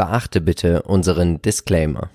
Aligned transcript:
Beachte 0.00 0.40
bitte 0.40 0.80
unseren 0.84 1.42
Disclaimer. 1.42 2.08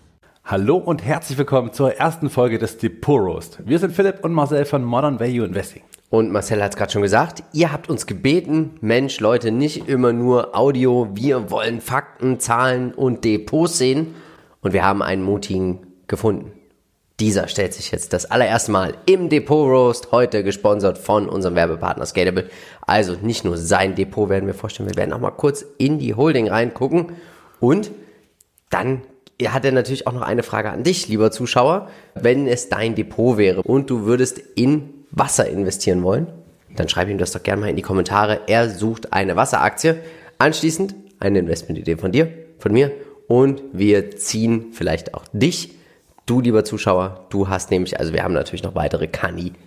Hallo 0.43 0.75
und 0.77 1.05
herzlich 1.05 1.37
willkommen 1.37 1.71
zur 1.71 1.93
ersten 1.93 2.31
Folge 2.31 2.57
des 2.57 2.79
Depot 2.79 3.21
Roast. 3.21 3.59
Wir 3.63 3.77
sind 3.77 3.93
Philipp 3.93 4.25
und 4.25 4.33
Marcel 4.33 4.65
von 4.65 4.83
Modern 4.83 5.19
Value 5.19 5.45
Investing. 5.45 5.83
Und 6.09 6.31
Marcel 6.31 6.63
hat 6.63 6.71
es 6.71 6.77
gerade 6.77 6.91
schon 6.91 7.03
gesagt, 7.03 7.43
ihr 7.53 7.71
habt 7.71 7.87
uns 7.87 8.07
gebeten, 8.07 8.71
Mensch, 8.81 9.19
Leute, 9.19 9.51
nicht 9.51 9.87
immer 9.87 10.13
nur 10.13 10.57
Audio, 10.57 11.09
wir 11.13 11.51
wollen 11.51 11.79
Fakten, 11.79 12.39
Zahlen 12.39 12.91
und 12.91 13.23
Depots 13.23 13.77
sehen. 13.77 14.15
Und 14.61 14.73
wir 14.73 14.83
haben 14.83 15.03
einen 15.03 15.21
mutigen 15.21 15.85
gefunden. 16.07 16.53
Dieser 17.19 17.47
stellt 17.47 17.75
sich 17.75 17.91
jetzt 17.91 18.13
das 18.13 18.25
allererste 18.31 18.71
Mal 18.71 18.95
im 19.05 19.29
Depot 19.29 19.69
Roast, 19.69 20.11
heute 20.11 20.43
gesponsert 20.43 20.97
von 20.97 21.29
unserem 21.29 21.53
Werbepartner 21.53 22.07
Scalable. 22.07 22.49
Also 22.81 23.13
nicht 23.21 23.45
nur 23.45 23.57
sein 23.57 23.93
Depot 23.93 24.27
werden 24.27 24.47
wir 24.47 24.55
vorstellen, 24.55 24.89
wir 24.89 24.97
werden 24.97 25.13
auch 25.13 25.19
mal 25.19 25.29
kurz 25.29 25.63
in 25.77 25.99
die 25.99 26.15
Holding 26.15 26.47
reingucken. 26.47 27.11
Und 27.65 27.89
dann 28.69 29.01
hat 29.43 29.65
er 29.65 29.71
natürlich 29.71 30.05
auch 30.05 30.13
noch 30.13 30.21
eine 30.21 30.43
Frage 30.43 30.69
an 30.69 30.83
dich, 30.83 31.07
lieber 31.07 31.31
Zuschauer. 31.31 31.89
Wenn 32.13 32.47
es 32.47 32.69
dein 32.69 32.93
Depot 32.93 33.37
wäre 33.37 33.63
und 33.63 33.89
du 33.89 34.05
würdest 34.05 34.37
in 34.37 34.93
Wasser 35.09 35.49
investieren 35.49 36.03
wollen, 36.03 36.27
dann 36.75 36.89
schreib 36.89 37.09
ihm 37.09 37.17
das 37.17 37.31
doch 37.31 37.41
gerne 37.41 37.61
mal 37.61 37.69
in 37.69 37.75
die 37.75 37.81
Kommentare. 37.81 38.41
Er 38.45 38.69
sucht 38.69 39.13
eine 39.13 39.35
Wasseraktie. 39.35 39.95
Anschließend 40.37 40.93
eine 41.19 41.39
Investmentidee 41.39 41.95
von 41.95 42.11
dir, 42.11 42.31
von 42.59 42.71
mir 42.71 42.91
und 43.27 43.63
wir 43.73 44.11
ziehen 44.15 44.67
vielleicht 44.73 45.15
auch 45.15 45.23
dich 45.33 45.75
Du, 46.27 46.41
lieber 46.41 46.63
Zuschauer, 46.65 47.27
du 47.29 47.49
hast 47.49 47.69
nämlich, 47.69 47.99
also 47.99 48.11
wir 48.11 48.23
haben 48.23 48.33
natürlich 48.33 48.63
noch 48.63 48.73
weitere 48.73 49.05
Kandidaten. 49.05 49.61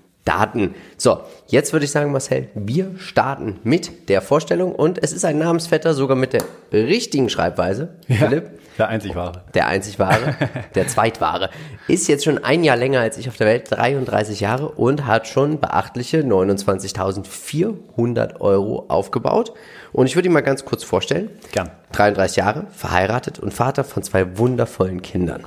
So, 0.97 1.21
jetzt 1.47 1.73
würde 1.73 1.85
ich 1.85 1.91
sagen, 1.91 2.13
Marcel, 2.13 2.49
wir 2.55 2.95
starten 2.99 3.59
mit 3.65 4.09
der 4.09 4.21
Vorstellung 4.21 4.73
und 4.75 5.03
es 5.03 5.13
ist 5.13 5.25
ein 5.25 5.39
Namensvetter, 5.39 5.95
sogar 5.95 6.17
mit 6.17 6.33
der 6.33 6.43
richtigen 6.73 7.31
Schreibweise. 7.31 7.97
Ja, 8.09 8.17
Philipp. 8.17 8.51
Der 8.79 8.89
einzig 8.89 9.15
wahre. 9.17 9.45
Der 9.55 9.67
einzig 9.67 9.99
wahre, 9.99 10.37
der 10.75 10.87
zweitwahre. 10.87 11.51
Ist 11.89 12.07
jetzt 12.09 12.25
schon 12.25 12.45
ein 12.45 12.63
Jahr 12.63 12.77
länger 12.77 13.01
als 13.01 13.17
ich 13.19 13.29
auf 13.29 13.37
der 13.37 13.49
Welt, 13.49 13.67
33 13.71 14.39
Jahre 14.41 14.69
und 14.69 15.07
hat 15.07 15.27
schon 15.27 15.59
beachtliche 15.61 16.21
29.400 16.21 18.41
Euro 18.41 18.85
aufgebaut. 18.89 19.53
Und 19.93 20.07
ich 20.07 20.15
würde 20.15 20.29
ihn 20.29 20.33
mal 20.33 20.43
ganz 20.43 20.65
kurz 20.65 20.85
vorstellen. 20.85 21.31
Gern. 21.51 21.73
33 21.93 22.37
Jahre, 22.37 22.67
verheiratet 22.71 23.41
und 23.41 23.53
Vater 23.53 23.83
von 23.83 24.05
zwei 24.05 24.39
wundervollen 24.39 25.03
Kindern. 25.03 25.45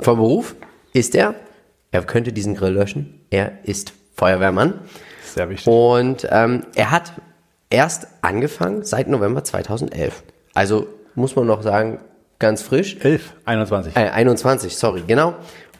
Vom 0.00 0.18
Beruf 0.18 0.56
ist 0.92 1.14
er, 1.14 1.36
er 1.90 2.02
könnte 2.02 2.32
diesen 2.32 2.54
Grill 2.54 2.72
löschen, 2.72 3.20
er 3.30 3.52
ist 3.64 3.92
Feuerwehrmann. 4.14 4.80
Sehr 5.24 5.48
wichtig. 5.48 5.66
Und 5.66 6.26
ähm, 6.30 6.64
er 6.74 6.90
hat 6.90 7.12
erst 7.70 8.06
angefangen 8.22 8.84
seit 8.84 9.08
November 9.08 9.44
2011. 9.44 10.22
Also 10.54 10.86
muss 11.14 11.36
man 11.36 11.46
noch 11.46 11.62
sagen, 11.62 11.98
ganz 12.38 12.62
frisch. 12.62 12.96
11, 13.00 13.32
21. 13.44 13.96
Äh, 13.96 14.10
21, 14.10 14.76
sorry, 14.76 15.02
genau. 15.06 15.34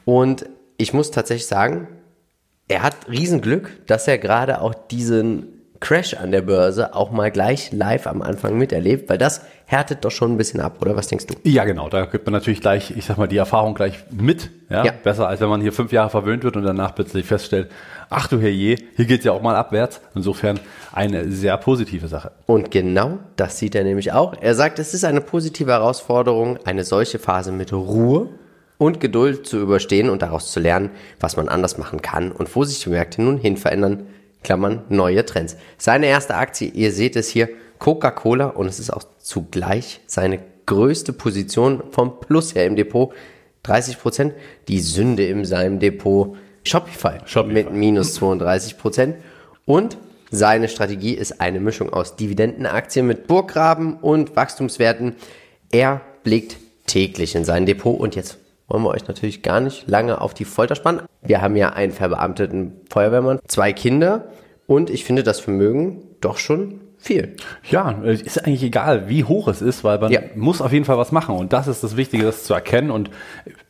Und 0.04 0.46
ich 0.76 0.92
muss 0.92 1.10
tatsächlich 1.10 1.46
sagen, 1.46 1.88
er 2.68 2.82
hat 2.82 2.96
Riesenglück, 3.08 3.86
dass 3.86 4.08
er 4.08 4.18
gerade 4.18 4.60
auch 4.60 4.74
diesen 4.74 5.54
Crash 5.80 6.14
an 6.14 6.32
der 6.32 6.40
Börse 6.40 6.94
auch 6.94 7.10
mal 7.10 7.30
gleich 7.30 7.70
live 7.72 8.06
am 8.06 8.22
Anfang 8.22 8.56
miterlebt, 8.56 9.10
weil 9.10 9.18
das 9.18 9.42
härtet 9.66 10.04
doch 10.04 10.10
schon 10.10 10.32
ein 10.32 10.36
bisschen 10.38 10.60
ab, 10.60 10.78
oder 10.80 10.96
was 10.96 11.08
denkst 11.08 11.26
du? 11.26 11.34
Ja, 11.42 11.64
genau. 11.64 11.90
Da 11.90 12.06
gibt 12.06 12.26
man 12.26 12.32
natürlich 12.32 12.62
gleich, 12.62 12.90
ich 12.96 13.04
sag 13.04 13.18
mal, 13.18 13.26
die 13.26 13.36
Erfahrung 13.36 13.74
gleich 13.74 14.04
mit. 14.10 14.50
Ja? 14.70 14.84
Ja. 14.84 14.92
Besser, 14.92 15.28
als 15.28 15.40
wenn 15.40 15.48
man 15.48 15.60
hier 15.60 15.72
fünf 15.72 15.92
Jahre 15.92 16.08
verwöhnt 16.08 16.42
wird 16.42 16.56
und 16.56 16.62
danach 16.62 16.94
plötzlich 16.94 17.26
feststellt, 17.26 17.70
ach 18.10 18.28
du 18.28 18.38
herrje, 18.40 18.76
hier 18.96 19.04
geht's 19.04 19.24
ja 19.24 19.32
auch 19.32 19.42
mal 19.42 19.56
abwärts. 19.56 20.00
Insofern 20.14 20.60
eine 20.92 21.30
sehr 21.30 21.56
positive 21.56 22.08
Sache. 22.08 22.32
Und 22.46 22.70
genau 22.70 23.18
das 23.36 23.58
sieht 23.58 23.74
er 23.74 23.84
nämlich 23.84 24.12
auch. 24.12 24.34
Er 24.40 24.54
sagt, 24.54 24.78
es 24.78 24.94
ist 24.94 25.04
eine 25.04 25.20
positive 25.20 25.72
Herausforderung, 25.72 26.58
eine 26.64 26.84
solche 26.84 27.18
Phase 27.18 27.52
mit 27.52 27.72
Ruhe 27.72 28.28
und 28.78 29.00
Geduld 29.00 29.46
zu 29.46 29.58
überstehen 29.58 30.10
und 30.10 30.22
daraus 30.22 30.52
zu 30.52 30.60
lernen, 30.60 30.90
was 31.20 31.36
man 31.36 31.48
anders 31.48 31.78
machen 31.78 32.02
kann 32.02 32.32
und 32.32 32.54
wo 32.54 32.64
sich 32.64 32.82
die 32.82 32.90
Märkte 32.90 33.22
nun 33.22 33.38
hin 33.38 33.56
verändern. 33.56 34.06
Klammern, 34.42 34.82
neue 34.90 35.24
Trends. 35.24 35.56
Seine 35.78 36.06
erste 36.06 36.34
Aktie, 36.34 36.68
ihr 36.68 36.92
seht 36.92 37.16
es 37.16 37.28
hier, 37.28 37.48
Coca-Cola 37.78 38.46
und 38.48 38.66
es 38.66 38.78
ist 38.78 38.92
auch 38.92 39.04
zugleich 39.18 40.00
seine 40.06 40.38
größte 40.66 41.12
Position 41.12 41.82
vom 41.90 42.20
Plus 42.20 42.54
her 42.54 42.66
im 42.66 42.76
Depot. 42.76 43.12
30 43.62 43.98
Prozent. 43.98 44.34
Die 44.68 44.80
Sünde 44.80 45.26
in 45.26 45.44
seinem 45.44 45.78
Depot 45.80 46.36
Shopify, 46.64 47.18
Shopify. 47.26 47.52
mit 47.52 47.72
minus 47.72 48.14
32 48.14 48.78
Prozent. 48.78 49.16
Und 49.66 49.96
seine 50.30 50.68
Strategie 50.68 51.14
ist 51.14 51.40
eine 51.40 51.60
Mischung 51.60 51.92
aus 51.92 52.16
Dividendenaktien 52.16 53.06
mit 53.06 53.26
Burggraben 53.26 53.94
und 53.98 54.34
Wachstumswerten. 54.36 55.14
Er 55.70 56.00
blickt 56.22 56.56
täglich 56.86 57.34
in 57.34 57.44
sein 57.44 57.66
Depot 57.66 57.98
und 57.98 58.16
jetzt 58.16 58.38
wollen 58.68 58.82
wir 58.82 58.90
euch 58.90 59.06
natürlich 59.06 59.42
gar 59.42 59.60
nicht 59.60 59.88
lange 59.88 60.20
auf 60.20 60.34
die 60.34 60.44
Folter 60.44 60.74
spannen. 60.74 61.02
Wir 61.22 61.40
haben 61.40 61.56
ja 61.56 61.70
einen 61.70 61.92
verbeamteten 61.92 62.72
Feuerwehrmann, 62.90 63.38
zwei 63.46 63.72
Kinder 63.72 64.32
und 64.66 64.90
ich 64.90 65.04
finde 65.04 65.22
das 65.22 65.40
Vermögen 65.40 66.02
doch 66.20 66.38
schon 66.38 66.80
viel. 67.04 67.36
Ja, 67.70 67.90
ist 68.02 68.44
eigentlich 68.44 68.62
egal, 68.62 69.08
wie 69.08 69.24
hoch 69.24 69.48
es 69.48 69.62
ist, 69.62 69.84
weil 69.84 69.98
man 69.98 70.10
Ja. 70.12 70.20
muss 70.34 70.60
auf 70.60 70.72
jeden 70.72 70.84
Fall 70.84 70.98
was 70.98 71.12
machen. 71.12 71.36
Und 71.36 71.52
das 71.52 71.68
ist 71.68 71.84
das 71.84 71.96
Wichtige, 71.96 72.24
das 72.24 72.44
zu 72.44 72.54
erkennen. 72.54 72.90
Und 72.90 73.10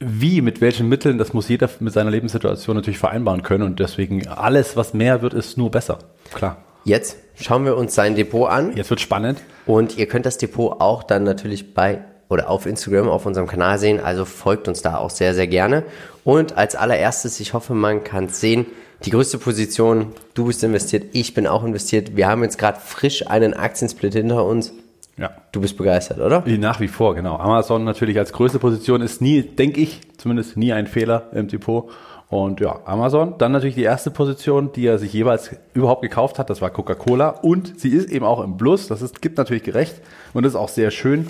wie, 0.01 0.41
mit 0.41 0.61
welchen 0.61 0.89
Mitteln, 0.89 1.19
das 1.19 1.33
muss 1.33 1.49
jeder 1.49 1.69
mit 1.81 1.93
seiner 1.93 2.11
Lebenssituation 2.11 2.77
natürlich 2.77 2.99
vereinbaren 2.99 3.43
können. 3.43 3.65
Und 3.65 3.81
deswegen 3.81 4.27
alles, 4.29 4.77
was 4.77 4.95
mehr 4.95 5.23
wird, 5.23 5.35
ist 5.35 5.59
nur 5.59 5.71
besser. 5.71 5.99
Klar. 6.33 6.59
Jetzt 6.85 7.17
schauen 7.41 7.65
wir 7.65 7.77
uns 7.77 7.95
sein 7.95 8.15
Depot 8.15 8.49
an 8.49 8.77
Jetzt 8.77 8.91
wird 8.91 9.01
spannend. 9.01 9.41
und 9.67 9.97
ihr 9.97 10.07
könnt 10.07 10.27
das 10.27 10.37
Depot 10.39 10.81
auch 10.81 11.03
dann 11.03 11.25
natürlich 11.25 11.75
bei 11.75 12.01
oder 12.29 12.49
auf 12.51 12.67
Instagram 12.67 13.09
auf 13.09 13.27
unserem 13.27 13.47
Kanal 13.47 13.79
sehen. 13.79 14.01
Also 14.01 14.25
folgt 14.25 14.67
uns 14.69 14.83
da 14.83 14.97
auch 14.99 15.11
sehr, 15.11 15.35
sehr 15.35 15.47
gerne. 15.47 15.83
Und 16.25 16.57
als 16.57 16.75
allererstes, 16.75 17.39
ich 17.41 17.53
hoffe, 17.55 17.75
man 17.75 18.03
kann 18.05 18.25
es 18.27 18.41
sehen, 18.41 18.67
die 19.05 19.11
größte 19.11 19.39
Position, 19.39 20.13
du 20.35 20.47
bist 20.47 20.65
investiert, 20.65 21.05
ich 21.13 21.35
bin 21.35 21.47
auch 21.47 21.65
investiert. 21.65 22.17
Wir 22.17 22.29
haben 22.29 22.43
jetzt 22.43 22.59
gerade 22.59 22.81
frisch 22.81 23.27
einen 23.27 23.55
Aktiensplit 23.55 24.15
hinter 24.15 24.45
uns. 24.45 24.73
Ja. 25.17 25.31
Du 25.53 25.61
bist 25.61 25.77
begeistert, 25.77 26.19
oder? 26.19 26.45
Wie 26.47 26.59
Nach 26.59 26.81
wie 26.81 26.89
vor, 26.89 27.15
genau. 27.15 27.37
Amazon 27.37 27.85
natürlich 27.85 28.19
als 28.19 28.33
größte 28.33 28.59
Position 28.59 29.01
ist 29.01 29.21
nie, 29.21 29.43
denke 29.43 29.81
ich, 29.81 30.01
zumindest 30.17 30.57
nie 30.57 30.73
ein 30.73 30.87
Fehler 30.87 31.29
im 31.33 31.49
Depot. 31.49 31.91
Und 32.29 32.59
ja, 32.59 32.81
Amazon. 32.85 33.35
Dann 33.39 33.53
natürlich 33.53 33.77
die 33.77 33.83
erste 33.83 34.11
Position, 34.11 34.73
die 34.73 34.87
er 34.87 34.99
sich 34.99 35.13
jeweils 35.13 35.51
überhaupt 35.73 36.03
gekauft 36.03 36.39
hat, 36.39 36.51
das 36.51 36.61
war 36.61 36.71
Coca-Cola. 36.71 37.29
Und 37.29 37.79
sie 37.79 37.91
ist 37.91 38.11
eben 38.11 38.25
auch 38.25 38.43
im 38.43 38.57
Plus. 38.57 38.89
Das 38.89 39.03
ist, 39.03 39.23
gibt 39.23 39.39
natürlich 39.39 39.63
gerecht 39.63 40.01
und 40.33 40.45
ist 40.45 40.57
auch 40.57 40.69
sehr 40.69 40.91
schön. 40.91 41.29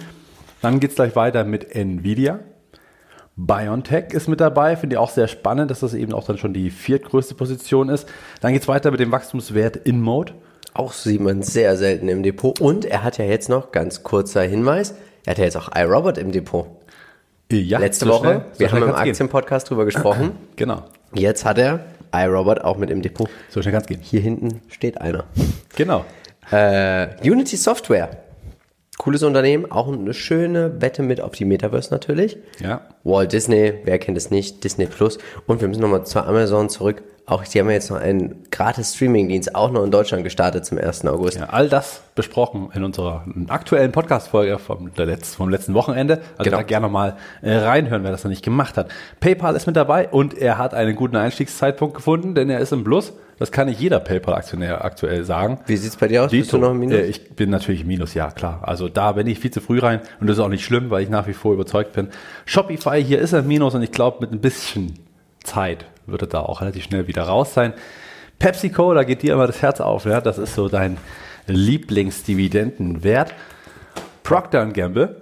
Dann 0.62 0.80
geht's 0.80 0.94
gleich 0.94 1.14
weiter 1.14 1.44
mit 1.44 1.74
Nvidia. 1.74 2.38
BioNTech 3.36 4.12
ist 4.12 4.28
mit 4.28 4.40
dabei, 4.40 4.76
finde 4.76 4.94
ich 4.94 4.98
auch 4.98 5.10
sehr 5.10 5.26
spannend, 5.28 5.70
dass 5.70 5.80
das 5.80 5.94
eben 5.94 6.12
auch 6.12 6.24
dann 6.24 6.38
schon 6.38 6.54
die 6.54 6.70
viertgrößte 6.70 7.34
Position 7.34 7.88
ist. 7.88 8.08
Dann 8.40 8.52
geht's 8.52 8.68
weiter 8.68 8.90
mit 8.90 9.00
dem 9.00 9.10
Wachstumswert 9.10 9.76
InMode. 9.76 10.34
Auch 10.72 10.92
sieht 10.92 11.20
man 11.20 11.42
sehr 11.42 11.76
selten 11.76 12.08
im 12.08 12.22
Depot. 12.22 12.60
Und 12.60 12.84
er 12.84 13.02
hat 13.02 13.18
ja 13.18 13.24
jetzt 13.24 13.48
noch, 13.48 13.72
ganz 13.72 14.02
kurzer 14.02 14.42
Hinweis, 14.42 14.94
er 15.24 15.32
hat 15.32 15.38
ja 15.38 15.44
jetzt 15.44 15.56
auch 15.56 15.70
iRobot 15.74 16.18
im 16.18 16.30
Depot. 16.32 16.66
Ja, 17.52 17.78
Letzte 17.78 18.06
so 18.06 18.10
Woche, 18.12 18.20
schnell- 18.24 18.44
so 18.52 18.60
wir 18.60 18.72
haben 18.72 18.82
im. 18.82 18.94
Aktienpodcast 18.94 19.70
drüber 19.70 19.84
gesprochen. 19.84 20.32
Genau, 20.56 20.82
Jetzt 21.12 21.44
hat 21.44 21.58
er 21.58 21.80
iRobot 22.12 22.60
auch 22.62 22.76
mit 22.76 22.90
im 22.90 23.02
Depot. 23.02 23.28
so 23.50 23.60
schnell 23.62 23.72
kann's 23.74 23.86
gehen. 23.86 24.00
Hier 24.02 24.20
hinten 24.20 24.60
steht 24.68 25.00
einer. 25.00 25.24
Genau. 25.76 26.04
Äh, 26.50 27.08
Unity 27.28 27.56
Software. 27.56 28.23
Cooles 28.98 29.22
Unternehmen, 29.22 29.70
auch 29.70 29.92
eine 29.92 30.14
schöne 30.14 30.80
Wette 30.80 31.02
mit 31.02 31.20
auf 31.20 31.32
die 31.32 31.44
Metaverse 31.44 31.90
natürlich. 31.90 32.36
Ja. 32.60 32.82
Walt 33.02 33.32
Disney, 33.32 33.74
wer 33.84 33.98
kennt 33.98 34.16
es 34.16 34.30
nicht, 34.30 34.62
Disney 34.64 34.86
Plus. 34.86 35.18
Und 35.46 35.60
wir 35.60 35.68
müssen 35.68 35.80
nochmal 35.80 36.06
zu 36.06 36.22
Amazon 36.22 36.68
zurück. 36.68 37.02
Auch 37.26 37.42
die 37.42 37.58
haben 37.58 37.68
ja 37.68 37.72
jetzt 37.72 37.90
noch 37.90 37.96
einen 37.98 38.44
gratis 38.50 38.94
Streaming-Dienst 38.94 39.54
auch 39.54 39.70
noch 39.70 39.82
in 39.82 39.90
Deutschland 39.90 40.24
gestartet 40.24 40.66
zum 40.66 40.76
1. 40.76 41.06
August. 41.06 41.38
Ja, 41.38 41.46
all 41.46 41.70
das 41.70 42.02
besprochen 42.14 42.68
in 42.74 42.84
unserer 42.84 43.24
aktuellen 43.48 43.92
Podcast-Folge 43.92 44.58
vom, 44.58 44.90
Letz-, 44.94 45.34
vom 45.34 45.48
letzten 45.48 45.72
Wochenende. 45.72 46.20
Also 46.36 46.44
Genau. 46.50 46.58
da 46.58 46.62
gerne 46.62 46.88
mal 46.88 47.16
äh, 47.40 47.54
reinhören, 47.56 48.04
wer 48.04 48.10
das 48.10 48.24
noch 48.24 48.28
nicht 48.30 48.44
gemacht 48.44 48.76
hat. 48.76 48.90
PayPal 49.20 49.56
ist 49.56 49.66
mit 49.66 49.74
dabei 49.74 50.08
und 50.10 50.36
er 50.36 50.58
hat 50.58 50.74
einen 50.74 50.94
guten 50.96 51.16
Einstiegszeitpunkt 51.16 51.96
gefunden, 51.96 52.34
denn 52.34 52.50
er 52.50 52.60
ist 52.60 52.72
im 52.72 52.84
Plus. 52.84 53.14
Das 53.38 53.50
kann 53.50 53.68
nicht 53.68 53.80
jeder 53.80 54.00
PayPal-Aktionär 54.00 54.84
aktuell 54.84 55.24
sagen. 55.24 55.58
Wie 55.66 55.76
sieht's 55.76 55.96
bei 55.96 56.08
dir 56.08 56.24
aus? 56.24 56.30
Bist 56.30 56.52
du 56.52 56.58
noch 56.58 56.70
im 56.70 56.78
Minus? 56.78 56.96
Äh, 56.96 57.06
ich 57.06 57.30
bin 57.30 57.50
natürlich 57.50 57.82
im 57.82 57.88
Minus, 57.88 58.14
ja 58.14 58.30
klar. 58.30 58.60
Also 58.62 58.88
da 58.88 59.12
bin 59.12 59.26
ich 59.26 59.38
viel 59.38 59.50
zu 59.50 59.60
früh 59.60 59.80
rein 59.80 60.00
und 60.20 60.28
das 60.28 60.38
ist 60.38 60.42
auch 60.42 60.48
nicht 60.48 60.64
schlimm, 60.64 60.90
weil 60.90 61.02
ich 61.02 61.08
nach 61.08 61.26
wie 61.26 61.32
vor 61.32 61.52
überzeugt 61.52 61.92
bin. 61.92 62.08
Shopify, 62.46 63.02
hier 63.02 63.18
ist 63.18 63.32
im 63.32 63.46
Minus 63.46 63.74
und 63.74 63.82
ich 63.82 63.92
glaube 63.92 64.18
mit 64.20 64.32
ein 64.32 64.40
bisschen 64.40 64.98
Zeit 65.42 65.86
wird 66.06 66.22
er 66.22 66.28
da 66.28 66.40
auch 66.40 66.60
relativ 66.60 66.84
schnell 66.84 67.08
wieder 67.08 67.22
raus 67.22 67.54
sein. 67.54 67.72
PepsiCo, 68.38 68.94
da 68.94 69.04
geht 69.04 69.22
dir 69.22 69.34
immer 69.34 69.46
das 69.46 69.62
Herz 69.62 69.80
auf, 69.80 70.04
ja. 70.04 70.20
Das 70.20 70.38
ist 70.38 70.54
so 70.54 70.68
dein 70.68 70.98
Lieblingsdividendenwert. 71.46 73.34
Procter 74.22 74.66
Gamble, 74.66 75.20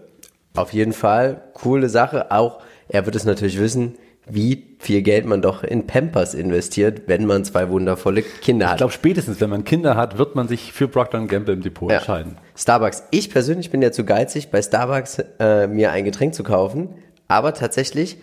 Auf 0.55 0.73
jeden 0.73 0.93
Fall, 0.93 1.43
coole 1.55 1.89
Sache. 1.89 2.31
Auch, 2.31 2.61
er 2.89 3.07
wird 3.07 3.17
es 3.17 3.25
natürlich 3.25 3.59
wissen, 3.59 3.97
wie 4.35 4.77
viel 4.79 5.03
Geld 5.03 5.27
man 5.27 5.43
doch 5.43 5.63
in 5.63 5.87
Pampers 5.87 6.33
investiert, 6.35 7.03
wenn 7.07 7.27
man 7.27 7.45
zwei 7.45 7.69
wundervolle 7.69 8.23
Kinder 8.23 8.67
hat. 8.67 8.75
Ich 8.75 8.79
glaube, 8.79 8.93
spätestens, 8.93 9.41
wenn 9.41 9.51
man 9.51 9.65
Kinder 9.65 9.95
hat, 9.95 10.17
wird 10.17 10.35
man 10.35 10.49
sich 10.49 10.73
für 10.73 10.89
Procter 10.89 11.25
Gamble 11.27 11.55
im 11.55 11.61
Depot 11.61 11.91
Ja. 11.91 11.99
entscheiden. 11.99 12.37
Starbucks. 12.57 13.05
Ich 13.11 13.31
persönlich 13.31 13.71
bin 13.71 13.83
ja 13.83 13.93
zu 13.93 14.05
geizig, 14.05 14.51
bei 14.51 14.63
Starbucks 14.63 15.19
äh, 15.39 15.67
mir 15.67 15.93
ein 15.93 16.05
Getränk 16.05 16.35
zu 16.35 16.45
kaufen. 16.45 16.89
Aber 17.29 17.53
tatsächlich, 17.53 18.17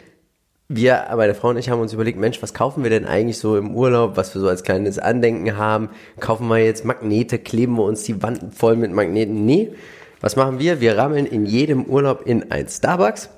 wir, 0.67 1.05
meine 1.15 1.35
Frau 1.35 1.49
und 1.49 1.57
ich 1.57 1.69
haben 1.69 1.79
uns 1.79 1.93
überlegt, 1.93 2.17
Mensch, 2.17 2.41
was 2.41 2.53
kaufen 2.53 2.83
wir 2.83 2.89
denn 2.89 3.05
eigentlich 3.05 3.37
so 3.37 3.55
im 3.57 3.75
Urlaub, 3.75 4.17
was 4.17 4.33
wir 4.33 4.41
so 4.41 4.47
als 4.49 4.63
kleines 4.63 4.97
Andenken 4.99 5.57
haben? 5.57 5.89
Kaufen 6.19 6.47
wir 6.47 6.57
jetzt 6.57 6.85
Magnete, 6.85 7.37
kleben 7.39 7.75
wir 7.77 7.83
uns 7.83 8.03
die 8.03 8.21
Wanden 8.23 8.51
voll 8.51 8.75
mit 8.75 8.91
Magneten? 8.91 9.45
Nee. 9.45 9.71
Was 10.21 10.35
machen 10.35 10.59
wir? 10.59 10.81
Wir 10.81 10.97
rammeln 10.97 11.25
in 11.27 11.45
jedem 11.45 11.85
Urlaub 11.85 12.23
in 12.25 12.51
ein 12.51 12.67
Starbucks 12.67 13.29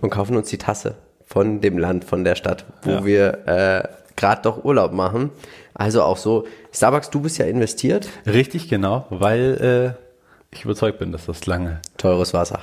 und 0.00 0.10
kaufen 0.10 0.36
uns 0.36 0.48
die 0.48 0.58
Tasse 0.58 0.96
von 1.26 1.60
dem 1.60 1.78
Land, 1.78 2.04
von 2.04 2.24
der 2.24 2.34
Stadt, 2.34 2.64
wo 2.82 2.90
Ja. 2.90 3.04
wir 3.04 3.46
äh, 3.46 3.88
gerade 4.16 4.42
doch 4.42 4.64
Urlaub 4.64 4.92
machen. 4.92 5.30
Also 5.74 6.02
auch 6.02 6.16
so, 6.16 6.46
Starbucks, 6.72 7.10
du 7.10 7.20
bist 7.20 7.38
ja 7.38 7.46
investiert. 7.46 8.08
Richtig, 8.26 8.68
genau, 8.68 9.06
weil 9.10 9.94
äh, 9.96 10.04
ich 10.54 10.64
überzeugt 10.64 11.00
bin, 11.00 11.10
dass 11.10 11.26
das 11.26 11.46
lange. 11.46 11.80
Teures 11.96 12.32
Wasser. 12.32 12.60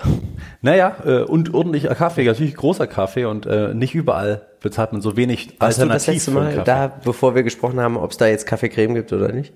Naja, 0.61 0.95
äh, 1.05 1.21
und 1.23 1.53
ordentlicher 1.53 1.93
Kaffee, 1.95 2.23
natürlich 2.23 2.55
großer 2.55 2.87
Kaffee 2.87 3.25
und 3.25 3.45
äh, 3.45 3.73
nicht 3.73 3.95
überall 3.95 4.43
bezahlt 4.61 4.93
man 4.93 5.01
so 5.01 5.17
wenig 5.17 5.55
Hast 5.59 5.81
du 5.81 5.87
das 5.87 6.07
letzte 6.07 6.31
Mal 6.31 6.61
da, 6.63 6.87
bevor 7.03 7.35
wir 7.35 7.43
gesprochen 7.43 7.79
haben, 7.81 7.97
ob 7.97 8.11
es 8.11 8.17
da 8.17 8.27
jetzt 8.27 8.45
Kaffeecreme 8.47 8.93
gibt 8.93 9.11
oder 9.11 9.31
nicht? 9.33 9.53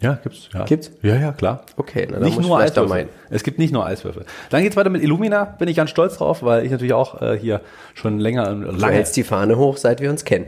Ja, 0.00 0.18
gibt's. 0.22 0.48
Ja. 0.52 0.64
Gibt's? 0.64 0.90
Ja, 1.02 1.16
ja, 1.16 1.32
klar. 1.32 1.64
Okay, 1.76 2.06
na, 2.10 2.18
nicht 2.18 2.38
nur 2.38 2.58
Eiswürfel. 2.58 3.08
Es 3.30 3.42
gibt 3.42 3.58
nicht 3.58 3.72
nur 3.72 3.86
Eiswürfel. 3.86 4.26
Dann 4.50 4.62
geht's 4.62 4.76
weiter 4.76 4.90
mit 4.90 5.02
Illumina. 5.02 5.44
Bin 5.44 5.68
ich 5.68 5.76
ganz 5.76 5.90
stolz 5.90 6.18
drauf, 6.18 6.42
weil 6.42 6.64
ich 6.66 6.70
natürlich 6.70 6.92
auch 6.92 7.22
äh, 7.22 7.38
hier 7.38 7.62
schon 7.94 8.18
länger 8.18 8.54
Du 8.54 8.72
lange 8.72 8.94
hältst 8.94 9.16
die 9.16 9.24
Fahne 9.24 9.56
hoch, 9.56 9.78
seit 9.78 10.00
wir 10.00 10.10
uns 10.10 10.24
kennen. 10.24 10.46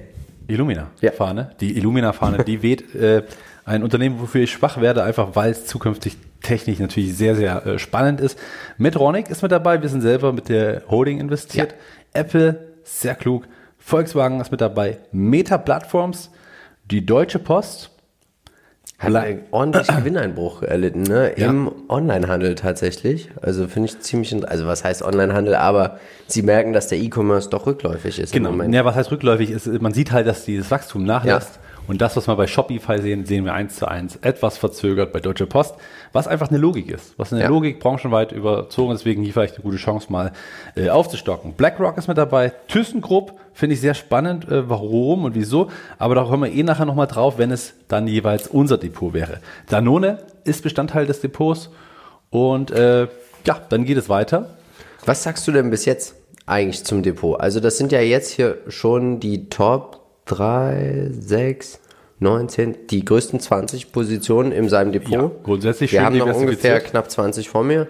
Illumina 0.48 0.88
Ja. 1.00 1.12
Fahne. 1.12 1.50
Die 1.60 1.76
Illumina 1.76 2.12
Fahne, 2.12 2.44
die 2.44 2.62
weht 2.62 2.94
äh, 2.94 3.22
ein 3.64 3.82
Unternehmen, 3.82 4.20
wofür 4.20 4.42
ich 4.42 4.52
schwach 4.52 4.80
werde, 4.80 5.02
einfach 5.02 5.30
weil 5.34 5.50
es 5.50 5.66
zukünftig 5.66 6.16
technisch 6.42 6.78
natürlich 6.78 7.16
sehr, 7.16 7.34
sehr 7.34 7.66
äh, 7.66 7.78
spannend 7.78 8.20
ist. 8.20 8.38
Medtronic 8.76 9.28
ist 9.30 9.42
mit 9.42 9.52
dabei. 9.52 9.80
Wir 9.82 9.88
sind 9.88 10.00
selber 10.02 10.32
mit 10.32 10.48
der 10.48 10.82
Holding 10.88 11.20
investiert. 11.20 11.74
Apple, 12.12 12.68
sehr 12.84 13.14
klug. 13.14 13.46
Volkswagen 13.78 14.40
ist 14.40 14.50
mit 14.50 14.60
dabei. 14.60 14.98
Meta 15.12 15.58
Platforms, 15.58 16.30
die 16.90 17.04
Deutsche 17.04 17.38
Post. 17.38 17.90
Hat 18.98 19.14
einen 19.14 19.40
ordentlichen 19.52 19.96
Gewinneinbruch 19.98 20.62
erlitten, 20.62 21.02
ne? 21.02 21.32
Ja. 21.36 21.48
Im 21.50 21.70
Onlinehandel 21.88 22.56
tatsächlich. 22.56 23.30
Also 23.40 23.68
finde 23.68 23.88
ich 23.90 24.00
ziemlich, 24.00 24.34
also 24.48 24.66
was 24.66 24.82
heißt 24.82 25.02
Onlinehandel, 25.02 25.54
aber 25.54 25.98
sie 26.26 26.42
merken, 26.42 26.72
dass 26.72 26.88
der 26.88 26.98
E-Commerce 26.98 27.48
doch 27.48 27.66
rückläufig 27.66 28.18
ist 28.18 28.32
Genau. 28.32 28.48
im 28.50 28.56
Moment. 28.56 28.74
Ja, 28.74 28.84
was 28.84 28.96
heißt 28.96 29.12
rückläufig 29.12 29.50
ist, 29.50 29.66
man 29.80 29.92
sieht 29.94 30.10
halt, 30.10 30.26
dass 30.26 30.44
dieses 30.44 30.70
Wachstum 30.70 31.04
nachlässt. 31.04 31.60
Und 31.88 32.00
das, 32.02 32.16
was 32.16 32.28
wir 32.28 32.36
bei 32.36 32.46
Shopify 32.46 33.00
sehen, 33.00 33.24
sehen 33.26 33.44
wir 33.46 33.54
eins 33.54 33.76
zu 33.76 33.88
eins 33.88 34.16
etwas 34.16 34.58
verzögert 34.58 35.12
bei 35.12 35.20
Deutsche 35.20 35.46
Post, 35.46 35.74
was 36.12 36.28
einfach 36.28 36.50
eine 36.50 36.58
Logik 36.58 36.90
ist. 36.90 37.14
Was 37.18 37.32
eine 37.32 37.42
Ja. 37.42 37.48
Logik 37.48 37.80
branchenweit 37.80 38.30
überzogen, 38.30 38.92
ist, 38.92 39.00
deswegen 39.00 39.22
hier 39.22 39.32
vielleicht 39.32 39.54
eine 39.54 39.62
gute 39.64 39.78
Chance 39.78 40.12
mal 40.12 40.32
äh, 40.76 40.90
aufzustocken. 40.90 41.54
BlackRock 41.54 41.96
ist 41.98 42.06
mit 42.06 42.18
dabei, 42.18 42.52
ThyssenKrupp 42.68 43.32
finde 43.54 43.74
ich 43.74 43.80
sehr 43.80 43.94
spannend, 43.94 44.46
äh, 44.48 44.68
warum 44.68 45.24
und 45.24 45.34
wieso, 45.34 45.70
aber 45.98 46.14
da 46.14 46.24
kommen 46.24 46.44
wir 46.52 46.56
eh 46.56 46.62
nachher 46.62 46.84
nochmal 46.84 47.06
drauf, 47.06 47.38
wenn 47.38 47.50
es 47.50 47.72
dann 47.88 48.06
jeweils 48.06 48.46
unser 48.48 48.76
Depot 48.78 49.14
wäre. 49.14 49.38
Danone 49.68 50.18
ist 50.44 50.62
Bestandteil 50.62 51.06
des 51.06 51.20
Depots 51.22 51.70
und 52.30 52.70
äh, 52.70 53.08
ja, 53.46 53.60
dann 53.70 53.84
geht 53.86 53.96
es 53.96 54.08
weiter. 54.10 54.50
Was 55.06 55.22
sagst 55.22 55.48
du 55.48 55.52
denn 55.52 55.70
bis 55.70 55.86
jetzt 55.86 56.14
eigentlich 56.44 56.84
zum 56.84 57.02
Depot? 57.02 57.40
Also 57.40 57.60
das 57.60 57.78
sind 57.78 57.92
ja 57.92 58.00
jetzt 58.00 58.30
hier 58.30 58.58
schon 58.68 59.20
die 59.20 59.48
Top 59.48 59.97
3, 60.28 61.10
6, 61.10 61.80
19, 62.20 62.86
die 62.90 63.04
größten 63.04 63.40
20 63.40 63.92
Positionen 63.92 64.52
in 64.52 64.68
seinem 64.68 64.92
Depot. 64.92 65.12
Ja, 65.12 65.30
grundsätzlich 65.42 65.92
Wir 65.92 66.00
schön 66.00 66.06
haben 66.06 66.18
noch 66.18 66.34
ungefähr 66.34 66.80
knapp 66.80 67.10
20 67.10 67.48
vor 67.48 67.64
mir. 67.64 67.86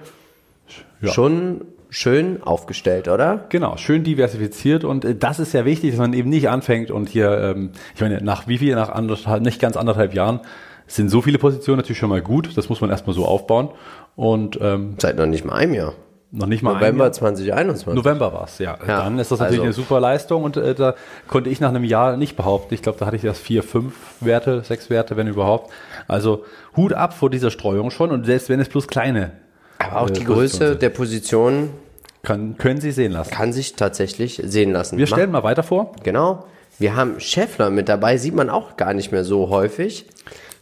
Ja. 1.00 1.12
Schon 1.12 1.62
schön 1.90 2.42
aufgestellt, 2.42 3.08
oder? 3.08 3.46
Genau, 3.48 3.76
schön 3.76 4.04
diversifiziert 4.04 4.84
und 4.84 5.04
äh, 5.04 5.14
das 5.14 5.38
ist 5.38 5.54
ja 5.54 5.64
wichtig, 5.64 5.92
dass 5.92 5.98
man 5.98 6.12
eben 6.12 6.28
nicht 6.28 6.48
anfängt 6.48 6.90
und 6.90 7.08
hier, 7.08 7.54
ähm, 7.56 7.70
ich 7.94 8.00
meine, 8.00 8.22
nach 8.22 8.46
wie 8.46 8.58
viel, 8.58 8.74
nach 8.74 8.90
anderthalb, 8.90 9.42
nicht 9.42 9.60
ganz 9.60 9.76
anderthalb 9.76 10.14
Jahren 10.14 10.40
sind 10.86 11.08
so 11.10 11.22
viele 11.22 11.38
Positionen 11.38 11.78
natürlich 11.78 11.98
schon 11.98 12.08
mal 12.10 12.22
gut, 12.22 12.56
das 12.56 12.68
muss 12.68 12.80
man 12.80 12.90
erstmal 12.90 13.14
so 13.14 13.24
aufbauen 13.24 13.70
und 14.16 14.58
ähm, 14.60 14.96
Seit 14.98 15.16
noch 15.16 15.26
nicht 15.26 15.44
mal 15.44 15.54
einem 15.54 15.74
Jahr. 15.74 15.94
Noch 16.30 16.46
nicht 16.46 16.62
mal 16.62 16.74
November 16.74 17.04
Jahr. 17.04 17.12
2021. 17.12 17.94
November 17.94 18.32
war 18.32 18.44
es, 18.44 18.58
ja. 18.58 18.76
Ja, 18.86 19.04
Dann 19.04 19.18
ist 19.18 19.30
das 19.30 19.38
natürlich 19.38 19.60
also- 19.60 19.64
eine 19.64 19.72
super 19.72 20.00
Leistung 20.00 20.44
und 20.44 20.56
äh, 20.56 20.74
da 20.74 20.94
konnte 21.26 21.48
ich 21.50 21.60
nach 21.60 21.70
einem 21.70 21.84
Jahr 21.84 22.16
nicht 22.16 22.36
behaupten. 22.36 22.74
Ich 22.74 22.82
glaube, 22.82 22.98
da 22.98 23.06
hatte 23.06 23.16
ich 23.16 23.22
das 23.22 23.38
vier, 23.38 23.62
fünf 23.62 23.94
Werte, 24.20 24.62
sechs 24.62 24.90
Werte, 24.90 25.16
wenn 25.16 25.26
überhaupt. 25.26 25.70
Also 26.06 26.44
Hut 26.76 26.92
ab 26.92 27.14
vor 27.14 27.30
dieser 27.30 27.50
Streuung 27.50 27.90
schon 27.90 28.10
und 28.10 28.26
selbst 28.26 28.48
wenn 28.50 28.60
es 28.60 28.68
bloß 28.68 28.88
kleine 28.88 29.32
Aber 29.78 30.02
auch 30.02 30.10
äh, 30.10 30.12
die 30.12 30.24
Größe 30.24 30.68
sind, 30.70 30.82
der 30.82 30.90
Position 30.90 31.70
können, 32.22 32.58
können 32.58 32.80
Sie 32.80 32.90
sehen 32.92 33.12
lassen. 33.12 33.30
kann 33.30 33.52
sich 33.52 33.74
tatsächlich 33.76 34.42
sehen 34.44 34.72
lassen. 34.72 34.98
Wir 34.98 35.06
stellen 35.06 35.30
mal 35.30 35.44
weiter 35.44 35.62
vor. 35.62 35.92
Genau. 36.02 36.44
Wir 36.78 36.94
haben 36.94 37.18
Scheffler 37.20 37.70
mit 37.70 37.88
dabei, 37.88 38.18
sieht 38.18 38.34
man 38.34 38.50
auch 38.50 38.76
gar 38.76 38.92
nicht 38.94 39.12
mehr 39.12 39.24
so 39.24 39.48
häufig. 39.48 40.06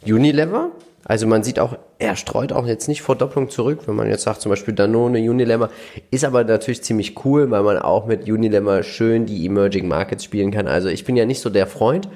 Unilever, 0.05 0.69
also 1.09 1.25
man 1.25 1.41
sieht 1.41 1.57
auch, 1.57 1.77
er 1.99 2.17
streut 2.17 2.51
auch 2.51 2.67
jetzt 2.67 2.89
nicht 2.89 3.01
vor 3.01 3.15
Doppelung 3.15 3.49
zurück, 3.49 3.83
wenn 3.85 3.95
man 3.95 4.09
jetzt 4.09 4.23
sagt, 4.23 4.41
zum 4.41 4.49
Beispiel 4.49 4.73
Danone, 4.73 5.19
Unilever, 5.19 5.69
ist 6.11 6.25
aber 6.25 6.43
natürlich 6.43 6.83
ziemlich 6.83 7.23
cool, 7.23 7.49
weil 7.49 7.63
man 7.63 7.79
auch 7.79 8.05
mit 8.07 8.29
Unilever 8.29 8.83
schön 8.83 9.25
die 9.25 9.45
Emerging 9.45 9.87
Markets 9.87 10.25
spielen 10.25 10.51
kann. 10.51 10.67
Also 10.67 10.89
ich 10.89 11.05
bin 11.05 11.15
ja 11.15 11.25
nicht 11.25 11.39
so 11.39 11.49
der 11.49 11.65
Freund, 11.65 12.09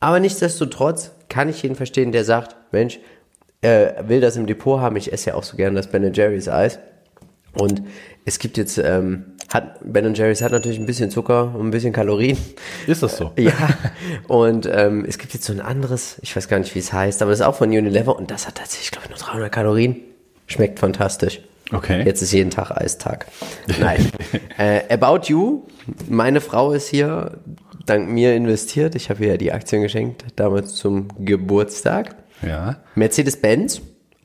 aber 0.00 0.20
nichtsdestotrotz 0.20 1.12
kann 1.30 1.48
ich 1.48 1.62
jeden 1.62 1.76
verstehen, 1.76 2.12
der 2.12 2.24
sagt, 2.24 2.56
Mensch, 2.72 3.00
äh, 3.62 4.06
will 4.06 4.20
das 4.20 4.36
im 4.36 4.46
Depot 4.46 4.80
haben, 4.80 4.96
ich 4.96 5.14
esse 5.14 5.30
ja 5.30 5.34
auch 5.34 5.42
so 5.42 5.56
gern 5.56 5.74
das 5.74 5.86
Ben 5.86 6.12
Jerry's 6.12 6.48
Eis. 6.48 6.78
Und 7.58 7.84
es 8.26 8.38
gibt 8.40 8.58
jetzt, 8.58 8.76
ähm, 8.76 9.24
hat, 9.52 9.78
Ben 9.84 10.12
Jerry's 10.14 10.42
hat 10.42 10.52
natürlich 10.52 10.78
ein 10.78 10.84
bisschen 10.86 11.10
Zucker 11.10 11.54
und 11.54 11.68
ein 11.68 11.70
bisschen 11.70 11.92
Kalorien. 11.92 12.36
Ist 12.86 13.02
das 13.02 13.16
so? 13.16 13.30
Ja, 13.38 13.52
und 14.26 14.68
ähm, 14.70 15.04
es 15.08 15.16
gibt 15.18 15.32
jetzt 15.32 15.44
so 15.44 15.52
ein 15.52 15.60
anderes, 15.60 16.18
ich 16.22 16.34
weiß 16.34 16.48
gar 16.48 16.58
nicht, 16.58 16.74
wie 16.74 16.80
es 16.80 16.92
heißt, 16.92 17.22
aber 17.22 17.30
das 17.30 17.40
ist 17.40 17.46
auch 17.46 17.54
von 17.54 17.70
Unilever 17.70 18.16
und 18.16 18.30
das 18.30 18.46
hat 18.48 18.56
tatsächlich, 18.56 18.90
glaube 18.90 19.04
ich, 19.04 19.10
nur 19.10 19.18
300 19.18 19.50
Kalorien. 19.52 20.00
Schmeckt 20.48 20.80
fantastisch. 20.80 21.40
Okay. 21.72 22.02
Jetzt 22.04 22.22
ist 22.22 22.32
jeden 22.32 22.50
Tag 22.50 22.70
Eistag. 22.72 23.26
Nein. 23.80 24.10
äh, 24.58 24.82
About 24.92 25.28
You, 25.28 25.62
meine 26.08 26.40
Frau 26.40 26.72
ist 26.72 26.88
hier 26.88 27.38
dank 27.86 28.10
mir 28.10 28.34
investiert. 28.34 28.96
Ich 28.96 29.08
habe 29.08 29.24
ihr 29.24 29.30
ja 29.30 29.36
die 29.36 29.52
Aktien 29.52 29.82
geschenkt, 29.82 30.24
damals 30.34 30.74
zum 30.74 31.08
Geburtstag. 31.24 32.16
Ja. 32.42 32.78
Mercedes-Benz, 32.96 33.80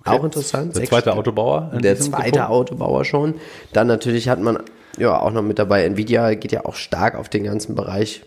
auch 0.06 0.24
interessant. 0.24 0.74
Der 0.76 0.82
sechs 0.82 0.90
zweite 0.90 1.10
Stück. 1.10 1.20
Autobauer. 1.20 1.72
Der 1.82 1.98
zweite 1.98 2.32
Depot. 2.32 2.50
Autobauer 2.50 3.06
schon. 3.06 3.36
Dann 3.74 3.88
natürlich 3.88 4.30
hat 4.30 4.40
man 4.42 4.60
ja 4.98 5.20
auch 5.20 5.32
noch 5.32 5.42
mit 5.44 5.60
dabei 5.60 5.84
Nvidia, 5.86 6.34
geht 6.36 6.52
ja 6.52 6.66
auch 6.66 6.76
stark 6.76 7.16
auf 7.16 7.30
den 7.30 7.44
ganzen 7.44 7.76
Bereich 7.76 8.24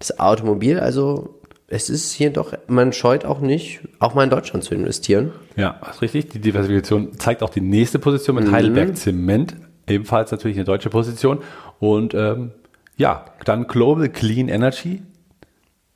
des 0.00 0.18
Automobil. 0.18 0.78
Also 0.80 1.38
es 1.68 1.88
ist 1.88 2.12
hier 2.12 2.30
doch, 2.30 2.52
man 2.66 2.92
scheut 2.92 3.24
auch 3.24 3.40
nicht, 3.40 3.80
auch 3.98 4.14
mal 4.14 4.24
in 4.24 4.30
Deutschland 4.30 4.62
zu 4.64 4.74
investieren. 4.74 5.32
Ja, 5.56 5.76
das 5.84 5.96
ist 5.96 6.02
richtig. 6.02 6.28
Die 6.30 6.40
Diversifikation 6.40 7.18
zeigt 7.18 7.42
auch 7.42 7.50
die 7.50 7.60
nächste 7.62 7.98
Position 7.98 8.36
Mhm. 8.36 8.42
mit 8.44 8.52
Heidelberg 8.52 8.96
Zement. 8.96 9.56
Ebenfalls 9.86 10.30
natürlich 10.32 10.56
eine 10.56 10.64
deutsche 10.64 10.90
Position. 10.90 11.38
Und 11.78 12.14
ähm, 12.14 12.52
ja, 12.96 13.24
dann 13.44 13.66
Global 13.66 14.08
Clean 14.10 14.48
Energy. 14.48 15.02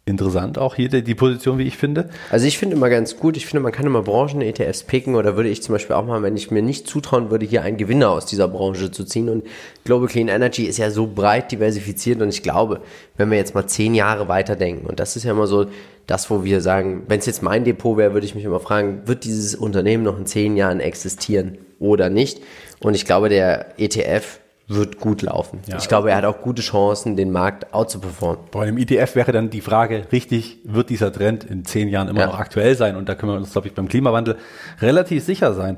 Interessant 0.09 0.57
auch 0.57 0.77
hier 0.77 0.89
die, 0.89 1.15
Position, 1.17 1.59
wie 1.59 1.65
ich 1.65 1.77
finde. 1.77 2.09
Also 2.31 2.47
ich 2.47 2.59
finde 2.59 2.77
immer 2.77 2.89
ganz 2.89 3.17
gut, 3.17 3.37
ich 3.37 3.45
finde, 3.45 3.61
man 3.65 3.73
kann 3.73 3.87
immer 3.87 4.03
Branchen-ETFs 4.03 4.85
picken 4.85 5.17
oder 5.17 5.35
würde 5.35 5.49
ich 5.49 5.65
zum 5.65 5.73
Beispiel 5.73 5.97
auch 5.97 6.07
mal, 6.07 6.23
wenn 6.23 6.37
ich 6.37 6.53
mir 6.53 6.63
nicht 6.63 6.87
zutrauen 6.87 7.33
würde, 7.33 7.45
hier 7.45 7.63
einen 7.63 7.77
Gewinner 7.77 8.11
aus 8.11 8.25
dieser 8.25 8.47
Branche 8.47 8.93
zu 8.93 9.03
ziehen. 9.03 9.29
Und 9.29 9.45
Global 9.85 10.07
Clean 10.07 10.29
Energy 10.29 10.67
ist 10.67 10.79
ja 10.79 10.93
so 10.93 11.09
breit 11.09 11.51
diversifiziert 11.51 12.23
und 12.23 12.29
ich 12.29 12.45
glaube, 12.45 12.83
wenn 13.17 13.33
wir 13.33 13.37
jetzt 13.37 13.57
mal 13.57 13.67
zehn 13.67 13.97
Jahre 13.97 14.29
weiterdenken, 14.29 14.87
und 14.87 15.01
das 15.01 15.17
ist 15.17 15.25
ja 15.25 15.33
immer 15.33 15.49
so 15.49 15.67
das, 16.07 16.31
wo 16.31 16.45
wir 16.45 16.61
sagen, 16.61 17.03
wenn 17.09 17.19
es 17.19 17.27
jetzt 17.27 17.43
mein 17.43 17.65
Depot 17.65 17.97
wäre, 17.97 18.15
würde 18.15 18.27
ich 18.27 18.37
mich 18.37 18.45
immer 18.45 18.61
fragen, 18.61 19.03
wird 19.07 19.25
dieses 19.25 19.57
Unternehmen 19.57 20.05
noch 20.05 20.17
in 20.17 20.27
zehn 20.27 20.57
Jahren 20.57 20.79
existieren 20.79 21.59
oder 21.81 22.11
nicht? 22.11 22.41
Und 22.79 22.95
ich 22.95 23.07
glaube, 23.07 23.29
der 23.29 23.77
ETF 23.77 24.39
wird 24.69 24.99
gut 24.99 25.23
laufen. 25.23 25.61
Ja. 25.69 25.77
ich 25.79 25.87
glaube, 25.89 26.11
er 26.11 26.17
hat 26.17 26.25
auch 26.25 26.41
gute 26.41 26.61
Chancen, 26.63 27.17
den 27.17 27.31
Markt 27.31 27.73
outzuperformen. 27.73 28.47
Bei 28.51 28.63
einem 28.67 28.79
ETF 28.79 29.15
wäre 29.15 29.31
dann 29.33 29.49
die 29.51 29.61
Frage, 29.61 30.07
richtig, 30.11 30.59
wird 30.65 30.91
dieser 30.91 31.13
Trend 31.13 31.45
in 31.45 31.65
zehn 31.65 31.89
Jahren 31.89 32.09
immer 32.09 32.21
Ja. 32.21 32.27
noch 32.27 32.39
aktuell 32.39 32.75
sein? 32.77 32.97
Und 32.97 33.09
da 33.09 33.15
können 33.15 33.33
wir 33.33 33.37
uns, 33.37 33.53
glaube 33.53 33.69
ich, 33.69 33.75
beim 33.75 33.89
Klimawandel 33.89 34.37
relativ 34.81 35.23
sicher 35.25 35.55
sein. 35.55 35.77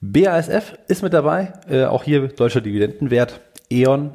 BASF 0.00 0.74
ist 0.88 1.02
mit 1.02 1.12
dabei, 1.12 1.52
äh, 1.68 1.84
auch 1.84 2.04
hier 2.04 2.28
deutscher 2.28 2.60
Dividendenwert. 2.60 3.40
E.ON 3.70 4.14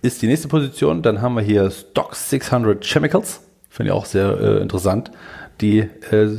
ist 0.00 0.22
die 0.22 0.26
nächste 0.26 0.48
Position. 0.48 1.02
Dann 1.02 1.20
haben 1.22 1.34
wir 1.34 1.42
hier 1.42 1.70
Stock 1.70 2.14
600 2.16 2.84
Chemicals, 2.84 3.40
finde 3.68 3.90
ich 3.90 3.94
auch 3.96 4.04
sehr 4.04 4.38
äh, 4.40 4.60
interessant. 4.62 5.10
Die 5.60 5.80
äh, 6.10 6.38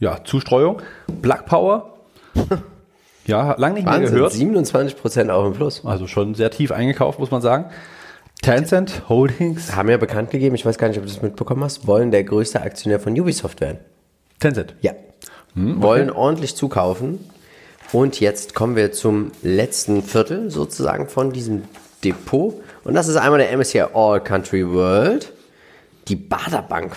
ja, 0.00 0.22
Zustreuung. 0.24 0.80
Black 1.22 1.46
Power, 1.46 1.94
ja, 3.28 3.54
lang 3.58 3.74
nicht 3.74 3.84
mehr 3.84 3.94
Wahnsinn, 3.94 4.14
gehört. 4.14 4.32
27 4.32 4.96
Prozent 4.96 5.30
auch 5.30 5.46
im 5.46 5.52
Plus. 5.52 5.84
Also 5.84 6.06
schon 6.06 6.34
sehr 6.34 6.50
tief 6.50 6.72
eingekauft, 6.72 7.18
muss 7.18 7.30
man 7.30 7.42
sagen. 7.42 7.66
Tencent 8.42 9.08
Holdings. 9.08 9.76
Haben 9.76 9.90
ja 9.90 9.96
bekannt 9.96 10.30
gegeben, 10.30 10.54
ich 10.54 10.64
weiß 10.64 10.78
gar 10.78 10.88
nicht, 10.88 10.98
ob 10.98 11.04
du 11.04 11.12
das 11.12 11.22
mitbekommen 11.22 11.62
hast, 11.62 11.86
wollen 11.86 12.10
der 12.10 12.24
größte 12.24 12.62
Aktionär 12.62 12.98
von 12.98 13.18
Ubisoft 13.18 13.60
werden. 13.60 13.78
Tencent. 14.40 14.74
Ja. 14.80 14.92
Wollen 15.54 16.10
ordentlich 16.10 16.56
zukaufen. 16.56 17.18
Und 17.92 18.20
jetzt 18.20 18.54
kommen 18.54 18.76
wir 18.76 18.92
zum 18.92 19.32
letzten 19.42 20.02
Viertel 20.02 20.50
sozusagen 20.50 21.08
von 21.08 21.32
diesem 21.32 21.64
Depot. 22.04 22.54
Und 22.84 22.94
das 22.94 23.08
ist 23.08 23.16
einmal 23.16 23.38
der 23.38 23.56
MSCI 23.56 23.82
All 23.92 24.22
Country 24.22 24.70
World. 24.70 25.32
Die 26.06 26.16
Baderbank. 26.16 26.96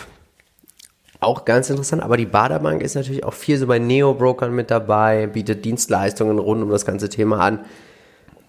Auch 1.21 1.45
ganz 1.45 1.69
interessant, 1.69 2.01
aber 2.01 2.17
die 2.17 2.25
Baderbank 2.25 2.81
ist 2.81 2.95
natürlich 2.95 3.23
auch 3.23 3.33
viel 3.33 3.57
so 3.57 3.67
bei 3.67 3.77
Neo-Brokern 3.79 4.53
mit 4.53 4.71
dabei, 4.71 5.27
bietet 5.27 5.63
Dienstleistungen 5.63 6.39
rund 6.39 6.63
um 6.63 6.69
das 6.69 6.83
ganze 6.83 7.09
Thema 7.09 7.39
an. 7.39 7.59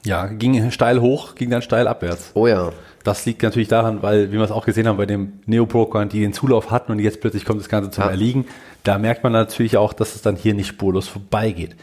Ja, 0.04 0.26
ging 0.26 0.70
steil 0.70 1.00
hoch, 1.00 1.34
ging 1.34 1.50
dann 1.50 1.62
steil 1.62 1.86
abwärts. 1.86 2.30
Oh 2.34 2.46
ja. 2.46 2.72
Das 3.04 3.26
liegt 3.26 3.42
natürlich 3.42 3.68
daran, 3.68 4.02
weil, 4.02 4.30
wie 4.32 4.36
wir 4.36 4.42
es 4.42 4.50
auch 4.50 4.64
gesehen 4.64 4.88
haben 4.88 4.96
bei 4.96 5.06
dem 5.06 5.34
Neo-Brokern, 5.46 6.08
die 6.08 6.20
den 6.20 6.32
Zulauf 6.32 6.70
hatten 6.70 6.92
und 6.92 6.98
jetzt 6.98 7.20
plötzlich 7.20 7.44
kommt 7.44 7.60
das 7.60 7.68
Ganze 7.68 7.90
zum 7.90 8.04
Ja. 8.04 8.10
Erliegen. 8.10 8.46
Da 8.84 8.98
merkt 8.98 9.22
man 9.22 9.32
natürlich 9.32 9.76
auch, 9.76 9.92
dass 9.92 10.14
es 10.14 10.22
dann 10.22 10.36
hier 10.36 10.54
nicht 10.54 10.68
spurlos 10.68 11.08
vorbeigeht. 11.08 11.76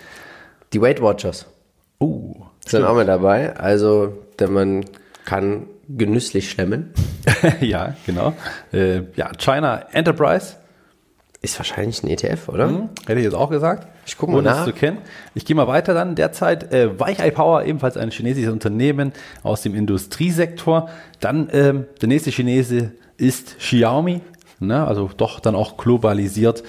Die 0.74 0.81
Weight 0.81 1.01
Watchers 1.01 1.46
Oh, 2.00 2.34
sind 2.65 2.84
auch 2.84 2.96
mit 2.96 3.08
dabei. 3.08 3.55
Also, 3.58 4.13
denn 4.39 4.53
man 4.53 4.86
kann 5.25 5.67
genüsslich 5.88 6.50
schlemmen. 6.50 6.93
ja, 7.62 7.96
genau. 8.05 8.34
Äh, 8.72 9.01
ja, 9.15 9.31
China 9.38 9.84
Enterprise, 9.91 10.55
Ist 11.41 11.58
wahrscheinlich 11.58 12.03
ein 12.03 12.10
ETF, 12.10 12.50
oder? 12.50 12.67
hm, 12.67 12.89
hätte 13.08 13.19
ich 13.19 13.24
jetzt 13.24 13.34
auch 13.34 13.50
gesagt. 13.50 13.88
Ich 14.05 14.17
guck 14.17 14.29
mal 14.29 14.41
nach. 14.41 14.65
zu 14.65 14.74
kennen. 14.74 14.98
Ich 15.36 15.46
gehe 15.46 15.55
mal 15.55 15.67
weiter 15.67 15.93
dann. 15.93 16.15
Derzeit 16.15 16.74
äh, 16.74 17.00
Weichei 17.00 17.31
Power, 17.31 17.63
ebenfalls 17.63 17.96
ein 17.96 18.12
chinesisches 18.12 18.51
Unternehmen 18.51 19.13
aus 19.41 19.62
dem 19.62 19.74
Industriesektor. 19.74 20.89
Dann 21.22 21.50
ähm, 21.53 21.86
der 22.01 22.10
nächste 22.10 22.31
Chinese 22.31 22.91
ist 23.15 23.58
Xiaomi, 23.60 24.19
ne? 24.60 24.86
also 24.86 25.10
doch 25.15 25.39
dann 25.39 25.55
auch 25.55 25.77
globalisiert. 25.77 26.63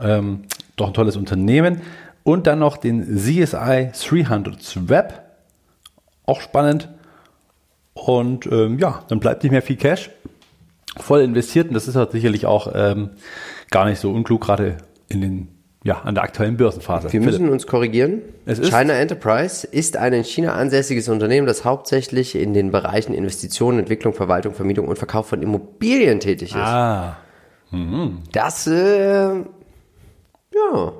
Ähm, 0.00 0.44
doch 0.76 0.88
ein 0.88 0.94
tolles 0.94 1.16
Unternehmen. 1.16 1.82
Und 2.24 2.46
dann 2.46 2.58
noch 2.58 2.76
den 2.76 3.18
CSI 3.18 3.90
300 3.92 4.62
Swap, 4.62 5.22
auch 6.26 6.40
spannend. 6.40 6.88
Und 7.94 8.46
ähm, 8.46 8.78
ja, 8.78 9.04
dann 9.08 9.20
bleibt 9.20 9.44
nicht 9.44 9.52
mehr 9.52 9.62
viel 9.62 9.76
Cash. 9.76 10.10
Voll 10.98 11.20
investiert 11.22 11.68
und 11.68 11.74
das 11.74 11.88
ist 11.88 11.96
halt 11.96 12.12
sicherlich 12.12 12.46
auch 12.46 12.70
ähm, 12.74 13.10
gar 13.70 13.84
nicht 13.86 13.98
so 14.00 14.10
unklug, 14.10 14.42
gerade 14.42 14.76
in 15.08 15.20
den, 15.20 15.48
ja, 15.84 16.00
an 16.02 16.14
der 16.14 16.24
aktuellen 16.24 16.56
Börsenphase. 16.56 17.12
Wir 17.12 17.20
müssen 17.20 17.48
uns 17.48 17.66
korrigieren. 17.66 18.22
China 18.46 18.94
Enterprise 18.94 19.66
ist 19.66 19.96
ein 19.96 20.12
in 20.12 20.24
China 20.24 20.54
ansässiges 20.54 21.08
Unternehmen, 21.08 21.46
das 21.46 21.64
hauptsächlich 21.64 22.34
in 22.34 22.52
den 22.54 22.70
Bereichen 22.70 23.14
Investitionen, 23.14 23.78
Entwicklung, 23.80 24.12
Verwaltung, 24.14 24.54
Vermietung 24.54 24.88
und 24.88 24.98
Verkauf 24.98 25.26
von 25.28 25.42
Immobilien 25.42 26.20
tätig 26.20 26.50
ist. 26.50 26.56
ah, 26.56 27.16
Das, 28.32 28.66
äh, 28.66 29.34
ja, 30.54 30.92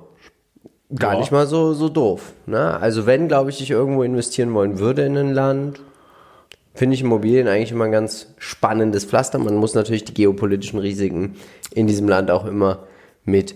gar 0.94 1.14
Ja. 1.14 1.18
nicht 1.20 1.32
mal 1.32 1.46
so, 1.46 1.72
so 1.74 1.88
doof. 1.88 2.32
Ne? 2.46 2.78
Also 2.80 3.06
wenn, 3.06 3.28
glaube 3.28 3.50
ich, 3.50 3.60
ich 3.62 3.70
irgendwo 3.70 4.02
investieren 4.02 4.52
wollen 4.54 4.78
würde 4.78 5.04
in 5.04 5.16
ein 5.16 5.32
Land, 5.32 5.80
finde 6.78 6.94
ich 6.94 7.02
Immobilien 7.02 7.48
eigentlich 7.48 7.72
immer 7.72 7.84
ein 7.84 7.92
ganz 7.92 8.28
spannendes 8.38 9.04
Pflaster. 9.04 9.38
Man 9.38 9.56
muss 9.56 9.74
natürlich 9.74 10.04
die 10.04 10.14
geopolitischen 10.14 10.78
Risiken 10.78 11.34
in 11.74 11.86
diesem 11.86 12.08
Land 12.08 12.30
auch 12.30 12.46
immer 12.46 12.80
mit 13.24 13.54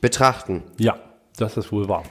betrachten. 0.00 0.62
ja, 0.78 0.96
das 1.38 1.56
ist 1.56 1.70
wohl 1.72 1.88
wahr. 1.88 2.02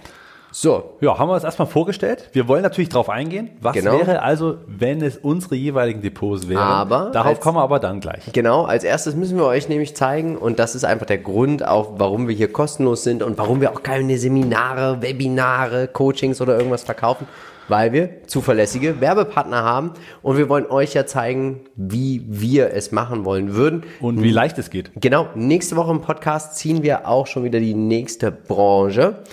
So, 0.54 0.98
Ja, 1.00 1.18
haben 1.18 1.30
wir 1.30 1.36
uns 1.36 1.46
erstmal 1.46 1.68
vorgestellt. 1.68 2.30
Wir 2.34 2.48
wollen 2.50 2.62
natürlich 2.64 2.90
drauf 2.90 3.10
eingehen. 3.10 3.52
Was 3.62 3.74
Genau. 3.74 3.94
wäre 4.00 4.22
also, 4.22 4.58
wenn 4.68 5.02
es 5.02 5.16
unsere 5.18 5.56
jeweiligen 5.56 6.02
Depots 6.02 6.50
wären? 6.50 6.60
Aber 6.62 7.10
Darauf 7.14 7.30
als- 7.38 7.40
kommen 7.40 7.58
wir 7.58 7.62
aber 7.62 7.80
dann 7.80 8.02
gleich. 8.02 8.24
Genau, 8.34 8.64
als 8.66 8.84
erstes 8.84 9.16
müssen 9.16 9.38
wir 9.38 9.46
euch 9.46 9.70
nämlich 9.70 9.96
zeigen, 9.96 10.38
und 10.38 10.60
das 10.60 10.76
ist 10.76 10.84
einfach 10.84 11.06
der 11.06 11.20
Grund 11.20 11.66
auch, 11.66 11.94
warum 12.00 12.28
wir 12.28 12.36
hier 12.36 12.52
kostenlos 12.52 13.04
sind 13.04 13.24
und 13.24 13.38
warum 13.38 13.62
wir 13.62 13.72
auch 13.72 13.82
keine 13.84 14.18
Seminare, 14.18 15.02
Webinare, 15.02 15.88
Coachings 15.88 16.42
oder 16.42 16.58
irgendwas 16.58 16.84
verkaufen, 16.84 17.28
weil 17.68 17.94
wir 17.94 18.24
zuverlässige 18.28 19.02
Werbepartner 19.02 19.64
haben 19.64 19.92
und 20.22 20.38
wir 20.38 20.50
wollen 20.50 20.66
euch 20.66 20.94
ja 20.94 21.06
zeigen, 21.06 21.62
wie 21.76 22.24
wir 22.28 22.74
es 22.74 22.92
machen 22.92 23.26
wollen 23.26 23.56
würden. 23.56 23.84
Und 24.00 24.22
wie 24.22 24.32
leicht 24.32 24.58
es 24.58 24.70
geht. 24.70 24.92
Genau, 24.96 25.28
nächste 25.36 25.76
Woche 25.76 25.92
im 25.92 26.02
Podcast 26.02 26.58
ziehen 26.58 26.84
wir 26.84 27.08
auch 27.08 27.28
schon 27.28 27.44
wieder 27.44 27.60
die 27.60 27.74
nächste 27.74 28.32
Branche. 28.32 29.24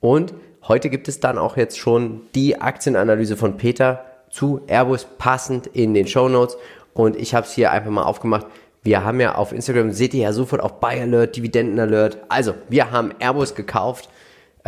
Und 0.00 0.34
heute 0.66 0.90
gibt 0.90 1.08
es 1.08 1.20
dann 1.20 1.38
auch 1.38 1.56
jetzt 1.56 1.78
schon 1.78 2.22
die 2.34 2.60
Aktienanalyse 2.60 3.36
von 3.36 3.56
Peter 3.56 4.04
zu 4.30 4.60
Airbus 4.66 5.06
passend 5.18 5.66
in 5.66 5.94
den 5.94 6.06
Show 6.06 6.28
Notes. 6.28 6.56
Und 6.94 7.16
ich 7.16 7.34
habe 7.34 7.46
es 7.46 7.52
hier 7.52 7.72
einfach 7.72 7.90
mal 7.90 8.02
aufgemacht. 8.02 8.46
Wir 8.82 9.04
haben 9.04 9.20
ja 9.20 9.34
auf 9.34 9.52
Instagram, 9.52 9.92
seht 9.92 10.14
ihr 10.14 10.22
ja 10.22 10.32
sofort 10.32 10.62
auch 10.62 10.72
Buy 10.72 11.00
Alert, 11.00 11.36
Dividenden 11.36 11.80
Alert. 11.80 12.18
Also, 12.28 12.54
wir 12.68 12.90
haben 12.90 13.12
Airbus 13.18 13.54
gekauft, 13.54 14.08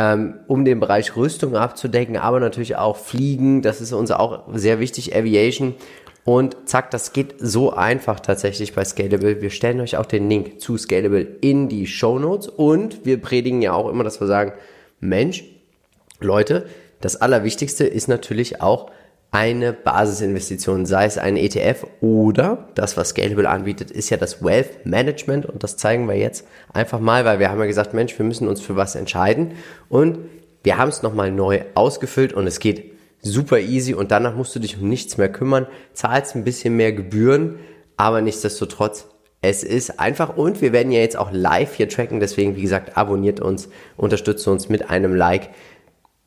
ähm, 0.01 0.41
um 0.47 0.65
den 0.65 0.81
Bereich 0.81 1.15
Rüstung 1.15 1.55
abzudecken, 1.55 2.17
aber 2.17 2.41
natürlich 2.41 2.77
auch 2.77 2.97
Fliegen. 2.97 3.61
Das 3.61 3.83
ist 3.83 3.93
uns 3.93 4.11
auch 4.11 4.45
sehr 4.55 4.81
wichtig, 4.81 5.15
Aviation. 5.15 5.75
Und 6.25 6.57
zack, 6.65 6.91
das 6.91 7.13
geht 7.13 7.35
so 7.39 7.75
einfach 7.75 8.19
tatsächlich 8.19 8.75
bei 8.75 8.83
Scalable. 8.83 9.43
Wir 9.43 9.51
stellen 9.51 9.79
euch 9.81 9.99
auch 9.99 10.07
den 10.07 10.31
Link 10.31 10.59
zu 10.59 10.79
Scalable 10.79 11.27
in 11.43 11.69
die 11.69 11.87
Show 11.87 12.19
Notes 12.19 12.49
und 12.49 13.05
wir 13.05 13.21
predigen 13.21 13.61
ja 13.61 13.75
auch 13.75 13.91
immer, 13.91 14.03
dass 14.03 14.21
wir 14.21 14.27
sagen, 14.27 14.53
Mensch, 15.01 15.45
Leute, 16.19 16.67
das 17.03 17.21
Allerwichtigste 17.21 17.85
ist 17.87 18.09
natürlich 18.09 18.63
auch 18.63 18.91
eine 19.33 19.73
Basisinvestition, 19.73 20.87
sei 20.87 21.05
es 21.05 21.17
ein 21.17 21.37
ETF 21.37 21.87
oder 22.01 22.69
das, 22.75 22.97
was 22.97 23.11
Scalable 23.11 23.49
anbietet, 23.49 23.91
ist 23.91 24.11
ja 24.11 24.17
das 24.17 24.43
Wealth 24.43 24.85
Management. 24.85 25.47
Und 25.47 25.63
das 25.63 25.77
zeigen 25.77 26.09
wir 26.09 26.17
jetzt 26.17 26.47
einfach 26.73 26.99
mal, 26.99 27.25
weil 27.25 27.39
wir 27.39 27.51
haben 27.51 27.61
ja 27.61 27.67
gesagt, 27.67 27.95
Mensch, 27.95 28.19
wir 28.19 28.27
müssen 28.27 28.49
uns 28.49 28.61
für 28.61 28.75
was 28.75 28.97
entscheiden. 28.97 29.53
Und 29.89 30.19
wir 30.65 30.79
haben 30.79 30.89
es 30.89 31.03
nochmal 31.03 31.31
neu 31.31 31.63
ausgefüllt 31.75 32.33
und 32.33 32.47
es 32.47 32.59
geht 32.59 32.93
super 33.23 33.61
easy. 33.61 33.95
Und 33.95 34.11
danach 34.11 34.35
musst 34.35 34.55
du 34.57 34.59
dich 34.59 34.81
um 34.81 34.89
nichts 34.89 35.17
mehr 35.17 35.31
kümmern, 35.31 35.67
zahlst 35.93 36.35
ein 36.35 36.45
bisschen 36.45 36.77
mehr 36.77 36.93
Gebühren, 36.93 37.59
aber 37.97 38.21
nichtsdestotrotz 38.21 39.07
es 39.43 39.63
ist 39.63 40.01
einfach. 40.01 40.37
Und 40.37 40.61
wir 40.61 40.73
werden 40.73 40.93
ja 40.93 41.01
jetzt 41.01 41.17
auch 41.17 41.31
live 41.33 41.75
hier 41.75 41.89
tracken, 41.89 42.21
deswegen 42.21 42.57
wie 42.57 42.63
gesagt, 42.63 42.97
abonniert 42.97 43.41
uns, 43.41 43.69
unterstützt 43.97 44.47
uns 44.49 44.69
mit 44.69 44.91
einem 44.91 45.15
Like. 45.15 45.51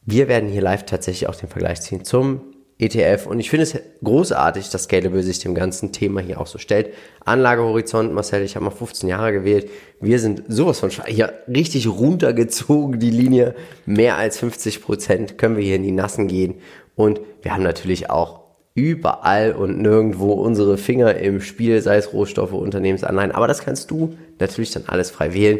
Wir 0.05 0.27
werden 0.27 0.49
hier 0.49 0.61
live 0.61 0.85
tatsächlich 0.85 1.29
auch 1.29 1.35
den 1.35 1.49
Vergleich 1.49 1.81
ziehen 1.81 2.05
zum 2.05 2.52
ETF 2.79 3.27
und 3.27 3.39
ich 3.39 3.49
finde 3.49 3.63
es 3.63 3.77
großartig, 4.03 4.69
dass 4.69 4.83
Scalable 4.83 5.23
sich 5.23 5.39
dem 5.39 5.55
ganzen 5.55 5.91
Thema 5.91 6.21
hier 6.21 6.41
auch 6.41 6.47
so 6.47 6.57
stellt. 6.57 6.89
Anlagehorizont, 7.23 8.13
Marcel, 8.13 8.41
ich 8.43 8.55
habe 8.55 8.65
mal 8.65 8.71
15 8.71 9.07
Jahre 9.07 9.31
gewählt. 9.31 9.69
Wir 10.01 10.19
sind 10.19 10.43
sowas 10.47 10.79
von 10.79 10.89
hier 10.89 11.33
richtig 11.47 11.87
runtergezogen, 11.87 12.99
die 12.99 13.11
Linie. 13.11 13.55
Mehr 13.85 14.17
als 14.17 14.39
50 14.39 14.81
Prozent 14.81 15.37
können 15.37 15.55
wir 15.55 15.63
hier 15.63 15.75
in 15.75 15.83
die 15.83 15.91
Nassen 15.91 16.27
gehen 16.27 16.55
und 16.95 17.21
wir 17.41 17.53
haben 17.53 17.63
natürlich 17.63 18.09
auch 18.09 18.43
überall 18.75 19.53
und 19.53 19.79
nirgendwo 19.79 20.31
unsere 20.31 20.77
Finger 20.77 21.15
im 21.15 21.41
Spiel, 21.41 21.81
sei 21.81 21.97
es 21.97 22.11
Rohstoffe, 22.11 22.53
Unternehmensanleihen. 22.53 23.31
Aber 23.31 23.47
das 23.47 23.63
kannst 23.63 23.91
du 23.91 24.17
natürlich 24.39 24.71
dann 24.71 24.85
alles 24.87 25.11
frei 25.11 25.33
wählen. 25.33 25.59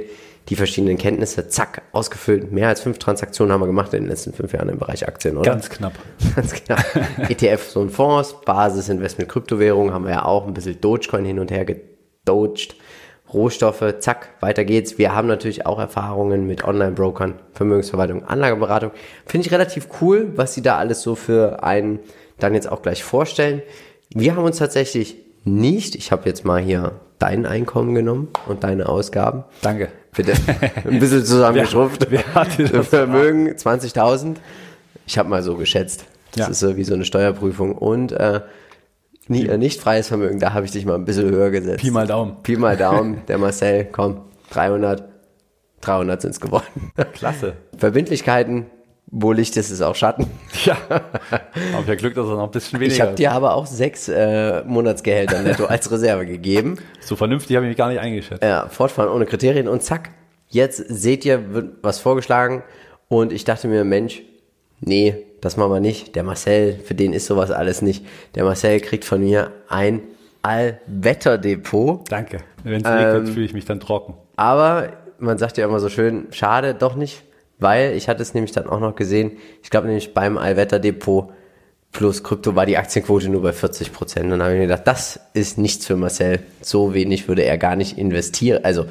Die 0.49 0.55
verschiedenen 0.55 0.97
Kenntnisse, 0.97 1.47
zack, 1.47 1.83
ausgefüllt. 1.93 2.51
Mehr 2.51 2.67
als 2.67 2.81
fünf 2.81 2.99
Transaktionen 2.99 3.53
haben 3.53 3.61
wir 3.61 3.67
gemacht 3.67 3.93
in 3.93 4.03
den 4.03 4.09
letzten 4.09 4.33
fünf 4.33 4.51
Jahren 4.51 4.69
im 4.69 4.77
Bereich 4.77 5.07
Aktien, 5.07 5.37
oder? 5.37 5.51
Ganz 5.51 5.69
knapp. 5.69 5.93
Ganz 6.35 6.53
genau. 6.53 6.81
ETF, 7.29 7.69
so 7.69 7.81
ein 7.81 7.89
Fonds, 7.89 8.35
Basisinvestment, 8.45 9.29
Kryptowährungen 9.29 9.93
haben 9.93 10.05
wir 10.05 10.11
ja 10.11 10.25
auch 10.25 10.45
ein 10.45 10.53
bisschen 10.53 10.79
Dogecoin 10.81 11.23
hin 11.23 11.39
und 11.39 11.49
her 11.51 11.65
gedoged. 11.65 12.75
Rohstoffe, 13.33 13.95
zack, 13.99 14.29
weiter 14.41 14.63
geht's. 14.63 14.97
Wir 14.97 15.15
haben 15.15 15.27
natürlich 15.27 15.65
auch 15.65 15.79
Erfahrungen 15.79 16.45
mit 16.45 16.63
Online-Brokern, 16.63 17.39
Vermögensverwaltung, 17.53 18.23
Anlageberatung. 18.25 18.91
Finde 19.25 19.47
ich 19.47 19.53
relativ 19.53 19.87
cool, 20.01 20.33
was 20.35 20.53
sie 20.53 20.61
da 20.61 20.77
alles 20.77 21.01
so 21.01 21.15
für 21.15 21.63
einen 21.63 21.99
dann 22.37 22.53
jetzt 22.53 22.71
auch 22.71 22.81
gleich 22.81 23.03
vorstellen. 23.03 23.61
Wir 24.09 24.35
haben 24.35 24.43
uns 24.43 24.57
tatsächlich 24.57 25.17
nicht, 25.45 25.95
ich 25.95 26.11
habe 26.11 26.27
jetzt 26.27 26.45
mal 26.45 26.61
hier 26.61 26.99
dein 27.17 27.45
Einkommen 27.45 27.95
genommen 27.95 28.29
und 28.47 28.63
deine 28.63 28.87
Ausgaben. 28.87 29.43
Danke. 29.61 29.89
Bitte. 30.15 30.33
Ein 30.87 30.99
bisschen 30.99 31.25
zusammengeschrumpft. 31.25 32.07
Wer- 32.09 32.23
wer 32.57 32.83
Vermögen 32.83 33.49
20.000. 33.49 34.35
Ich 35.05 35.17
habe 35.17 35.29
mal 35.29 35.43
so 35.43 35.55
geschätzt. 35.57 36.05
Das 36.31 36.39
Ja. 36.39 36.47
ist 36.47 36.59
so 36.59 36.77
wie 36.77 36.83
so 36.83 36.93
eine 36.93 37.05
Steuerprüfung. 37.05 37.73
Und 37.73 38.11
äh, 38.11 38.41
nie, 39.27 39.45
äh, 39.47 39.57
nicht 39.57 39.81
freies 39.81 40.07
Vermögen, 40.07 40.39
da 40.39 40.53
habe 40.53 40.65
ich 40.65 40.71
dich 40.71 40.85
mal 40.85 40.95
ein 40.95 41.05
bisschen 41.05 41.29
höher 41.29 41.49
gesetzt. 41.51 41.79
Pi 41.81 41.91
mal 41.91 42.07
Daumen. 42.07 42.37
Pi 42.43 42.55
mal 42.57 42.77
Daumen. 42.77 43.21
Der 43.27 43.37
Marcel, 43.37 43.85
komm, 43.91 44.21
300. 44.51 45.03
300 45.81 46.21
sind 46.21 46.31
es 46.31 46.39
geworden. 46.39 46.91
Klasse. 47.13 47.53
Verbindlichkeiten, 47.77 48.67
wo 49.07 49.31
Licht 49.31 49.57
ist, 49.57 49.69
ist 49.69 49.81
auch 49.81 49.95
Schatten. 49.95 50.27
Ja. 50.65 50.77
Hab 51.73 51.87
ja 51.87 51.95
Glück, 51.95 52.15
dass 52.15 52.27
er 52.27 52.35
noch 52.35 52.45
ein 52.45 52.51
bisschen 52.51 52.79
weniger 52.79 52.95
Ich 52.95 53.01
habe 53.01 53.15
dir 53.15 53.31
aber 53.33 53.55
auch 53.55 53.65
sechs 53.65 54.07
äh, 54.07 54.63
Monatsgehälter 54.63 55.41
netto 55.41 55.65
als 55.65 55.91
Reserve 55.91 56.25
gegeben. 56.25 56.77
So 57.01 57.17
vernünftig 57.17 57.55
habe 57.57 57.65
ich 57.65 57.71
mich 57.71 57.77
gar 57.77 57.89
nicht 57.89 57.99
eingeschätzt. 57.99 58.41
Ja, 58.41 58.67
fortfahren 58.69 59.09
ohne 59.09 59.25
Kriterien 59.25 59.67
und 59.67 59.83
zack, 59.83 60.11
jetzt 60.47 60.77
seht 60.77 61.25
ihr, 61.25 61.53
wird 61.53 61.75
was 61.81 61.99
vorgeschlagen 61.99 62.63
und 63.09 63.33
ich 63.33 63.43
dachte 63.43 63.67
mir, 63.67 63.83
Mensch, 63.83 64.21
nee, 64.79 65.17
das 65.41 65.57
machen 65.57 65.71
wir 65.71 65.81
nicht. 65.81 66.15
Der 66.15 66.23
Marcel, 66.23 66.79
für 66.85 66.95
den 66.95 67.11
ist 67.11 67.25
sowas 67.25 67.51
alles 67.51 67.81
nicht. 67.81 68.05
Der 68.35 68.45
Marcel 68.45 68.79
kriegt 68.79 69.03
von 69.03 69.21
mir 69.21 69.51
ein 69.67 70.01
Allwetterdepot. 70.43 72.09
Danke. 72.09 72.37
Wenn 72.63 72.81
es 72.81 72.87
regnet, 72.87 73.29
fühle 73.29 73.45
ich 73.45 73.53
mich 73.53 73.65
dann 73.65 73.81
trocken. 73.81 74.13
Aber 74.37 74.89
man 75.19 75.37
sagt 75.37 75.57
ja 75.57 75.65
immer 75.65 75.79
so 75.79 75.89
schön, 75.89 76.27
schade, 76.31 76.73
doch 76.73 76.95
nicht, 76.95 77.23
weil 77.63 77.93
ich 77.93 78.07
hatte 78.07 78.21
es 78.21 78.35
nämlich 78.35 78.51
dann 78.51 78.67
auch 78.67 78.79
noch 78.79 78.95
gesehen. 78.95 79.31
Ich 79.63 79.71
glaube 79.71 79.87
nämlich 79.87 80.13
beim 80.13 80.37
Allwetterdepot 80.37 81.31
plus 81.91 82.23
Krypto 82.23 82.55
war 82.55 82.65
die 82.65 82.77
Aktienquote 82.77 83.29
nur 83.29 83.41
bei 83.41 83.53
40 83.53 83.91
Prozent. 83.93 84.25
Und 84.25 84.31
dann 84.31 84.43
habe 84.43 84.53
ich 84.53 84.57
mir 84.59 84.67
gedacht, 84.67 84.85
das 84.85 85.19
ist 85.33 85.57
nichts 85.57 85.85
für 85.87 85.95
Marcel. 85.95 86.39
So 86.61 86.93
wenig 86.93 87.27
würde 87.27 87.43
er 87.43 87.57
gar 87.57 87.75
nicht 87.75 87.97
investieren. 87.97 88.63
Also 88.63 88.85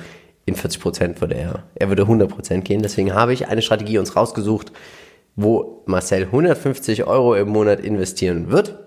in 0.45 0.55
40 0.57 0.81
Prozent 0.81 1.21
würde 1.21 1.35
er, 1.37 1.63
er 1.75 1.89
würde 1.89 2.03
100 2.03 2.29
Prozent 2.31 2.65
gehen. 2.65 2.83
Deswegen 2.83 3.13
habe 3.15 3.33
ich 3.33 3.47
eine 3.49 3.63
Strategie 3.63 3.99
uns 3.99 4.17
rausgesucht, 4.17 4.73
wo 5.37 5.83
Marcel 5.87 6.23
150 6.25 7.05
Euro 7.05 7.35
im 7.35 7.49
Monat 7.49 7.81
investieren 7.81 8.51
wird. 8.51 8.79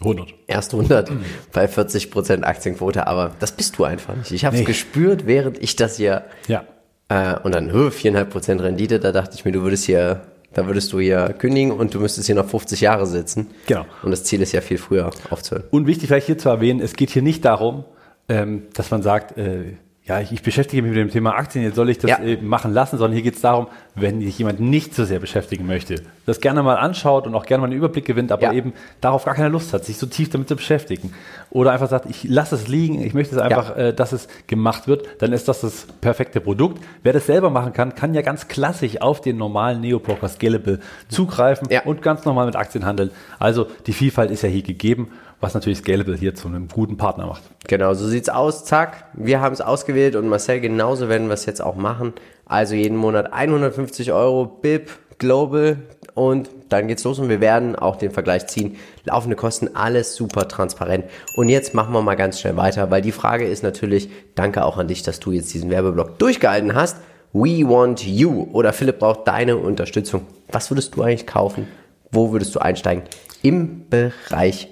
100. 0.00 0.34
Erst 0.46 0.74
100 0.74 1.10
bei 1.52 1.64
40% 1.66 2.42
Aktienquote, 2.42 3.06
aber 3.06 3.34
das 3.38 3.52
bist 3.52 3.78
du 3.78 3.84
einfach 3.84 4.14
nicht. 4.14 4.30
Ich 4.30 4.44
habe 4.44 4.54
es 4.56 4.60
Nee. 4.60 4.66
gespürt, 4.66 5.26
während 5.26 5.62
ich 5.62 5.74
das 5.76 5.96
hier 5.96 6.24
Ja. 6.48 6.64
Äh, 7.08 7.34
und 7.42 7.54
dann 7.54 7.72
hö, 7.72 7.88
4,5% 7.88 8.62
Rendite, 8.62 8.98
da 9.00 9.12
dachte 9.12 9.34
ich 9.34 9.44
mir, 9.44 9.52
du 9.52 9.62
würdest 9.62 9.84
hier, 9.84 10.22
da 10.54 10.66
würdest 10.66 10.92
du 10.92 11.00
hier 11.00 11.34
kündigen 11.38 11.70
und 11.72 11.94
du 11.94 12.00
müsstest 12.00 12.26
hier 12.26 12.34
noch 12.34 12.48
50 12.48 12.80
Jahre 12.80 13.06
sitzen. 13.06 13.48
Genau. 13.66 13.84
Und 14.02 14.10
das 14.10 14.24
Ziel 14.24 14.40
ist 14.42 14.52
ja 14.52 14.60
viel 14.60 14.78
früher 14.78 15.10
aufzuhören. 15.30 15.64
Und 15.70 15.86
wichtig 15.86 16.08
vielleicht 16.08 16.26
hier 16.26 16.38
zu 16.38 16.48
erwähnen, 16.48 16.80
es 16.80 16.94
geht 16.94 17.10
hier 17.10 17.22
nicht 17.22 17.44
darum, 17.44 17.84
ähm, 18.28 18.62
dass 18.74 18.90
man 18.90 19.02
sagt, 19.02 19.36
äh, 19.38 19.74
ja, 20.04 20.20
ich, 20.20 20.32
ich 20.32 20.42
beschäftige 20.42 20.82
mich 20.82 20.90
mit 20.92 20.98
dem 21.00 21.10
Thema 21.10 21.34
Aktien, 21.34 21.64
jetzt 21.64 21.74
soll 21.76 21.90
ich 21.90 21.98
das 21.98 22.10
Ja. 22.10 22.18
äh, 22.18 22.36
machen 22.40 22.72
lassen, 22.72 22.96
sondern 22.98 23.14
hier 23.14 23.22
geht 23.22 23.34
es 23.34 23.40
darum, 23.40 23.66
wenn 23.98 24.20
sich 24.20 24.38
jemand 24.38 24.60
nicht 24.60 24.94
so 24.94 25.04
sehr 25.06 25.18
beschäftigen 25.20 25.66
möchte, 25.66 25.96
das 26.26 26.40
gerne 26.42 26.62
mal 26.62 26.74
anschaut 26.76 27.26
und 27.26 27.34
auch 27.34 27.46
gerne 27.46 27.62
mal 27.62 27.66
einen 27.68 27.76
Überblick 27.78 28.04
gewinnt, 28.04 28.30
aber 28.30 28.42
Ja. 28.42 28.52
eben 28.52 28.74
darauf 29.00 29.24
gar 29.24 29.34
keine 29.34 29.48
Lust 29.48 29.72
hat, 29.72 29.84
sich 29.86 29.96
so 29.96 30.06
tief 30.06 30.28
damit 30.28 30.48
zu 30.48 30.56
beschäftigen. 30.56 31.12
Oder 31.50 31.72
einfach 31.72 31.88
sagt, 31.88 32.04
ich 32.10 32.24
lasse 32.24 32.56
es 32.56 32.68
liegen, 32.68 33.02
ich 33.02 33.14
möchte 33.14 33.34
es 33.34 33.40
einfach, 33.40 33.74
äh, 33.76 33.92
dass 33.94 34.12
es 34.12 34.28
gemacht 34.46 34.86
wird, 34.86 35.06
dann 35.22 35.32
ist 35.32 35.48
das 35.48 35.62
das 35.62 35.86
perfekte 36.02 36.40
Produkt. 36.40 36.82
Wer 37.02 37.14
das 37.14 37.24
selber 37.26 37.48
machen 37.48 37.72
kann, 37.72 37.94
kann 37.94 38.12
ja 38.12 38.20
ganz 38.22 38.48
klassisch 38.48 39.00
auf 39.00 39.22
den 39.22 39.38
normalen 39.38 39.80
Neopoker 39.80 40.28
Scalable 40.28 40.80
zugreifen 41.08 41.68
Ja. 41.70 41.82
und 41.84 42.02
ganz 42.02 42.24
normal 42.26 42.46
mit 42.46 42.56
Aktien 42.56 42.84
handeln. 42.84 43.10
Also 43.38 43.66
die 43.86 43.92
Vielfalt 43.94 44.30
ist 44.30 44.42
ja 44.42 44.48
hier 44.50 44.62
gegeben, 44.62 45.08
was 45.40 45.54
natürlich 45.54 45.78
Scalable 45.78 46.16
hier 46.16 46.34
zu 46.34 46.48
einem 46.48 46.68
guten 46.68 46.96
Partner 46.96 47.26
macht. 47.26 47.42
Genau, 47.68 47.94
so 47.94 48.06
sieht's 48.08 48.28
aus. 48.28 48.64
Zack, 48.64 49.04
wir 49.14 49.40
haben 49.40 49.52
es 49.52 49.60
ausgewählt 49.60 50.16
und 50.16 50.28
Marcel, 50.28 50.60
genauso 50.60 51.08
werden 51.08 51.28
wir 51.28 51.34
es 51.34 51.46
jetzt 51.46 51.62
auch 51.62 51.76
machen. 51.76 52.12
Also 52.46 52.74
jeden 52.74 52.96
Monat 52.96 53.32
150 53.32 54.12
Euro 54.12 54.46
BIP 54.46 54.90
Global 55.18 55.78
und 56.14 56.48
dann 56.68 56.88
geht's 56.88 57.04
los 57.04 57.18
und 57.18 57.28
wir 57.28 57.40
werden 57.40 57.76
auch 57.76 57.96
den 57.96 58.10
Vergleich 58.10 58.46
ziehen. 58.46 58.76
Laufende 59.04 59.36
Kosten, 59.36 59.74
alles 59.74 60.14
super 60.14 60.48
transparent. 60.48 61.04
Und 61.34 61.48
jetzt 61.48 61.74
machen 61.74 61.92
wir 61.92 62.02
mal 62.02 62.14
ganz 62.14 62.40
schnell 62.40 62.56
weiter, 62.56 62.90
weil 62.90 63.02
die 63.02 63.12
Frage 63.12 63.46
ist 63.46 63.62
natürlich, 63.62 64.08
danke 64.34 64.64
auch 64.64 64.78
an 64.78 64.88
dich, 64.88 65.02
dass 65.02 65.20
du 65.20 65.32
jetzt 65.32 65.52
diesen 65.52 65.70
Werbeblock 65.70 66.18
durchgehalten 66.18 66.74
hast. 66.74 66.98
We 67.32 67.68
want 67.68 68.02
you 68.06 68.48
oder 68.52 68.72
Philipp 68.72 69.00
braucht 69.00 69.28
deine 69.28 69.56
Unterstützung. 69.56 70.26
Was 70.50 70.70
würdest 70.70 70.94
du 70.94 71.02
eigentlich 71.02 71.26
kaufen? 71.26 71.68
Wo 72.10 72.32
würdest 72.32 72.54
du 72.54 72.60
einsteigen? 72.60 73.02
Im 73.42 73.88
Bereich 73.90 74.68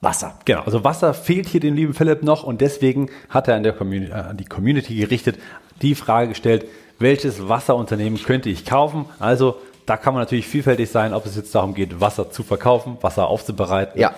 Wasser. 0.00 0.38
Genau, 0.44 0.60
also 0.60 0.84
Wasser 0.84 1.14
fehlt 1.14 1.48
hier 1.48 1.60
dem 1.60 1.74
lieben 1.74 1.94
Philipp 1.94 2.22
noch 2.22 2.44
und 2.44 2.60
deswegen 2.60 3.10
hat 3.28 3.48
er 3.48 3.56
an, 3.56 3.64
der 3.64 3.72
Community, 3.72 4.12
äh, 4.12 4.14
an 4.14 4.36
die 4.36 4.44
Community 4.44 4.94
gerichtet 4.94 5.36
die 5.82 5.94
Frage 5.94 6.28
gestellt, 6.28 6.66
welches 6.98 7.48
Wasserunternehmen 7.48 8.22
könnte 8.22 8.48
ich 8.48 8.64
kaufen? 8.64 9.06
Also 9.18 9.56
da 9.86 9.96
kann 9.96 10.14
man 10.14 10.22
natürlich 10.22 10.46
vielfältig 10.48 10.90
sein, 10.90 11.14
ob 11.14 11.26
es 11.26 11.36
jetzt 11.36 11.54
darum 11.54 11.74
geht, 11.74 12.00
Wasser 12.00 12.30
zu 12.30 12.42
verkaufen, 12.42 12.96
Wasser 13.00 13.28
aufzubereiten, 13.28 14.00
Ja. 14.00 14.12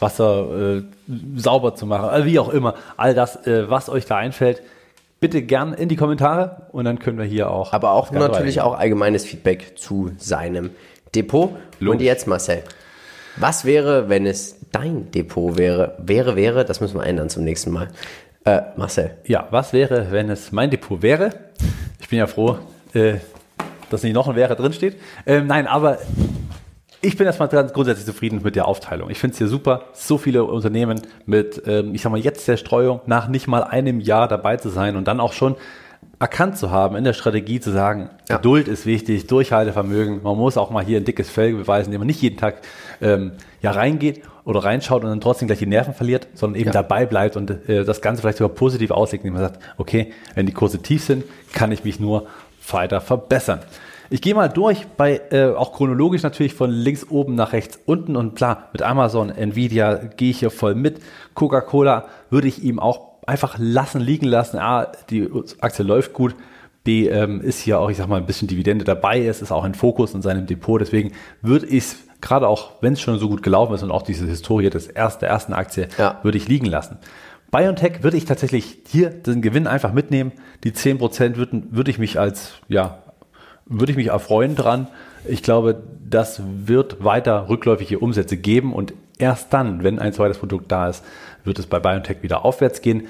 Wasser 0.00 0.76
äh, 0.78 0.82
sauber 1.36 1.76
zu 1.76 1.86
machen, 1.86 2.08
also 2.08 2.26
wie 2.26 2.38
auch 2.38 2.48
immer. 2.48 2.74
All 2.96 3.14
das, 3.14 3.46
äh, 3.46 3.70
was 3.70 3.88
euch 3.88 4.04
da 4.06 4.16
einfällt, 4.16 4.60
bitte 5.20 5.40
gern 5.42 5.72
in 5.72 5.88
die 5.88 5.96
Kommentare 5.96 6.66
und 6.72 6.84
dann 6.84 6.98
können 6.98 7.16
wir 7.16 7.24
hier 7.24 7.48
auch. 7.48 7.72
Aber 7.72 7.92
auch 7.92 8.10
natürlich 8.10 8.60
auch 8.60 8.76
allgemeines 8.76 9.24
Feedback 9.24 9.78
zu 9.78 10.10
seinem 10.18 10.70
Depot. 11.14 11.50
Und 11.50 11.56
Logisch. 11.80 12.02
jetzt, 12.02 12.26
Marcel, 12.26 12.64
was 13.36 13.64
wäre, 13.64 14.08
wenn 14.08 14.26
es 14.26 14.56
dein 14.72 15.10
Depot 15.12 15.56
wäre? 15.56 15.94
Wäre, 15.98 16.34
wäre, 16.36 16.64
das 16.64 16.80
müssen 16.80 16.98
wir 16.98 17.06
ändern 17.06 17.30
zum 17.30 17.44
nächsten 17.44 17.70
Mal. 17.70 17.88
Äh, 18.44 18.62
Marcel, 18.76 19.12
Ja, 19.24 19.46
was 19.50 19.72
wäre, 19.72 20.08
wenn 20.10 20.28
es 20.28 20.52
mein 20.52 20.70
Depot 20.70 21.00
wäre? 21.02 21.30
Ich 22.00 22.08
bin 22.08 22.18
ja 22.18 22.26
froh, 22.26 22.58
äh, 22.92 23.14
dass 23.90 24.02
nicht 24.02 24.14
noch 24.14 24.28
ein 24.28 24.36
wäre 24.36 24.56
drinsteht. 24.56 24.96
Ähm, 25.26 25.46
nein, 25.46 25.66
aber 25.66 25.98
ich 27.00 27.16
bin 27.16 27.26
erstmal 27.26 27.48
ganz 27.48 27.72
grundsätzlich 27.72 28.06
zufrieden 28.06 28.40
mit 28.42 28.56
der 28.56 28.66
Aufteilung. 28.66 29.10
Ich 29.10 29.18
finde 29.18 29.32
es 29.32 29.38
hier 29.38 29.48
super, 29.48 29.86
so 29.92 30.16
viele 30.16 30.44
Unternehmen 30.44 31.02
mit, 31.26 31.62
ähm, 31.66 31.94
ich 31.94 32.02
sag 32.02 32.10
mal, 32.10 32.18
jetzt 32.18 32.48
der 32.48 32.56
Streuung 32.56 33.00
nach 33.06 33.28
nicht 33.28 33.46
mal 33.46 33.62
einem 33.62 34.00
Jahr 34.00 34.26
dabei 34.26 34.56
zu 34.56 34.70
sein 34.70 34.96
und 34.96 35.06
dann 35.06 35.20
auch 35.20 35.32
schon 35.32 35.56
erkannt 36.18 36.56
zu 36.56 36.70
haben, 36.70 36.96
in 36.96 37.04
der 37.04 37.12
Strategie 37.12 37.60
zu 37.60 37.70
sagen, 37.72 38.10
Ja. 38.28 38.36
Geduld 38.36 38.68
ist 38.68 38.86
wichtig, 38.86 39.26
Durchhaltevermögen. 39.26 40.22
Man 40.22 40.36
muss 40.36 40.56
auch 40.56 40.70
mal 40.70 40.84
hier 40.84 40.98
ein 40.98 41.04
dickes 41.04 41.28
Fell 41.28 41.52
beweisen, 41.54 41.86
indem 41.86 42.00
man 42.00 42.06
nicht 42.06 42.22
jeden 42.22 42.38
Tag 42.38 42.62
ähm, 43.02 43.32
ja 43.60 43.72
reingeht 43.72 44.22
oder 44.44 44.64
reinschaut 44.64 45.02
und 45.04 45.10
dann 45.10 45.20
trotzdem 45.20 45.46
gleich 45.48 45.58
die 45.58 45.66
Nerven 45.66 45.94
verliert, 45.94 46.28
sondern 46.34 46.60
eben 46.60 46.66
Ja. 46.68 46.72
dabei 46.72 47.06
bleibt 47.06 47.36
und 47.36 47.50
äh, 47.68 47.84
das 47.84 48.00
Ganze 48.00 48.22
vielleicht 48.22 48.38
sogar 48.38 48.54
positiv 48.54 48.90
auslegt, 48.90 49.24
indem 49.24 49.40
man 49.40 49.42
sagt, 49.50 49.60
okay, 49.78 50.12
wenn 50.34 50.46
die 50.46 50.52
Kurse 50.52 50.80
tief 50.82 51.04
sind, 51.04 51.24
kann 51.52 51.72
ich 51.72 51.84
mich 51.84 51.98
nur 52.00 52.26
weiter 52.70 53.00
verbessern. 53.00 53.60
Ich 54.10 54.20
gehe 54.20 54.34
mal 54.34 54.48
durch 54.48 54.86
bei 54.98 55.20
äh, 55.30 55.46
auch 55.46 55.72
chronologisch 55.72 56.22
natürlich 56.22 56.52
von 56.54 56.70
links 56.70 57.06
oben 57.08 57.34
nach 57.34 57.52
rechts 57.52 57.78
unten 57.86 58.16
und 58.16 58.36
klar, 58.36 58.68
mit 58.72 58.82
Amazon, 58.82 59.30
Nvidia 59.30 59.94
gehe 59.94 60.30
ich 60.30 60.40
hier 60.40 60.50
voll 60.50 60.74
mit. 60.74 61.00
Coca-Cola 61.34 62.04
würde 62.30 62.46
ich 62.48 62.62
ihm 62.62 62.78
auch 62.78 63.14
einfach 63.26 63.56
lassen, 63.58 64.00
liegen 64.02 64.26
lassen. 64.26 64.58
A, 64.58 64.92
die 65.08 65.28
Aktie 65.60 65.84
läuft 65.84 66.12
gut. 66.12 66.34
B, 66.84 67.08
ähm, 67.08 67.40
ist 67.40 67.60
hier 67.60 67.80
auch, 67.80 67.88
ich 67.88 67.96
sag 67.96 68.08
mal, 68.08 68.18
ein 68.18 68.26
bisschen 68.26 68.46
Dividende 68.46 68.84
dabei. 68.84 69.24
Es 69.24 69.40
ist 69.40 69.50
auch 69.50 69.64
ein 69.64 69.74
Fokus 69.74 70.12
in 70.12 70.20
seinem 70.20 70.44
Depot. 70.46 70.78
Deswegen 70.78 71.12
würde 71.40 71.64
ich 71.66 71.78
es, 71.84 71.96
gerade 72.24 72.48
auch 72.48 72.72
wenn 72.80 72.94
es 72.94 73.00
schon 73.00 73.18
so 73.18 73.28
gut 73.28 73.42
gelaufen 73.42 73.74
ist 73.74 73.82
und 73.82 73.90
auch 73.90 74.02
diese 74.02 74.26
Historie 74.26 74.70
des 74.70 74.86
ersten, 74.88 75.20
der 75.20 75.28
ersten 75.28 75.52
Aktie, 75.52 75.88
Ja. 75.98 76.18
würde 76.22 76.38
ich 76.38 76.48
liegen 76.48 76.66
lassen. 76.66 76.96
BioNTech 77.52 78.02
würde 78.02 78.16
ich 78.16 78.24
tatsächlich 78.24 78.78
hier 78.88 79.10
den 79.10 79.42
Gewinn 79.42 79.66
einfach 79.66 79.92
mitnehmen. 79.92 80.32
Die 80.64 80.72
10% 80.72 81.36
würden, 81.36 81.68
würde 81.70 81.90
ich 81.90 81.98
mich 81.98 82.18
als, 82.18 82.54
ja, 82.68 82.98
würde 83.66 83.92
ich 83.92 83.96
mich 83.96 84.08
erfreuen 84.08 84.56
dran. 84.56 84.88
Ich 85.28 85.42
glaube, 85.42 85.82
das 86.08 86.40
wird 86.44 87.04
weiter 87.04 87.48
rückläufige 87.48 87.98
Umsätze 87.98 88.36
geben 88.36 88.72
und 88.72 88.94
erst 89.18 89.52
dann, 89.52 89.84
wenn 89.84 89.98
ein 89.98 90.12
zweites 90.12 90.38
Produkt 90.38 90.72
da 90.72 90.88
ist, 90.88 91.04
wird 91.44 91.58
es 91.58 91.66
bei 91.66 91.78
BioNTech 91.78 92.22
wieder 92.22 92.44
aufwärts 92.44 92.80
gehen. 92.80 93.06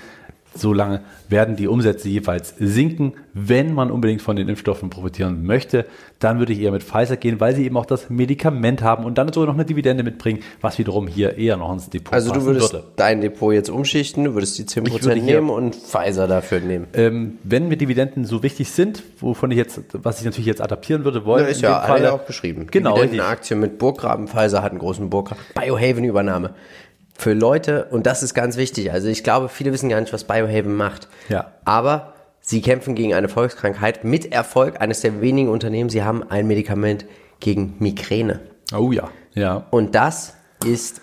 Solange 0.56 1.00
werden 1.28 1.56
die 1.56 1.66
Umsätze 1.66 2.08
jeweils 2.08 2.54
sinken. 2.58 3.14
Wenn 3.32 3.74
man 3.74 3.90
unbedingt 3.90 4.22
von 4.22 4.36
den 4.36 4.48
Impfstoffen 4.48 4.90
profitieren 4.90 5.44
möchte, 5.44 5.86
dann 6.20 6.38
würde 6.38 6.52
ich 6.52 6.60
eher 6.60 6.70
mit 6.70 6.82
Pfizer 6.84 7.16
gehen, 7.16 7.40
weil 7.40 7.54
sie 7.56 7.64
eben 7.64 7.76
auch 7.76 7.86
das 7.86 8.08
Medikament 8.08 8.82
haben 8.82 9.04
und 9.04 9.18
dann 9.18 9.32
sogar 9.32 9.48
noch 9.48 9.54
eine 9.54 9.64
Dividende 9.64 10.04
mitbringen, 10.04 10.40
was 10.60 10.78
wiederum 10.78 11.06
hier 11.06 11.36
eher 11.36 11.56
noch 11.56 11.72
ins 11.72 11.90
Depot 11.90 12.12
also 12.14 12.32
du 12.32 12.44
würdest 12.44 12.72
würde. 12.72 12.86
dein 12.96 13.20
Depot 13.20 13.52
jetzt 13.52 13.68
umschichten, 13.68 14.24
du 14.24 14.34
würdest 14.34 14.56
die 14.58 14.62
Ich 14.62 14.68
10% 14.68 15.04
würde 15.04 15.20
nehmen 15.20 15.50
und 15.50 15.74
Pfizer 15.74 16.28
dafür 16.28 16.60
nehmen. 16.60 16.86
Ähm, 16.94 17.38
wenn 17.42 17.68
mir 17.68 17.76
Dividenden 17.76 18.24
so 18.24 18.42
wichtig 18.42 18.70
sind, 18.70 19.02
wovon 19.18 19.50
ich 19.50 19.56
jetzt, 19.56 19.80
was 19.92 20.20
ich 20.20 20.24
natürlich 20.24 20.46
jetzt 20.46 20.62
adaptieren 20.62 21.04
würde 21.04 21.24
wollen, 21.24 21.44
Ja, 21.44 21.50
ist 21.50 21.60
ja 21.62 21.80
alle 21.80 22.12
auch 22.12 22.20
beschrieben. 22.20 22.68
Genau, 22.70 22.92
richtig. 22.92 23.10
Dividendenaktien 23.10 23.60
mit 23.60 23.78
Burggraben. 23.78 24.28
Pfizer 24.28 24.62
hat 24.62 24.70
einen 24.70 24.78
großen 24.78 25.10
Burggraben. 25.10 25.42
Biohaven-Übernahme. 25.54 26.54
Für 27.16 27.32
Leute, 27.32 27.86
und 27.90 28.06
das 28.06 28.22
ist 28.22 28.34
ganz 28.34 28.56
wichtig, 28.56 28.92
also 28.92 29.08
ich 29.08 29.22
glaube, 29.22 29.48
viele 29.48 29.72
wissen 29.72 29.88
gar 29.88 30.00
nicht, 30.00 30.12
was 30.12 30.24
Biohaven 30.24 30.74
macht. 30.74 31.08
Ja. 31.28 31.52
Aber 31.64 32.14
sie 32.40 32.60
kämpfen 32.60 32.94
gegen 32.94 33.14
eine 33.14 33.28
Volkskrankheit 33.28 34.04
mit 34.04 34.32
Erfolg, 34.32 34.80
eines 34.80 35.00
der 35.00 35.20
wenigen 35.20 35.48
Unternehmen, 35.48 35.90
sie 35.90 36.02
haben 36.02 36.28
ein 36.28 36.46
Medikament 36.46 37.06
gegen 37.40 37.76
Migräne. 37.78 38.40
Oh 38.76 38.90
ja, 38.90 39.10
ja. 39.34 39.66
Und 39.70 39.94
das 39.94 40.34
ist 40.64 41.00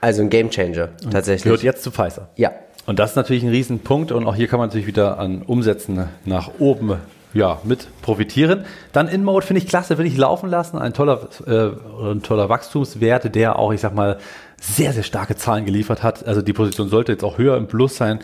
also 0.00 0.22
ein 0.22 0.30
Gamechanger 0.30 0.90
tatsächlich. 1.10 1.44
Gehört 1.44 1.62
jetzt 1.62 1.82
zu 1.82 1.90
Pfizer. 1.90 2.28
Ja. 2.36 2.52
Und 2.86 3.00
das 3.00 3.10
ist 3.10 3.16
natürlich 3.16 3.42
ein 3.42 3.50
Riesenpunkt 3.50 4.12
und 4.12 4.26
auch 4.26 4.36
hier 4.36 4.46
kann 4.46 4.60
man 4.60 4.68
natürlich 4.68 4.86
wieder 4.86 5.18
an 5.18 5.42
Umsätzen 5.42 6.08
nach 6.24 6.50
oben 6.60 6.98
ja, 7.34 7.60
mit 7.64 7.88
profitieren. 8.02 8.64
Dann 8.92 9.08
InMode 9.08 9.44
finde 9.44 9.62
ich 9.62 9.68
klasse, 9.68 9.98
will 9.98 10.06
ich 10.06 10.16
laufen 10.16 10.48
lassen. 10.48 10.78
Ein 10.78 10.94
toller, 10.94 11.28
äh, 11.46 11.70
ein 12.10 12.22
toller 12.22 12.48
Wachstumswert, 12.48 13.34
der 13.34 13.58
auch, 13.58 13.72
ich 13.72 13.80
sag 13.80 13.94
mal, 13.94 14.18
sehr, 14.60 14.92
sehr 14.92 15.02
starke 15.02 15.36
Zahlen 15.36 15.64
geliefert 15.64 16.02
hat. 16.02 16.26
Also 16.26 16.42
die 16.42 16.52
Position 16.52 16.88
sollte 16.88 17.12
jetzt 17.12 17.24
auch 17.24 17.38
höher 17.38 17.56
im 17.56 17.66
Plus 17.68 17.96
sein. 17.96 18.20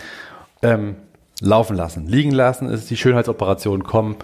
Ähm, 0.63 0.97
laufen 1.43 1.77
lassen. 1.77 2.07
Liegen 2.07 2.31
lassen 2.31 2.69
ist 2.69 2.89
die 2.91 2.97
Schönheitsoperationen 2.97 3.85
kommen 3.85 4.17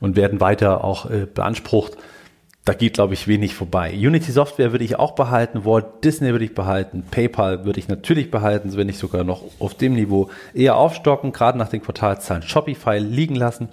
und 0.00 0.16
werden 0.16 0.40
weiter 0.40 0.84
auch 0.84 1.08
äh, 1.10 1.26
beansprucht. 1.26 1.96
Da 2.64 2.74
geht, 2.74 2.94
glaube 2.94 3.14
ich, 3.14 3.26
wenig 3.26 3.54
vorbei. 3.54 3.92
Unity 3.92 4.30
Software 4.30 4.70
würde 4.70 4.84
ich 4.84 4.96
auch 4.96 5.12
behalten, 5.16 5.64
Walt 5.64 6.04
Disney 6.04 6.30
würde 6.30 6.44
ich 6.44 6.54
behalten, 6.54 7.04
PayPal 7.10 7.64
würde 7.64 7.80
ich 7.80 7.88
natürlich 7.88 8.30
behalten, 8.30 8.76
wenn 8.76 8.86
nicht 8.86 9.00
sogar 9.00 9.24
noch 9.24 9.42
auf 9.58 9.74
dem 9.74 9.94
Niveau 9.94 10.30
eher 10.54 10.76
aufstocken, 10.76 11.32
gerade 11.32 11.58
nach 11.58 11.68
den 11.68 11.82
Quartalszahlen. 11.82 12.44
Shopify 12.44 12.98
liegen 12.98 13.34
lassen, 13.34 13.68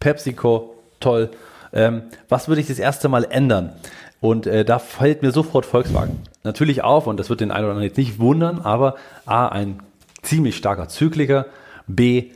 PepsiCo, 0.00 0.74
toll. 0.98 1.30
Ähm, 1.76 2.02
was 2.28 2.48
würde 2.48 2.60
ich 2.60 2.66
das 2.66 2.78
erste 2.78 3.08
Mal 3.08 3.24
ändern? 3.24 3.72
Und 4.20 4.46
äh, 4.46 4.64
da 4.64 4.78
fällt 4.78 5.22
mir 5.22 5.30
sofort 5.30 5.66
Volkswagen 5.66 6.18
natürlich 6.42 6.82
auf 6.82 7.06
und 7.06 7.20
das 7.20 7.28
wird 7.28 7.40
den 7.40 7.50
einen 7.50 7.64
oder 7.64 7.72
anderen 7.72 7.88
jetzt 7.88 7.98
nicht 7.98 8.18
wundern, 8.18 8.60
aber 8.60 8.96
A, 9.26 9.48
ein 9.48 9.80
ziemlich 10.22 10.56
starker 10.56 10.88
Zykliker, 10.88 11.46
B, 11.86 12.30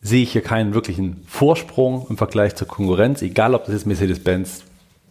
sehe 0.00 0.22
ich 0.22 0.32
hier 0.32 0.42
keinen 0.42 0.72
wirklichen 0.72 1.24
Vorsprung 1.26 2.06
im 2.08 2.16
Vergleich 2.16 2.54
zur 2.54 2.68
Konkurrenz, 2.68 3.22
egal 3.22 3.54
ob 3.54 3.64
das 3.64 3.74
jetzt 3.74 3.86
Mercedes-Benz, 3.86 4.62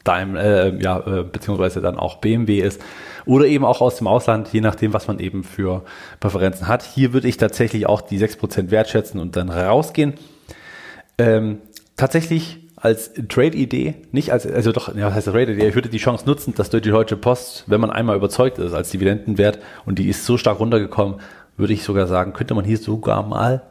Daimler, 0.05 0.43
äh, 0.43 0.81
ja, 0.81 0.99
äh, 0.99 1.23
beziehungsweise 1.23 1.81
dann 1.81 1.97
auch 1.97 2.17
BMW 2.17 2.59
ist 2.59 2.79
oder 3.25 3.45
eben 3.45 3.65
auch 3.65 3.81
aus 3.81 3.97
dem 3.97 4.07
Ausland, 4.07 4.49
je 4.53 4.61
nachdem, 4.61 4.93
was 4.93 5.07
man 5.07 5.19
eben 5.19 5.43
für 5.43 5.83
Präferenzen 6.19 6.67
hat. 6.67 6.83
Hier 6.83 7.11
würde 7.11 7.27
ich 7.27 7.37
tatsächlich 7.37 7.87
auch 7.87 8.01
die 8.01 8.19
6% 8.19 8.69
wertschätzen 8.69 9.19
und 9.19 9.35
dann 9.35 9.49
rausgehen. 9.49 10.13
Ähm, 11.17 11.57
tatsächlich 11.97 12.59
als 12.85 13.11
Trade-Idee, 13.13 13.95
nicht 14.11 14.31
als, 14.31 14.45
also 14.45 14.71
doch, 14.71 14.95
ja, 14.95 15.07
was 15.07 15.15
heißt 15.15 15.27
Trade-Idee? 15.27 15.67
Ich 15.67 15.73
würde 15.73 15.89
die 15.89 15.97
Chance 15.97 16.25
nutzen, 16.27 16.53
dass 16.53 16.69
durch 16.69 16.83
die 16.83 16.91
Deutsche 16.91 17.17
Post, 17.17 17.63
wenn 17.65 17.81
man 17.81 17.89
einmal 17.89 18.15
überzeugt 18.15 18.59
ist 18.59 18.73
als 18.73 18.91
Dividendenwert 18.91 19.57
und 19.87 19.97
die 19.97 20.07
ist 20.07 20.23
so 20.23 20.37
stark 20.37 20.59
runtergekommen, 20.59 21.15
würde 21.57 21.73
ich 21.73 21.83
sogar 21.83 22.05
sagen, 22.05 22.33
könnte 22.33 22.53
man 22.53 22.63
hier 22.63 22.77
sogar 22.77 23.23
mal 23.23 23.63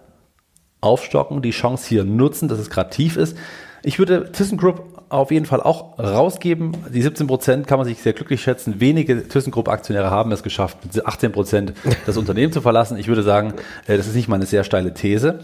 aufstocken, 0.81 1.43
die 1.43 1.53
Chance 1.53 1.89
hier 1.89 2.03
nutzen, 2.03 2.49
dass 2.49 2.59
es 2.59 2.71
gerade 2.71 2.91
tief 2.91 3.17
ist. 3.17 3.39
Ich 3.85 4.01
würde 4.01 4.33
ThyssenKrupp 4.33 5.05
auf 5.11 5.31
jeden 5.31 5.47
Fall 5.47 5.61
auch 5.61 5.97
rausgeben. 5.97 6.77
Die 6.93 7.03
17 7.03 7.29
Prozent 7.29 7.67
kann 7.69 7.79
man 7.79 7.87
sich 7.87 8.03
sehr 8.03 8.15
glücklich 8.15 8.43
schätzen. 8.43 8.81
Wenige 8.81 9.29
ThyssenKrupp-Aktionäre 9.29 10.11
haben 10.11 10.33
es 10.33 10.43
geschafft, 10.43 10.79
mit 10.83 11.07
18 11.07 11.31
Prozent 11.31 11.73
das 12.05 12.17
Unternehmen 12.17 12.53
zu 12.53 12.63
verlassen. 12.63 12.97
Ich 12.97 13.07
würde 13.07 13.23
sagen, 13.23 13.55
äh, 13.87 13.97
das 13.97 14.09
ist 14.09 14.17
nicht 14.17 14.27
mal 14.27 14.37
eine 14.37 14.47
sehr 14.47 14.65
steile 14.65 14.93
These. 14.93 15.39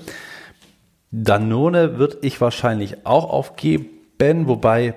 Danone 1.11 1.99
würde 1.99 2.19
ich 2.23 2.41
wahrscheinlich 2.41 3.05
auch 3.05 3.29
aufgeben, 3.29 4.47
wobei 4.47 4.95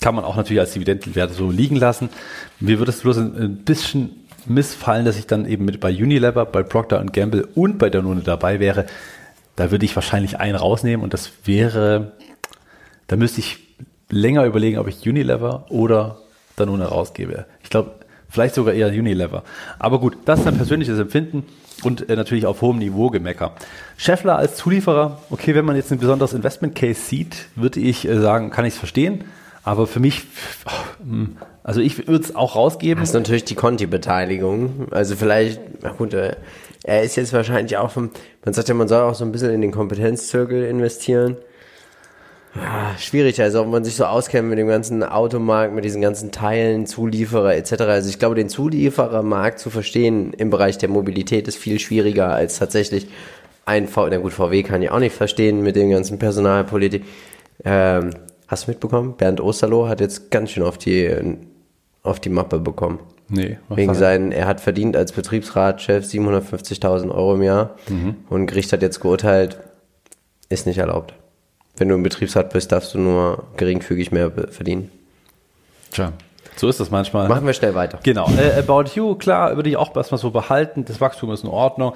kann 0.00 0.14
man 0.14 0.24
auch 0.24 0.36
natürlich 0.36 0.60
als 0.60 0.72
Dividendenwerte 0.72 1.34
so 1.34 1.50
liegen 1.50 1.76
lassen. 1.76 2.10
Mir 2.60 2.78
würde 2.78 2.90
es 2.90 3.00
bloß 3.00 3.18
ein 3.18 3.64
bisschen 3.64 4.26
missfallen, 4.46 5.04
dass 5.04 5.18
ich 5.18 5.26
dann 5.26 5.46
eben 5.46 5.64
mit 5.64 5.80
bei 5.80 5.90
Unilever, 5.90 6.44
bei 6.46 6.62
Procter 6.62 7.04
Gamble 7.04 7.46
und 7.54 7.78
bei 7.78 7.90
Danone 7.90 8.22
dabei 8.22 8.60
wäre. 8.60 8.86
Da 9.54 9.70
würde 9.70 9.84
ich 9.84 9.96
wahrscheinlich 9.96 10.38
einen 10.38 10.56
rausnehmen 10.56 11.02
und 11.02 11.14
das 11.14 11.30
wäre, 11.44 12.12
da 13.06 13.16
müsste 13.16 13.40
ich 13.40 13.58
länger 14.10 14.44
überlegen, 14.44 14.78
ob 14.78 14.88
ich 14.88 15.08
Unilever 15.08 15.66
oder 15.70 16.18
Danone 16.56 16.84
rausgebe. 16.84 17.46
Ich 17.62 17.70
glaube, 17.70 17.92
vielleicht 18.28 18.54
sogar 18.54 18.74
eher 18.74 18.88
Unilever. 18.88 19.42
Aber 19.78 20.00
gut, 20.00 20.16
das 20.24 20.40
ist 20.40 20.46
ein 20.46 20.56
persönliches 20.56 20.98
Empfinden 20.98 21.44
und 21.82 22.08
äh, 22.08 22.16
natürlich 22.16 22.46
auf 22.46 22.62
hohem 22.62 22.78
Niveau 22.78 23.10
Gemecker. 23.10 23.52
Scheffler 23.96 24.36
als 24.36 24.56
Zulieferer, 24.56 25.20
okay, 25.30 25.54
wenn 25.54 25.64
man 25.64 25.76
jetzt 25.76 25.92
ein 25.92 25.98
besonderes 25.98 26.32
Investment 26.32 26.74
Case 26.74 27.00
sieht, 27.00 27.48
würde 27.54 27.80
ich 27.80 28.06
äh, 28.08 28.18
sagen, 28.18 28.50
kann 28.50 28.64
ich 28.64 28.74
es 28.74 28.78
verstehen. 28.78 29.24
Aber 29.62 29.88
für 29.88 29.98
mich, 29.98 30.22
hm, 31.02 31.38
also 31.64 31.80
ich 31.80 32.06
würde 32.06 32.24
es 32.24 32.36
auch 32.36 32.54
rausgeben. 32.54 33.00
Das 33.02 33.10
ist 33.10 33.14
natürlich 33.14 33.44
die 33.44 33.56
Conti-Beteiligung. 33.56 34.86
Also 34.92 35.16
vielleicht, 35.16 35.60
na 35.82 35.90
gut, 35.90 36.14
äh, 36.14 36.36
er 36.84 37.02
ist 37.02 37.16
jetzt 37.16 37.32
wahrscheinlich 37.32 37.76
auch 37.76 37.90
vom, 37.90 38.10
man 38.44 38.54
sagt 38.54 38.68
ja, 38.68 38.74
man 38.74 38.86
soll 38.86 39.02
auch 39.02 39.16
so 39.16 39.24
ein 39.24 39.32
bisschen 39.32 39.52
in 39.52 39.60
den 39.60 39.72
Kompetenzzirkel 39.72 40.66
investieren. 40.66 41.36
Ja, 42.56 42.96
schwierig, 42.98 43.40
also 43.40 43.60
ob 43.62 43.68
man 43.68 43.84
sich 43.84 43.96
so 43.96 44.04
auskennt 44.04 44.48
mit 44.48 44.58
dem 44.58 44.68
ganzen 44.68 45.02
Automarkt, 45.02 45.74
mit 45.74 45.84
diesen 45.84 46.00
ganzen 46.00 46.32
Teilen, 46.32 46.86
Zulieferer 46.86 47.54
etc. 47.54 47.72
Also 47.82 48.08
ich 48.08 48.18
glaube, 48.18 48.34
den 48.34 48.48
Zulieferermarkt 48.48 49.58
zu 49.58 49.70
verstehen 49.70 50.32
im 50.32 50.50
Bereich 50.50 50.78
der 50.78 50.88
Mobilität 50.88 51.48
ist 51.48 51.56
viel 51.56 51.78
schwieriger 51.78 52.32
als 52.32 52.58
tatsächlich 52.58 53.08
ein 53.66 53.88
V, 53.88 54.06
na 54.08 54.18
gut, 54.18 54.32
VW 54.32 54.62
kann 54.62 54.80
ich 54.82 54.90
auch 54.90 55.00
nicht 55.00 55.14
verstehen 55.14 55.62
mit 55.62 55.74
den 55.74 55.90
ganzen 55.90 56.18
Personalpolitik. 56.18 57.04
Ähm, 57.64 58.10
Hast 58.48 58.66
du 58.66 58.70
mitbekommen? 58.70 59.14
Bernd 59.16 59.40
Osterloh 59.40 59.88
hat 59.88 60.00
jetzt 60.00 60.30
ganz 60.30 60.52
schön 60.52 60.62
auf 60.62 60.78
die, 60.78 61.12
auf 62.02 62.20
die 62.20 62.28
Mappe 62.28 62.60
bekommen. 62.60 63.00
Nee. 63.28 63.58
Wegen 63.68 63.94
seinen, 63.94 64.30
er 64.30 64.46
hat 64.46 64.60
verdient 64.60 64.96
als 64.96 65.10
Betriebsratschef 65.10 66.04
750.000 66.04 67.10
Euro 67.10 67.34
im 67.34 67.42
Jahr 67.42 67.74
mhm. 67.88 68.16
und 68.28 68.46
Gericht 68.46 68.72
hat 68.72 68.82
jetzt 68.82 69.00
geurteilt, 69.00 69.58
ist 70.48 70.66
nicht 70.66 70.78
erlaubt. 70.78 71.14
Wenn 71.76 71.88
du 71.88 71.94
im 71.94 72.02
Betriebsrat 72.02 72.52
bist, 72.52 72.72
darfst 72.72 72.94
du 72.94 72.98
nur 72.98 73.44
geringfügig 73.56 74.12
mehr 74.12 74.30
verdienen. 74.30 74.90
Tja, 75.90 76.12
so 76.56 76.68
ist 76.68 76.80
das 76.80 76.90
manchmal. 76.90 77.28
Machen 77.28 77.46
wir 77.46 77.52
schnell 77.52 77.74
weiter. 77.74 77.98
Genau. 78.02 78.30
Äh, 78.38 78.58
About 78.58 78.90
You, 78.94 79.14
klar, 79.14 79.56
würde 79.56 79.68
ich 79.68 79.76
auch 79.76 79.94
erstmal 79.94 80.18
so 80.18 80.30
behalten. 80.30 80.84
Das 80.86 81.00
Wachstum 81.00 81.30
ist 81.32 81.44
in 81.44 81.50
Ordnung. 81.50 81.94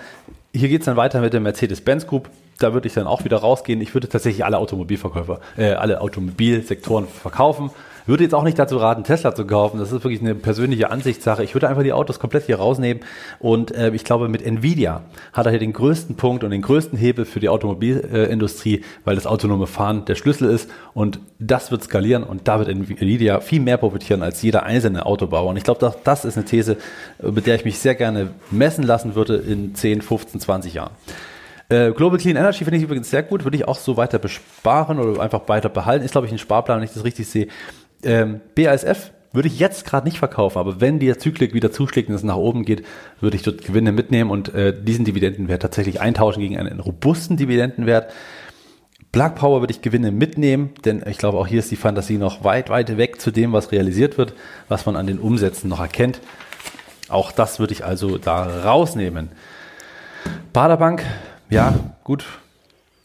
Hier 0.52 0.68
geht 0.68 0.82
es 0.82 0.86
dann 0.86 0.96
weiter 0.96 1.20
mit 1.20 1.32
der 1.32 1.40
Mercedes-Benz 1.40 2.06
Group 2.06 2.28
da 2.60 2.74
würde 2.74 2.86
ich 2.86 2.94
dann 2.94 3.06
auch 3.06 3.24
wieder 3.24 3.38
rausgehen. 3.38 3.80
Ich 3.80 3.94
würde 3.94 4.08
tatsächlich 4.08 4.44
alle 4.44 4.58
Automobilverkäufer, 4.58 5.40
äh, 5.56 5.72
alle 5.72 6.00
Automobilsektoren 6.00 7.08
verkaufen. 7.08 7.70
Würde 8.06 8.24
jetzt 8.24 8.34
auch 8.34 8.44
nicht 8.44 8.58
dazu 8.58 8.76
raten, 8.76 9.04
Tesla 9.04 9.34
zu 9.34 9.46
kaufen. 9.46 9.78
Das 9.78 9.92
ist 9.92 10.04
wirklich 10.04 10.20
eine 10.20 10.34
persönliche 10.34 10.90
Ansichtssache. 10.90 11.42
Ich 11.44 11.54
würde 11.54 11.68
einfach 11.68 11.82
die 11.82 11.92
Autos 11.92 12.18
komplett 12.18 12.46
hier 12.46 12.56
rausnehmen. 12.56 13.02
Und 13.38 13.72
äh, 13.72 13.90
ich 13.90 14.04
glaube, 14.04 14.28
mit 14.28 14.44
Nvidia 14.44 15.02
hat 15.32 15.46
er 15.46 15.50
hier 15.50 15.58
den 15.58 15.72
größten 15.72 16.16
Punkt 16.16 16.44
und 16.44 16.50
den 16.50 16.62
größten 16.62 16.98
Hebel 16.98 17.24
für 17.24 17.40
die 17.40 17.48
Automobilindustrie, 17.48 18.84
weil 19.04 19.14
das 19.14 19.26
autonome 19.26 19.66
Fahren 19.66 20.04
der 20.04 20.14
Schlüssel 20.14 20.50
ist. 20.50 20.70
Und 20.94 21.20
das 21.38 21.70
wird 21.70 21.84
skalieren 21.84 22.22
und 22.22 22.48
da 22.48 22.58
wird 22.58 22.68
Nvidia 22.68 23.40
viel 23.40 23.60
mehr 23.60 23.76
profitieren 23.76 24.22
als 24.22 24.42
jeder 24.42 24.64
einzelne 24.64 25.06
Autobauer. 25.06 25.50
Und 25.50 25.56
ich 25.56 25.64
glaube, 25.64 25.80
das, 25.80 25.96
das 26.04 26.24
ist 26.24 26.36
eine 26.36 26.46
These, 26.46 26.76
mit 27.22 27.46
der 27.46 27.54
ich 27.54 27.64
mich 27.64 27.78
sehr 27.78 27.94
gerne 27.94 28.30
messen 28.50 28.84
lassen 28.84 29.14
würde 29.14 29.36
in 29.36 29.74
10, 29.74 30.02
15, 30.02 30.40
20 30.40 30.74
Jahren. 30.74 30.92
Äh, 31.70 31.92
Global 31.92 32.18
Clean 32.18 32.36
Energy 32.36 32.64
finde 32.64 32.78
ich 32.78 32.82
übrigens 32.82 33.10
sehr 33.10 33.22
gut, 33.22 33.44
würde 33.44 33.56
ich 33.56 33.68
auch 33.68 33.78
so 33.78 33.96
weiter 33.96 34.18
besparen 34.18 34.98
oder 34.98 35.22
einfach 35.22 35.42
weiter 35.46 35.68
behalten. 35.68 36.04
Ist, 36.04 36.10
glaube 36.10 36.26
ich, 36.26 36.32
ein 36.32 36.38
Sparplan, 36.38 36.78
wenn 36.78 36.84
ich 36.84 36.92
das 36.92 37.04
richtig 37.04 37.28
sehe. 37.28 37.46
Ähm, 38.02 38.40
BASF 38.54 39.12
würde 39.32 39.48
ich 39.48 39.58
jetzt 39.58 39.84
gerade 39.84 40.06
nicht 40.06 40.18
verkaufen, 40.18 40.58
aber 40.58 40.80
wenn 40.80 40.98
der 40.98 41.18
Zyklik 41.18 41.54
wieder 41.54 41.70
zuschlägt 41.70 42.08
und 42.08 42.14
es 42.14 42.24
nach 42.24 42.36
oben 42.36 42.64
geht, 42.64 42.84
würde 43.20 43.36
ich 43.36 43.42
dort 43.42 43.64
Gewinne 43.64 43.92
mitnehmen 43.92 44.30
und 44.30 44.52
äh, 44.54 44.74
diesen 44.82 45.04
Dividendenwert 45.04 45.62
tatsächlich 45.62 46.00
eintauschen 46.00 46.40
gegen 46.40 46.58
einen 46.58 46.80
robusten 46.80 47.36
Dividendenwert. 47.36 48.12
Black 49.12 49.36
Power 49.36 49.60
würde 49.60 49.72
ich 49.72 49.82
Gewinne 49.82 50.10
mitnehmen, 50.10 50.70
denn 50.84 51.02
ich 51.06 51.18
glaube, 51.18 51.38
auch 51.38 51.46
hier 51.46 51.60
ist 51.60 51.70
die 51.70 51.76
Fantasie 51.76 52.18
noch 52.18 52.44
weit, 52.44 52.70
weit 52.70 52.96
weg 52.96 53.20
zu 53.20 53.30
dem, 53.30 53.52
was 53.52 53.72
realisiert 53.72 54.18
wird, 54.18 54.34
was 54.68 54.86
man 54.86 54.96
an 54.96 55.06
den 55.06 55.18
Umsätzen 55.18 55.68
noch 55.68 55.80
erkennt. 55.80 56.20
Auch 57.08 57.32
das 57.32 57.58
würde 57.58 57.72
ich 57.72 57.84
also 57.84 58.18
da 58.18 58.62
rausnehmen. 58.64 59.30
Baderbank 60.52 61.04
ja, 61.50 61.74
gut. 62.04 62.24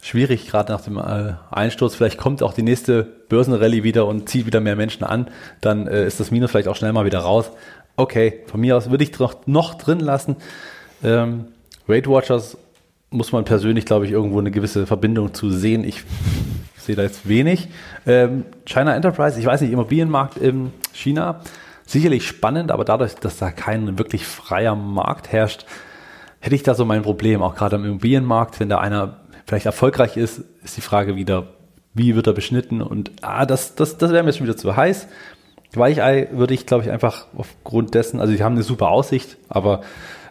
Schwierig, 0.01 0.47
gerade 0.47 0.71
nach 0.71 0.81
dem 0.81 0.97
äh, 0.97 1.33
Einsturz. 1.49 1.95
Vielleicht 1.95 2.19
kommt 2.19 2.43
auch 2.43 2.53
die 2.53 2.61
nächste 2.61 3.14
Börsenrallye 3.29 3.83
wieder 3.83 4.05
und 4.07 4.29
zieht 4.29 4.45
wieder 4.45 4.59
mehr 4.59 4.75
Menschen 4.75 5.03
an. 5.03 5.29
Dann 5.61 5.87
äh, 5.87 6.05
ist 6.05 6.19
das 6.19 6.31
Minus 6.31 6.51
vielleicht 6.51 6.67
auch 6.67 6.75
schnell 6.75 6.93
mal 6.93 7.05
wieder 7.05 7.19
raus. 7.19 7.51
Okay, 7.95 8.41
von 8.47 8.59
mir 8.59 8.75
aus 8.75 8.89
würde 8.89 9.03
ich 9.03 9.17
noch, 9.19 9.35
noch 9.45 9.75
drin 9.75 9.99
lassen. 9.99 10.35
Ähm, 11.03 11.45
Weight 11.87 12.07
Watchers 12.07 12.57
muss 13.09 13.31
man 13.31 13.45
persönlich, 13.45 13.85
glaube 13.85 14.05
ich, 14.05 14.11
irgendwo 14.11 14.39
eine 14.39 14.51
gewisse 14.51 14.85
Verbindung 14.85 15.33
zu 15.33 15.49
sehen. 15.49 15.83
Ich 15.83 16.03
sehe 16.77 16.95
da 16.95 17.03
jetzt 17.03 17.27
wenig. 17.27 17.69
Ähm, 18.05 18.45
China 18.65 18.95
Enterprise, 18.95 19.39
ich 19.39 19.45
weiß 19.45 19.61
nicht, 19.61 19.71
Immobilienmarkt 19.71 20.37
in 20.37 20.71
China, 20.93 21.41
sicherlich 21.85 22.27
spannend, 22.27 22.71
aber 22.71 22.85
dadurch, 22.85 23.15
dass 23.15 23.37
da 23.37 23.51
kein 23.51 23.97
wirklich 23.97 24.25
freier 24.25 24.75
Markt 24.75 25.31
herrscht, 25.31 25.65
hätte 26.39 26.55
ich 26.55 26.63
da 26.63 26.75
so 26.75 26.85
mein 26.85 27.01
Problem, 27.01 27.41
auch 27.41 27.55
gerade 27.55 27.77
am 27.77 27.85
Immobilienmarkt, 27.85 28.59
wenn 28.59 28.69
da 28.69 28.79
einer 28.79 29.21
vielleicht 29.45 29.65
erfolgreich 29.65 30.17
ist, 30.17 30.43
ist 30.63 30.77
die 30.77 30.81
Frage 30.81 31.15
wieder, 31.15 31.47
wie 31.95 32.15
wird 32.15 32.27
er 32.27 32.33
beschnitten 32.33 32.81
und 32.81 33.11
ah, 33.21 33.45
das, 33.45 33.73
das, 33.75 33.97
das 33.97 34.11
wäre 34.11 34.23
mir 34.23 34.33
schon 34.33 34.45
wieder 34.45 34.57
zu 34.57 34.75
heiß. 34.75 35.07
Weichei 35.73 36.27
würde 36.31 36.53
ich, 36.53 36.65
glaube 36.65 36.83
ich, 36.83 36.91
einfach 36.91 37.25
aufgrund 37.35 37.95
dessen, 37.95 38.19
also 38.19 38.33
sie 38.33 38.43
haben 38.43 38.53
eine 38.53 38.63
super 38.63 38.89
Aussicht, 38.89 39.37
aber 39.49 39.81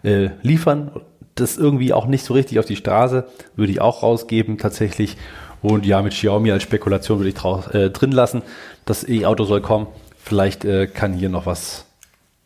äh, 0.02 0.30
liefern, 0.42 0.92
das 1.34 1.58
irgendwie 1.58 1.92
auch 1.92 2.06
nicht 2.06 2.24
so 2.24 2.34
richtig 2.34 2.58
auf 2.60 2.64
die 2.64 2.76
Straße, 2.76 3.26
würde 3.56 3.72
ich 3.72 3.80
auch 3.80 4.02
rausgeben 4.02 4.56
tatsächlich. 4.56 5.16
Und 5.60 5.84
ja, 5.84 6.00
mit 6.02 6.12
Xiaomi 6.12 6.52
als 6.52 6.62
Spekulation 6.62 7.18
würde 7.18 7.30
ich 7.30 7.34
draus, 7.34 7.66
äh, 7.68 7.90
drin 7.90 8.12
lassen. 8.12 8.42
Das 8.84 9.08
E-Auto 9.08 9.44
soll 9.44 9.60
kommen. 9.60 9.88
Vielleicht 10.22 10.64
äh, 10.64 10.86
kann 10.86 11.12
hier 11.14 11.28
noch 11.28 11.46
was 11.46 11.86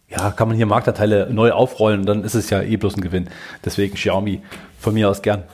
ja, 0.09 0.31
kann 0.31 0.49
man 0.49 0.57
hier 0.57 0.67
Marktanteile 0.67 1.29
neu 1.31 1.53
aufrollen, 1.53 2.07
dann 2.07 2.25
ist 2.25 2.35
es 2.35 2.51
ja 2.51 2.63
eh 2.63 2.77
bloß 2.77 2.97
ein 2.97 3.03
Gewinn. 3.03 3.29
Deswegen 3.65 3.95
Xiaomi 3.95 4.41
von 4.79 4.95
mir 4.95 5.11
aus 5.11 5.23
gern. 5.23 5.45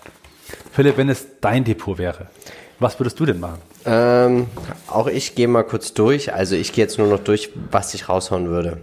Philipp, 0.73 0.97
wenn 0.97 1.09
es 1.09 1.27
dein 1.41 1.65
Depot 1.65 1.99
wäre, 1.99 2.29
was 2.79 2.99
würdest 2.99 3.19
du 3.21 3.27
denn 3.27 3.41
machen? 3.41 3.61
Ähm, 3.87 4.47
auch 4.89 5.07
ich 5.07 5.35
gehe 5.35 5.49
mal 5.49 5.63
kurz 5.65 5.95
durch. 5.95 6.33
Also 6.33 6.57
ich 6.57 6.73
gehe 6.73 6.85
jetzt 6.85 6.99
nur 6.99 7.09
noch 7.09 7.21
durch, 7.21 7.51
was 7.71 7.95
ich 7.95 8.09
raushauen 8.09 8.49
würde. 8.49 8.79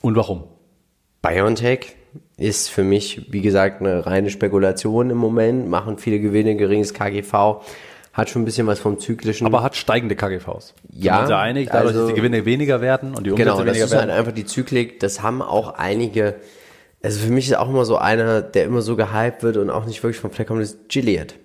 Und 0.00 0.16
warum? 0.16 0.44
BioNTech 1.22 1.96
ist 2.36 2.70
für 2.70 2.84
mich, 2.84 3.32
wie 3.32 3.40
gesagt, 3.40 3.80
eine 3.80 4.06
reine 4.06 4.30
Spekulation 4.30 5.10
im 5.10 5.16
Moment, 5.16 5.68
machen 5.68 5.98
viele 5.98 6.20
Gewinne, 6.20 6.56
geringes 6.56 6.94
KGV 6.94 7.60
hat 8.18 8.28
schon 8.28 8.42
ein 8.42 8.44
bisschen 8.44 8.66
was 8.66 8.80
vom 8.80 8.98
zyklischen. 8.98 9.46
Aber 9.46 9.62
hat 9.62 9.76
steigende 9.76 10.16
KGVs. 10.16 10.74
Ja. 10.90 11.02
Sind 11.02 11.04
wir 11.04 11.20
uns 11.20 11.30
ja 11.30 11.40
einig, 11.40 11.68
dadurch, 11.70 11.86
also, 11.86 12.00
dass 12.00 12.08
die 12.08 12.14
Gewinne 12.14 12.44
weniger 12.44 12.80
werden 12.80 13.14
und 13.14 13.24
die 13.24 13.30
Umsätze 13.30 13.50
genau, 13.50 13.58
weniger 13.64 13.66
werden. 13.66 13.74
Genau, 13.74 13.84
das 13.84 13.92
ist 13.92 13.98
halt 13.98 14.10
einfach 14.10 14.32
die 14.32 14.44
Zyklik. 14.44 14.98
Das 14.98 15.22
haben 15.22 15.40
auch 15.40 15.74
einige. 15.74 16.34
Also 17.00 17.20
für 17.20 17.30
mich 17.30 17.46
ist 17.46 17.56
auch 17.56 17.68
immer 17.68 17.84
so 17.84 17.96
einer, 17.96 18.42
der 18.42 18.64
immer 18.64 18.82
so 18.82 18.96
gehypt 18.96 19.44
wird 19.44 19.56
und 19.56 19.70
auch 19.70 19.86
nicht 19.86 20.02
wirklich 20.02 20.20
vom 20.20 20.32
Fleck 20.32 20.48
kommt, 20.48 20.62
ist 20.62 20.88
Gilead. 20.88 21.36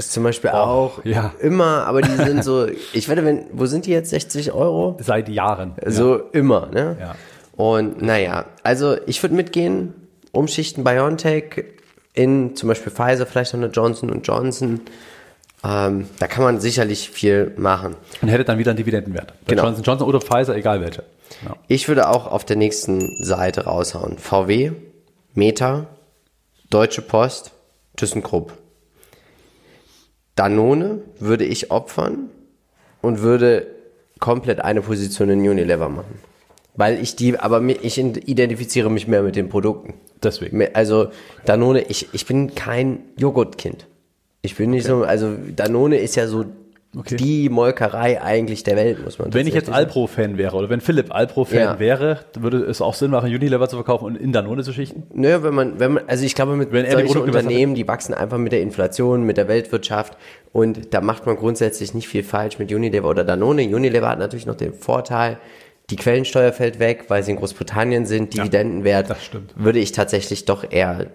Ist 0.00 0.12
zum 0.12 0.22
Beispiel 0.24 0.50
auch 0.50 1.04
ja. 1.04 1.32
immer, 1.40 1.86
aber 1.86 2.00
die 2.02 2.16
sind 2.16 2.42
so, 2.42 2.66
ich 2.92 3.08
wette, 3.08 3.24
wenn, 3.24 3.44
wo 3.52 3.66
sind 3.66 3.86
die 3.86 3.90
jetzt? 3.90 4.10
60 4.10 4.52
Euro? 4.52 4.96
Seit 5.00 5.28
Jahren. 5.28 5.74
So 5.86 6.16
immer, 6.32 6.66
ne? 6.66 6.96
Ja. 6.98 7.14
Und 7.56 8.00
naja, 8.00 8.46
also 8.62 8.96
ich 9.06 9.22
würde 9.22 9.34
mitgehen, 9.34 9.94
umschichten 10.32 10.84
BioNTech 10.84 11.64
in 12.14 12.56
zum 12.56 12.68
Beispiel 12.68 12.90
Pfizer, 12.90 13.26
vielleicht 13.26 13.52
noch 13.52 13.60
eine 13.60 13.70
Johnson 13.70 14.22
Johnson. 14.22 14.80
Ähm, 15.62 16.08
da 16.18 16.26
kann 16.26 16.42
man 16.42 16.58
sicherlich 16.60 17.10
viel 17.10 17.52
machen. 17.58 17.94
Und 18.22 18.28
hätte 18.28 18.44
dann 18.44 18.56
wieder 18.58 18.70
einen 18.70 18.78
Dividendenwert. 18.78 19.34
Bei 19.44 19.50
Genau. 19.54 19.64
Johnson 19.64 19.84
Johnson 19.84 20.08
oder 20.08 20.20
Pfizer, 20.20 20.56
egal 20.56 20.80
welche. 20.80 21.04
Ja. 21.44 21.56
Ich 21.68 21.86
würde 21.88 22.08
auch 22.08 22.26
auf 22.26 22.46
der 22.46 22.56
nächsten 22.56 23.22
Seite 23.22 23.64
raushauen. 23.64 24.16
VW, 24.16 24.72
Meta, 25.34 25.86
Deutsche 26.70 27.02
Post, 27.02 27.52
ThyssenKrupp. 27.96 28.54
Danone 30.40 31.00
würde 31.18 31.44
ich 31.44 31.70
opfern 31.70 32.30
und 33.02 33.20
würde 33.20 33.66
komplett 34.20 34.60
eine 34.62 34.80
Position 34.80 35.28
in 35.28 35.40
Unilever 35.40 35.90
machen. 35.90 36.18
Weil 36.76 36.98
ich 36.98 37.14
die, 37.14 37.38
aber 37.38 37.60
ich 37.62 37.98
identifiziere 37.98 38.90
mich 38.90 39.06
mehr 39.06 39.22
mit 39.22 39.36
den 39.36 39.50
Produkten. 39.50 39.92
Deswegen. 40.22 40.64
Also 40.72 41.08
Danone, 41.44 41.82
ich, 41.82 42.08
ich 42.14 42.24
bin 42.24 42.54
kein 42.54 43.00
Joghurtkind. 43.18 43.86
Ich 44.40 44.56
bin 44.56 44.70
nicht 44.70 44.86
so, 44.86 45.02
also 45.02 45.36
Danone 45.54 45.98
ist 45.98 46.16
ja 46.16 46.26
so 46.26 46.46
Okay. 46.96 47.16
die 47.16 47.48
Molkerei 47.48 48.20
eigentlich 48.20 48.64
der 48.64 48.74
Welt, 48.74 49.04
muss 49.04 49.16
man 49.20 49.32
Wenn 49.32 49.46
ich 49.46 49.54
jetzt 49.54 49.70
Alpro-Fan 49.70 50.38
wäre 50.38 50.56
oder 50.56 50.68
wenn 50.70 50.80
Philipp 50.80 51.14
Alpro-Fan 51.14 51.58
Ja. 51.58 51.78
wäre, 51.78 52.18
würde 52.36 52.64
es 52.64 52.80
auch 52.80 52.94
Sinn 52.94 53.12
machen, 53.12 53.32
Unilever 53.32 53.68
zu 53.68 53.76
verkaufen 53.76 54.06
und 54.06 54.16
in 54.16 54.32
Danone 54.32 54.64
zu 54.64 54.72
schichten? 54.72 55.04
Nö, 55.14 55.44
wenn 55.44 55.54
man, 55.54 55.78
wenn 55.78 55.92
man, 55.92 56.04
also 56.08 56.24
ich 56.24 56.34
glaube, 56.34 56.56
mit 56.56 56.72
Wenn 56.72 56.90
solchen 56.90 57.18
Unternehmen, 57.18 57.76
die 57.76 57.86
wachsen 57.86 58.12
einfach 58.12 58.38
mit 58.38 58.50
der 58.50 58.60
Inflation, 58.62 59.22
mit 59.22 59.36
der 59.36 59.46
Weltwirtschaft 59.46 60.16
und 60.52 60.92
da 60.92 61.00
macht 61.00 61.26
man 61.26 61.36
grundsätzlich 61.36 61.94
nicht 61.94 62.08
viel 62.08 62.24
falsch 62.24 62.58
mit 62.58 62.72
Unilever 62.72 63.08
oder 63.08 63.22
Danone. 63.22 63.62
Unilever 63.62 64.08
hat 64.08 64.18
natürlich 64.18 64.46
noch 64.46 64.56
den 64.56 64.72
Vorteil, 64.74 65.38
die 65.90 65.96
Quellensteuer 65.96 66.52
fällt 66.52 66.80
weg, 66.80 67.04
weil 67.06 67.22
sie 67.22 67.30
in 67.30 67.36
Großbritannien 67.36 68.04
sind, 68.04 68.34
Dividendenwert. 68.34 69.10
das 69.10 69.24
stimmt. 69.24 69.52
Würde 69.54 69.78
ich 69.78 69.92
tatsächlich 69.92 70.44
doch 70.44 70.64
eher, 70.68 71.06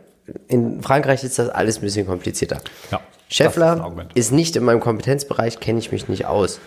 in 0.47 0.81
Frankreich 0.81 1.25
ist 1.25 1.37
das 1.37 1.49
alles 1.49 1.79
ein 1.79 1.81
bisschen 1.81 2.05
komplizierter. 2.07 2.59
Ja, 2.91 3.01
ist 3.29 3.35
Scheffler 3.35 3.81
Argument. 3.81 4.11
ist 4.15 4.31
nicht 4.31 4.55
in 4.55 4.63
meinem 4.63 4.79
Kompetenzbereich, 4.79 5.59
kenne 5.59 5.79
ich 5.79 5.91
mich 5.91 6.07
nicht 6.07 6.25
aus. 6.25 6.59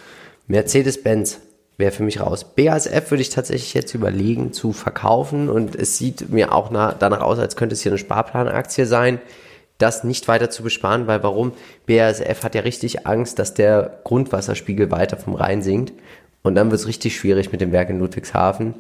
Mercedes-Benz 0.47 1.41
wäre 1.77 1.93
für 1.93 2.03
mich 2.03 2.21
raus. 2.21 2.45
BASF 2.45 3.11
würde 3.11 3.23
ich 3.23 3.31
tatsächlich 3.31 3.73
jetzt 3.75 3.95
überlegen 3.95 4.53
zu 4.53 4.73
verkaufen 4.73 5.49
und 5.49 5.77
es 5.77 5.97
sieht 5.97 6.31
mir 6.31 6.53
auch 6.53 6.71
na, 6.71 6.95
danach 6.99 7.21
aus, 7.21 7.39
als 7.39 7.57
könnte 7.57 7.75
es 7.75 7.83
hier 7.83 7.93
eine 7.93 7.99
Sparplanaktie 7.99 8.85
sein, 8.85 9.21
das 9.79 10.03
nicht 10.03 10.27
weiter 10.27 10.51
zu 10.51 10.65
besparen, 10.65 11.07
weil 11.07 11.23
warum? 11.23 11.53
BASF 11.87 12.43
hat 12.43 12.57
ja 12.57 12.63
richtig 12.63 13.07
Angst, 13.07 13.39
dass 13.39 13.55
der 13.55 14.01
Grundwasserspiegel 14.03 14.91
weiter 14.91 15.17
vom 15.17 15.35
Rhein 15.35 15.63
sinkt 15.63 15.93
und 16.43 16.57
dann 16.57 16.71
wird 16.71 16.81
es 16.81 16.89
richtig 16.89 17.17
schwierig 17.17 17.53
mit 17.53 17.61
dem 17.61 17.71
Werk 17.71 17.91
in 17.91 18.01
Ludwigshafen. 18.01 18.75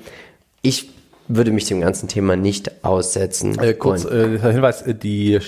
Ich 0.62 0.90
würde 1.28 1.52
mich 1.52 1.66
dem 1.66 1.80
ganzen 1.80 2.08
Thema 2.08 2.34
nicht 2.34 2.84
aussetzen. 2.84 3.58
Äh, 3.60 3.74
kurz, 3.74 4.04
äh, 4.06 4.38
Hinweis, 4.40 4.82
äh, 4.82 4.94
die, 4.94 5.38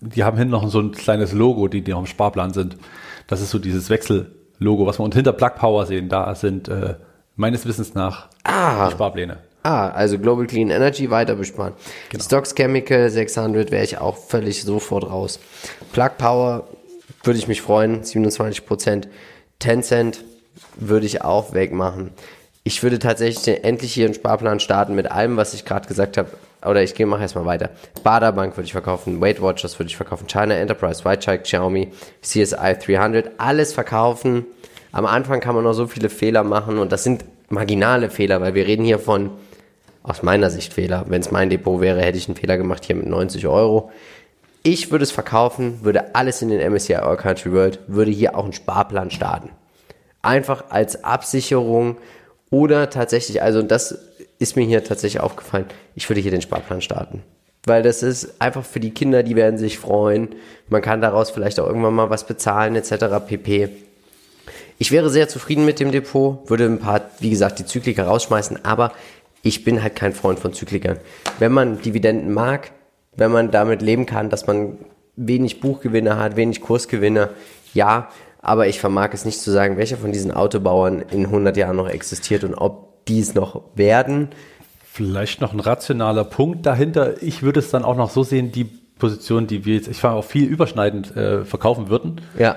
die 0.00 0.24
haben 0.24 0.36
hinten 0.36 0.52
noch 0.52 0.68
so 0.68 0.80
ein 0.80 0.92
kleines 0.92 1.32
Logo, 1.32 1.68
die, 1.68 1.82
die 1.82 1.92
auf 1.94 2.02
dem 2.04 2.06
Sparplan 2.06 2.52
sind. 2.52 2.76
Das 3.26 3.40
ist 3.40 3.50
so 3.50 3.58
dieses 3.58 3.90
Wechsellogo, 3.90 4.86
was 4.86 4.98
wir 4.98 5.04
unter 5.04 5.16
hinter 5.16 5.32
Plug 5.32 5.50
Power 5.56 5.86
sehen. 5.86 6.08
Da 6.08 6.34
sind 6.34 6.68
äh, 6.68 6.94
meines 7.36 7.66
Wissens 7.66 7.94
nach 7.94 8.28
Ah. 8.44 8.86
die 8.86 8.92
Sparpläne. 8.92 9.38
Ah, 9.62 9.88
also 9.90 10.18
Global 10.18 10.46
Clean 10.46 10.70
Energy 10.70 11.10
weiter 11.10 11.34
besparen. 11.34 11.74
Stocks 12.18 12.54
Chemical 12.54 13.10
600 13.10 13.70
wäre 13.70 13.84
ich 13.84 13.98
auch 13.98 14.16
völlig 14.16 14.62
sofort 14.62 15.04
raus. 15.10 15.40
Plug 15.92 16.10
Power 16.16 16.68
würde 17.24 17.38
ich 17.38 17.48
mich 17.48 17.60
freuen, 17.60 18.04
27 18.04 18.64
Prozent. 18.64 19.08
Tencent 19.58 20.24
würde 20.76 21.06
ich 21.06 21.22
auch 21.22 21.52
wegmachen. 21.52 22.12
Ich 22.62 22.82
würde 22.82 22.98
tatsächlich 22.98 23.64
endlich 23.64 23.92
hier 23.92 24.06
einen 24.06 24.14
Sparplan 24.14 24.60
starten 24.60 24.94
mit 24.94 25.10
allem, 25.10 25.36
was 25.36 25.54
ich 25.54 25.64
gerade 25.64 25.88
gesagt 25.88 26.16
habe. 26.16 26.30
Oder 26.64 26.82
ich 26.82 26.98
mache 27.06 27.22
erstmal 27.22 27.46
weiter. 27.46 27.70
Baderbank 28.02 28.56
würde 28.56 28.66
ich 28.66 28.72
verkaufen, 28.72 29.20
Weight 29.20 29.40
Watchers 29.40 29.78
würde 29.78 29.88
ich 29.88 29.96
verkaufen, 29.96 30.26
China 30.26 30.54
Enterprise, 30.54 31.04
Whitechike, 31.04 31.42
Xiaomi, 31.42 31.92
CSI 32.20 32.76
300, 32.84 33.32
alles 33.38 33.72
verkaufen. 33.72 34.44
Am 34.90 35.06
Anfang 35.06 35.40
kann 35.40 35.54
man 35.54 35.64
noch 35.64 35.74
so 35.74 35.86
viele 35.86 36.08
Fehler 36.08 36.42
machen 36.42 36.78
und 36.78 36.90
das 36.90 37.04
sind 37.04 37.24
marginale 37.48 38.10
Fehler, 38.10 38.40
weil 38.40 38.54
wir 38.54 38.66
reden 38.66 38.84
hier 38.84 38.98
von 38.98 39.30
aus 40.02 40.22
meiner 40.22 40.50
Sicht 40.50 40.72
Fehler. 40.72 41.04
Wenn 41.08 41.20
es 41.20 41.30
mein 41.30 41.50
Depot 41.50 41.80
wäre, 41.80 42.00
hätte 42.00 42.18
ich 42.18 42.28
einen 42.28 42.36
Fehler 42.36 42.56
gemacht 42.56 42.84
hier 42.84 42.96
mit 42.96 43.06
90 43.06 43.46
Euro. 43.46 43.90
Ich 44.62 44.90
würde 44.90 45.04
es 45.04 45.12
verkaufen, 45.12 45.84
würde 45.84 46.14
alles 46.14 46.42
in 46.42 46.48
den 46.48 46.72
MSCI 46.72 46.96
All 46.96 47.16
Country 47.16 47.52
World, 47.52 47.78
würde 47.86 48.10
hier 48.10 48.36
auch 48.36 48.44
einen 48.44 48.52
Sparplan 48.52 49.10
starten. 49.10 49.50
Einfach 50.22 50.64
als 50.70 51.04
Absicherung 51.04 51.96
oder 52.50 52.90
tatsächlich, 52.90 53.42
also 53.42 53.62
das 53.62 53.98
ist 54.38 54.56
mir 54.56 54.64
hier 54.64 54.84
tatsächlich 54.84 55.20
aufgefallen, 55.20 55.66
ich 55.94 56.08
würde 56.08 56.20
hier 56.20 56.30
den 56.30 56.42
Sparplan 56.42 56.80
starten. 56.80 57.22
Weil 57.64 57.82
das 57.82 58.02
ist 58.02 58.40
einfach 58.40 58.64
für 58.64 58.80
die 58.80 58.92
Kinder, 58.92 59.22
die 59.22 59.36
werden 59.36 59.58
sich 59.58 59.78
freuen. 59.78 60.28
Man 60.68 60.80
kann 60.80 61.00
daraus 61.00 61.30
vielleicht 61.30 61.58
auch 61.60 61.66
irgendwann 61.66 61.94
mal 61.94 62.08
was 62.08 62.26
bezahlen 62.26 62.76
etc. 62.76 63.06
pp. 63.26 63.68
Ich 64.78 64.92
wäre 64.92 65.10
sehr 65.10 65.28
zufrieden 65.28 65.64
mit 65.64 65.80
dem 65.80 65.90
Depot, 65.90 66.48
würde 66.48 66.66
ein 66.66 66.78
paar, 66.78 67.10
wie 67.18 67.30
gesagt, 67.30 67.58
die 67.58 67.66
Zykliker 67.66 68.04
rausschmeißen, 68.04 68.64
aber 68.64 68.92
ich 69.42 69.64
bin 69.64 69.82
halt 69.82 69.96
kein 69.96 70.12
Freund 70.12 70.38
von 70.38 70.52
Zyklikern. 70.52 70.98
Wenn 71.40 71.52
man 71.52 71.82
Dividenden 71.82 72.32
mag, 72.32 72.70
wenn 73.16 73.32
man 73.32 73.50
damit 73.50 73.82
leben 73.82 74.06
kann, 74.06 74.30
dass 74.30 74.46
man 74.46 74.78
wenig 75.16 75.60
Buchgewinne 75.60 76.16
hat, 76.16 76.36
wenig 76.36 76.60
Kursgewinne, 76.60 77.30
ja, 77.74 78.08
aber 78.40 78.68
ich 78.68 78.78
vermag 78.78 79.10
es 79.12 79.24
nicht 79.24 79.40
zu 79.40 79.50
sagen, 79.50 79.76
welcher 79.76 79.96
von 79.96 80.12
diesen 80.12 80.30
Autobauern 80.30 81.02
in 81.10 81.26
100 81.26 81.56
Jahren 81.56 81.76
noch 81.76 81.88
existiert 81.88 82.44
und 82.44 82.54
ob 82.54 82.87
die 83.08 83.20
es 83.20 83.34
noch 83.34 83.62
werden. 83.74 84.28
Vielleicht 84.92 85.40
noch 85.40 85.52
ein 85.52 85.60
rationaler 85.60 86.24
Punkt 86.24 86.66
dahinter. 86.66 87.22
Ich 87.22 87.42
würde 87.42 87.60
es 87.60 87.70
dann 87.70 87.84
auch 87.84 87.96
noch 87.96 88.10
so 88.10 88.22
sehen, 88.22 88.52
die 88.52 88.64
Position, 88.64 89.46
die 89.46 89.64
wir 89.64 89.76
jetzt, 89.76 89.88
ich 89.88 90.02
war 90.02 90.14
auch 90.14 90.24
viel 90.24 90.48
überschneidend 90.48 91.16
äh, 91.16 91.44
verkaufen 91.44 91.88
würden. 91.88 92.20
Ja, 92.38 92.56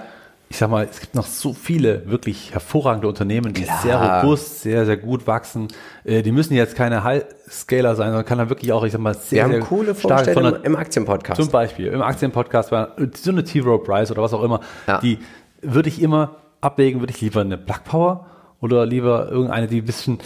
Ich 0.49 0.57
sag 0.57 0.69
mal, 0.69 0.87
es 0.89 0.99
gibt 0.99 1.15
noch 1.15 1.27
so 1.27 1.53
viele 1.53 2.09
wirklich 2.09 2.51
hervorragende 2.51 3.07
Unternehmen, 3.07 3.53
die 3.53 3.61
Klar. 3.61 3.81
sehr 3.83 4.01
robust, 4.01 4.61
sehr, 4.61 4.85
sehr 4.85 4.97
gut 4.97 5.27
wachsen. 5.27 5.67
Äh, 6.03 6.23
die 6.23 6.31
müssen 6.31 6.55
jetzt 6.55 6.75
keine 6.75 7.03
High-Scaler 7.03 7.95
sein, 7.95 8.07
sondern 8.07 8.25
kann 8.25 8.39
dann 8.39 8.49
wirklich 8.49 8.73
auch, 8.73 8.83
ich 8.83 8.91
sag 8.91 9.01
mal, 9.01 9.13
sehr, 9.13 9.37
wir 9.37 9.43
haben 9.43 9.51
sehr 9.51 9.61
coole 9.61 9.95
stark 9.95 10.01
von 10.01 10.09
Vorstellungen 10.09 10.53
der, 10.55 10.65
im 10.65 10.75
Aktienpodcast. 10.75 11.39
Zum 11.41 11.51
Beispiel 11.51 11.87
im 11.87 12.01
Aktienpodcast 12.01 12.71
war 12.71 12.95
so 13.15 13.31
eine 13.31 13.43
T-Row 13.43 13.83
Price 13.83 14.11
oder 14.11 14.23
was 14.23 14.33
auch 14.33 14.43
immer. 14.43 14.59
Ja. 14.87 14.99
Die 14.99 15.19
würde 15.61 15.89
ich 15.89 16.01
immer 16.01 16.37
abwägen, 16.59 17.01
würde 17.01 17.13
ich 17.13 17.21
lieber 17.21 17.41
eine 17.41 17.57
Black 17.57 17.83
Power 17.85 18.25
oder 18.61 18.85
lieber 18.85 19.29
irgendeine, 19.29 19.67
die 19.67 19.79
ein 19.79 19.85
bisschen 19.85 20.19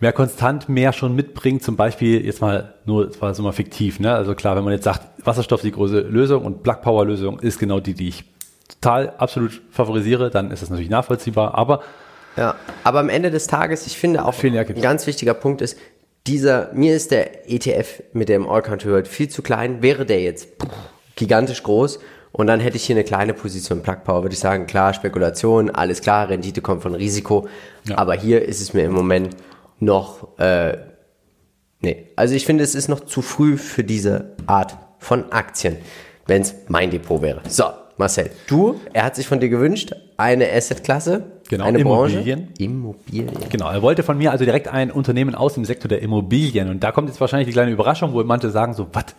mehr 0.00 0.12
konstant 0.12 0.68
mehr 0.68 0.92
schon 0.92 1.14
mitbringt. 1.14 1.62
Zum 1.62 1.76
Beispiel 1.76 2.24
jetzt 2.24 2.40
mal 2.40 2.74
nur, 2.84 3.06
das 3.06 3.20
war 3.20 3.34
so 3.34 3.42
mal 3.42 3.52
fiktiv, 3.52 4.00
ne? 4.00 4.14
Also 4.14 4.34
klar, 4.34 4.56
wenn 4.56 4.64
man 4.64 4.72
jetzt 4.72 4.84
sagt, 4.84 5.02
Wasserstoff 5.24 5.60
ist 5.60 5.66
die 5.66 5.72
große 5.72 6.00
Lösung 6.00 6.44
und 6.44 6.62
Black 6.62 6.82
Power 6.82 7.04
Lösung 7.04 7.38
ist 7.40 7.58
genau 7.58 7.80
die, 7.80 7.94
die 7.94 8.08
ich 8.08 8.24
total 8.68 9.10
absolut 9.18 9.62
favorisiere, 9.70 10.30
dann 10.30 10.50
ist 10.50 10.62
das 10.62 10.70
natürlich 10.70 10.90
nachvollziehbar. 10.90 11.54
Aber 11.54 11.82
Ja, 12.36 12.56
aber 12.82 13.00
am 13.00 13.08
Ende 13.08 13.30
des 13.30 13.46
Tages, 13.46 13.86
ich 13.86 13.96
finde 13.96 14.24
auch 14.24 14.42
ein 14.42 14.80
ganz 14.80 15.06
wichtiger 15.06 15.34
Punkt 15.34 15.60
ist, 15.60 15.78
dieser, 16.26 16.70
mir 16.72 16.94
ist 16.96 17.10
der 17.10 17.50
ETF 17.50 18.02
mit 18.12 18.28
dem 18.28 18.48
All 18.48 18.62
Country 18.62 18.90
World 18.90 19.08
viel 19.08 19.28
zu 19.28 19.42
klein. 19.42 19.82
Wäre 19.82 20.06
der 20.06 20.22
jetzt 20.22 20.48
gigantisch 21.16 21.62
groß 21.62 22.00
und 22.36 22.48
dann 22.48 22.58
hätte 22.58 22.76
ich 22.76 22.84
hier 22.84 22.96
eine 22.96 23.04
kleine 23.04 23.32
Position 23.32 23.80
Plug 23.80 23.98
Power, 24.02 24.22
würde 24.22 24.32
ich 24.32 24.40
sagen, 24.40 24.66
klar, 24.66 24.92
Spekulation, 24.92 25.70
alles 25.70 26.00
klar, 26.00 26.28
Rendite 26.28 26.60
kommt 26.62 26.82
von 26.82 26.92
Risiko. 26.96 27.46
Aber 27.94 28.14
hier 28.14 28.42
ist 28.42 28.60
es 28.60 28.74
mir 28.74 28.82
im 28.82 28.92
Moment 28.92 29.36
noch, 29.78 30.36
äh, 30.40 30.76
nee. 31.80 32.08
Also 32.16 32.34
ich 32.34 32.44
finde, 32.44 32.64
es 32.64 32.74
ist 32.74 32.88
noch 32.88 33.00
zu 33.00 33.22
früh 33.22 33.56
für 33.56 33.84
diese 33.84 34.34
Art 34.46 34.76
von 34.98 35.30
Aktien, 35.30 35.76
wenn 36.26 36.42
es 36.42 36.56
mein 36.66 36.90
Depot 36.90 37.22
wäre. 37.22 37.40
So, 37.48 37.66
Marcel, 37.98 38.30
du, 38.48 38.80
er 38.92 39.04
hat 39.04 39.14
sich 39.14 39.28
von 39.28 39.38
dir 39.38 39.48
gewünscht, 39.48 39.94
eine 40.16 40.50
Assetklasse, 40.50 41.22
Genau, 41.48 41.66
eine 41.66 41.78
Immobilien. 41.78 42.46
Branche. 42.46 42.64
Immobilien. 42.64 43.30
Genau, 43.48 43.70
er 43.70 43.82
wollte 43.82 44.02
von 44.02 44.18
mir 44.18 44.32
also 44.32 44.44
direkt 44.44 44.66
ein 44.66 44.90
Unternehmen 44.90 45.36
aus 45.36 45.54
dem 45.54 45.64
Sektor 45.64 45.88
der 45.88 46.02
Immobilien. 46.02 46.68
Und 46.68 46.82
da 46.82 46.90
kommt 46.90 47.08
jetzt 47.08 47.20
wahrscheinlich 47.20 47.46
die 47.46 47.52
kleine 47.52 47.70
Überraschung, 47.70 48.12
wo 48.12 48.24
manche 48.24 48.50
sagen 48.50 48.74
so, 48.74 48.88
was, 48.92 49.14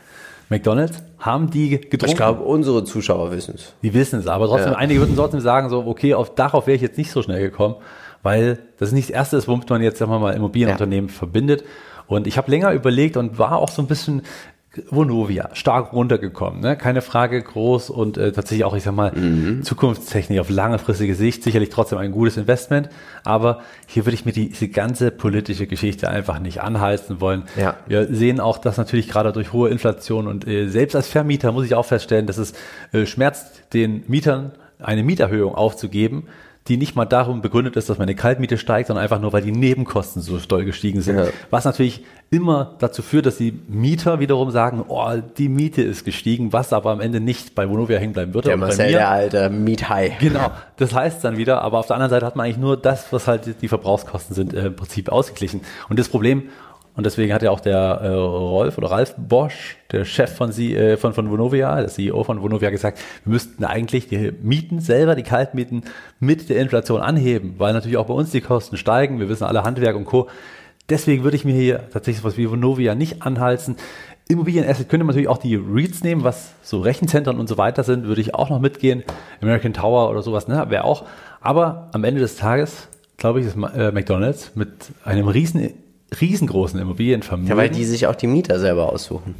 McDonalds, 0.49 1.03
haben 1.19 1.49
die 1.49 1.71
getrunken? 1.79 2.05
Ich 2.05 2.15
glaube, 2.15 2.43
unsere 2.43 2.83
Zuschauer 2.83 3.31
wissen 3.31 3.55
es. 3.55 3.73
Die 3.81 3.93
wissen 3.93 4.19
es, 4.19 4.27
aber 4.27 4.47
trotzdem, 4.47 4.73
Ja. 4.73 4.77
einige 4.77 4.99
würden 4.99 5.15
trotzdem 5.15 5.39
sagen 5.39 5.69
so, 5.69 5.85
okay, 5.85 6.13
auf, 6.13 6.35
darauf 6.35 6.67
wäre 6.67 6.75
ich 6.75 6.81
jetzt 6.81 6.97
nicht 6.97 7.11
so 7.11 7.21
schnell 7.21 7.41
gekommen, 7.41 7.75
weil 8.23 8.59
das 8.77 8.91
nicht 8.91 9.09
das 9.09 9.15
Erste 9.15 9.37
ist, 9.37 9.47
womit 9.47 9.69
man 9.69 9.81
jetzt, 9.81 9.97
sagen 9.97 10.11
wir 10.11 10.19
mal, 10.19 10.33
Immobilienunternehmen 10.33 11.09
verbindet. 11.09 11.63
Und 12.07 12.27
ich 12.27 12.37
habe 12.37 12.51
länger 12.51 12.71
überlegt 12.73 13.17
und 13.17 13.39
war 13.39 13.53
auch 13.57 13.69
so 13.69 13.81
ein 13.81 13.87
bisschen 13.87 14.21
Vonovia, 14.89 15.49
stark 15.53 15.93
runtergekommen, 15.93 16.59
ne? 16.59 16.75
keine 16.77 17.01
Frage, 17.01 17.41
groß 17.41 17.89
und 17.89 18.17
äh, 18.17 18.31
tatsächlich 18.31 18.65
auch, 18.65 18.75
ich 18.75 18.83
sag 18.83 18.95
mal, 18.95 19.13
Zukunftstechnik 19.61 20.39
auf 20.39 20.49
langfristige 20.49 21.15
Sicht, 21.15 21.43
sicherlich 21.43 21.69
trotzdem 21.69 21.97
ein 21.97 22.11
gutes 22.11 22.37
Investment, 22.37 22.89
aber 23.23 23.61
hier 23.87 24.05
würde 24.05 24.15
ich 24.15 24.25
mir 24.25 24.31
die, 24.31 24.49
diese 24.49 24.67
ganze 24.67 25.11
politische 25.11 25.67
Geschichte 25.67 26.09
einfach 26.09 26.39
nicht 26.39 26.61
anheizen 26.61 27.21
wollen. 27.21 27.43
Ja. 27.55 27.77
Wir 27.87 28.07
sehen 28.13 28.39
auch, 28.39 28.57
dass 28.57 28.77
natürlich 28.77 29.07
gerade 29.07 29.31
durch 29.31 29.53
hohe 29.53 29.69
Inflation 29.69 30.27
und 30.27 30.47
äh, 30.47 30.67
selbst 30.67 30.95
als 30.95 31.07
Vermieter 31.07 31.51
muss 31.51 31.65
ich 31.65 31.75
auch 31.75 31.85
feststellen, 31.85 32.27
dass 32.27 32.37
es 32.37 32.53
äh, 32.91 33.05
schmerzt 33.05 33.73
den 33.73 34.03
Mietern 34.07 34.51
eine 34.79 35.03
Mieterhöhung 35.03 35.55
aufzugeben, 35.55 36.27
die 36.67 36.77
nicht 36.77 36.95
mal 36.95 37.05
darum 37.05 37.41
begründet 37.43 37.75
ist, 37.75 37.89
dass 37.89 37.99
meine 37.99 38.15
Kaltmiete 38.15 38.57
steigt, 38.57 38.87
sondern 38.87 39.03
einfach 39.03 39.21
nur, 39.21 39.31
weil 39.33 39.43
die 39.43 39.51
Nebenkosten 39.51 40.21
so 40.21 40.37
doll 40.37 40.65
gestiegen 40.65 41.01
sind. 41.01 41.17
Ja. 41.17 41.27
Was 41.51 41.63
natürlich 41.65 42.03
immer 42.31 42.73
dazu 42.79 43.03
führt, 43.03 43.27
dass 43.27 43.37
die 43.37 43.53
Mieter 43.67 44.19
wiederum 44.19 44.49
sagen, 44.49 44.83
oh, 44.87 45.11
die 45.37 45.47
Miete 45.47 45.83
ist 45.83 46.05
gestiegen, 46.05 46.53
was 46.53 46.73
aber 46.73 46.89
am 46.89 47.01
Ende 47.01 47.19
nicht 47.19 47.53
bei 47.53 47.69
Vonovia 47.69 47.99
hängen 47.99 48.13
bleiben 48.13 48.33
würde. 48.33 48.47
Der 48.49 48.57
Marcel, 48.57 48.87
mir- 48.87 48.91
der 48.93 49.09
alte 49.09 49.49
Miethai. 49.51 50.17
Genau, 50.19 50.49
das 50.77 50.93
heißt 50.93 51.23
dann 51.23 51.37
wieder, 51.37 51.61
aber 51.61 51.77
auf 51.77 51.85
der 51.85 51.97
anderen 51.97 52.09
Seite 52.09 52.25
hat 52.25 52.35
man 52.35 52.45
eigentlich 52.45 52.57
nur 52.57 52.77
das, 52.77 53.13
was 53.13 53.27
halt 53.27 53.61
die 53.61 53.67
Verbrauchskosten 53.67 54.35
sind, 54.35 54.53
äh, 54.55 54.65
im 54.67 54.75
Prinzip 54.75 55.09
ausgeglichen. 55.11 55.61
Und 55.89 55.99
das 55.99 56.09
Problem, 56.09 56.49
und 56.95 57.05
deswegen 57.05 57.33
hat 57.33 57.43
ja 57.43 57.51
auch 57.51 57.59
der 57.59 57.77
äh, 57.77 58.07
Rolf 58.07 58.77
oder 58.77 58.89
Ralf 58.89 59.15
Bosch, 59.17 59.75
der 59.91 60.05
Chef 60.05 60.33
von 60.33 60.53
sie, 60.53 60.75
äh, 60.75 60.95
von, 60.95 61.13
von 61.13 61.29
Vonovia, 61.29 61.75
der 61.75 61.89
CEO 61.89 62.23
von 62.23 62.41
Vonovia, 62.41 62.69
gesagt, 62.69 62.99
wir 63.25 63.33
müssten 63.33 63.65
eigentlich 63.65 64.07
die 64.07 64.31
Mieten 64.41 64.79
selber, 64.79 65.15
die 65.15 65.23
Kaltmieten 65.23 65.83
mit 66.21 66.49
der 66.49 66.57
Inflation 66.61 67.01
anheben, 67.01 67.55
weil 67.57 67.73
natürlich 67.73 67.97
auch 67.97 68.05
bei 68.05 68.13
uns 68.13 68.31
die 68.31 68.39
Kosten 68.39 68.77
steigen. 68.77 69.19
Wir 69.19 69.27
wissen 69.27 69.43
alle 69.43 69.63
Handwerk 69.63 69.95
und 69.97 70.05
Co. 70.05 70.29
Deswegen 70.87 71.23
würde 71.23 71.35
ich 71.35 71.43
mir 71.43 71.53
hier 71.53 71.89
tatsächlich 71.91 72.23
was 72.23 72.37
wie 72.37 72.49
Vonovia 72.49 72.95
nicht 72.95 73.23
anhalten. 73.23 73.75
Immobilienasset 74.29 74.87
könnte 74.87 75.03
man 75.03 75.13
natürlich 75.13 75.29
auch 75.29 75.37
die 75.37 75.55
REITs 75.55 76.03
nehmen, 76.03 76.23
was 76.23 76.53
so 76.63 76.79
Rechenzentren 76.79 77.39
und 77.39 77.47
so 77.47 77.57
weiter 77.57 77.83
sind, 77.83 78.05
würde 78.05 78.21
ich 78.21 78.33
auch 78.33 78.49
noch 78.49 78.59
mitgehen. 78.59 79.03
American 79.41 79.73
Tower 79.73 80.09
oder 80.09 80.21
sowas, 80.21 80.47
ne, 80.47 80.65
wäre 80.69 80.85
auch. 80.85 81.05
Aber 81.41 81.89
am 81.91 82.03
Ende 82.05 82.21
des 82.21 82.37
Tages, 82.37 82.87
glaube 83.17 83.41
ich, 83.41 83.47
ist 83.47 83.55
äh, 83.55 83.91
McDonalds 83.91 84.53
mit 84.55 84.69
einem 85.03 85.27
riesen, 85.27 85.73
riesengroßen 86.21 86.79
Immobilienvermögen. 86.79 87.49
Ja, 87.49 87.57
weil 87.57 87.69
die 87.69 87.85
sich 87.85 88.07
auch 88.07 88.15
die 88.15 88.27
Mieter 88.27 88.59
selber 88.59 88.91
aussuchen. 88.91 89.35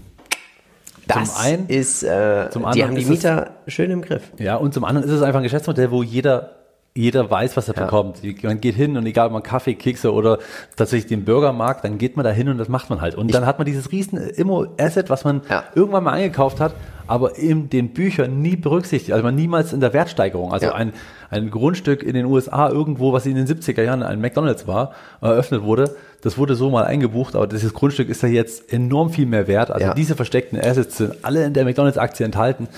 Das 1.07 1.35
Zum 1.35 1.43
einen- 1.43 1.67
ist, 1.67 2.03
äh, 2.03 2.49
zum 2.51 2.63
die 2.63 2.65
anderen 2.67 2.87
haben 2.87 2.95
die 2.95 3.01
ist 3.01 3.07
es- 3.07 3.09
Mieter 3.09 3.51
schön 3.67 3.91
im 3.91 4.01
Griff. 4.01 4.23
Ja, 4.39 4.55
und 4.55 4.73
zum 4.73 4.83
anderen 4.85 5.07
ist 5.07 5.13
es 5.13 5.21
einfach 5.21 5.39
ein 5.39 5.43
Geschäftsmodell, 5.43 5.91
wo 5.91 6.01
jeder, 6.01 6.55
jeder 6.97 7.29
weiß, 7.29 7.57
was 7.57 7.67
er 7.67 7.75
Ja. 7.75 7.83
bekommt. 7.83 8.21
Man 8.43 8.61
geht 8.61 8.75
hin 8.75 8.95
und 8.95 9.05
egal, 9.05 9.27
ob 9.27 9.33
man 9.33 9.43
Kaffee, 9.43 9.75
Kekse 9.75 10.13
oder 10.13 10.39
tatsächlich 10.77 11.07
den 11.07 11.25
Burger 11.25 11.51
mag, 11.51 11.81
dann 11.81 11.97
geht 11.97 12.15
man 12.15 12.23
da 12.23 12.31
hin 12.31 12.47
und 12.47 12.57
das 12.57 12.69
macht 12.69 12.89
man 12.89 13.01
halt. 13.01 13.15
Und 13.15 13.33
dann 13.33 13.45
hat 13.45 13.57
man 13.59 13.65
dieses 13.65 13.91
riesen 13.91 14.17
Immo-Asset, 14.17 15.09
was 15.09 15.25
man 15.25 15.41
Ja. 15.49 15.65
irgendwann 15.75 16.05
mal 16.05 16.13
eingekauft 16.13 16.61
hat, 16.61 16.73
aber 17.05 17.37
in 17.37 17.69
den 17.69 17.89
Büchern 17.89 18.41
nie 18.41 18.55
berücksichtigt. 18.55 19.11
Also 19.11 19.25
man 19.25 19.35
niemals 19.35 19.73
in 19.73 19.81
der 19.81 19.91
Wertsteigerung. 19.91 20.53
Also 20.53 20.67
Ja. 20.67 20.75
ein, 20.75 20.93
ein 21.29 21.51
Grundstück 21.51 22.01
in 22.01 22.13
den 22.13 22.25
USA 22.27 22.69
irgendwo, 22.69 23.11
was 23.11 23.25
in 23.25 23.35
den 23.35 23.45
70er 23.45 23.83
Jahren 23.83 24.01
ein 24.01 24.21
McDonalds 24.21 24.65
war, 24.65 24.91
eröffnet 25.19 25.63
wurde, 25.63 25.95
das 26.21 26.37
wurde 26.37 26.55
so 26.55 26.69
mal 26.69 26.85
eingebucht, 26.85 27.35
aber 27.35 27.45
dieses 27.47 27.73
Grundstück 27.73 28.07
ist 28.07 28.23
ja 28.23 28.29
jetzt 28.29 28.71
enorm 28.71 29.09
viel 29.09 29.25
mehr 29.25 29.47
wert. 29.49 29.69
Also 29.69 29.93
diese 29.93 30.15
versteckten 30.15 30.57
Assets 30.59 30.97
sind 30.97 31.13
alle 31.23 31.43
in 31.43 31.53
der 31.53 31.65
McDonalds-Aktie 31.65 32.25
enthalten. 32.25 32.69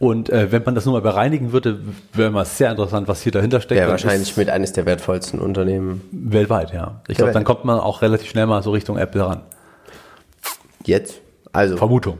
Und 0.00 0.30
äh, 0.30 0.50
wenn 0.50 0.64
man 0.64 0.74
das 0.74 0.86
nur 0.86 0.94
mal 0.94 1.02
bereinigen 1.02 1.52
würde, 1.52 1.78
wäre 2.14 2.30
mal 2.30 2.46
sehr 2.46 2.70
interessant, 2.70 3.06
was 3.06 3.20
hier 3.20 3.32
dahinter 3.32 3.60
steckt. 3.60 3.82
Dann 3.82 3.90
wahrscheinlich 3.90 4.34
mit 4.34 4.48
eines 4.48 4.72
der 4.72 4.86
wertvollsten 4.86 5.38
Unternehmen 5.38 6.00
weltweit, 6.10 6.72
ja. 6.72 7.02
Ich 7.06 7.18
glaube, 7.18 7.32
dann 7.32 7.44
kommt 7.44 7.66
man 7.66 7.78
auch 7.78 8.00
relativ 8.00 8.30
schnell 8.30 8.46
mal 8.46 8.62
so 8.62 8.70
Richtung 8.70 8.96
Apple 8.96 9.22
ran. 9.22 9.42
jetzt. 10.86 11.20
Also, 11.52 11.76
Vermutung. 11.76 12.18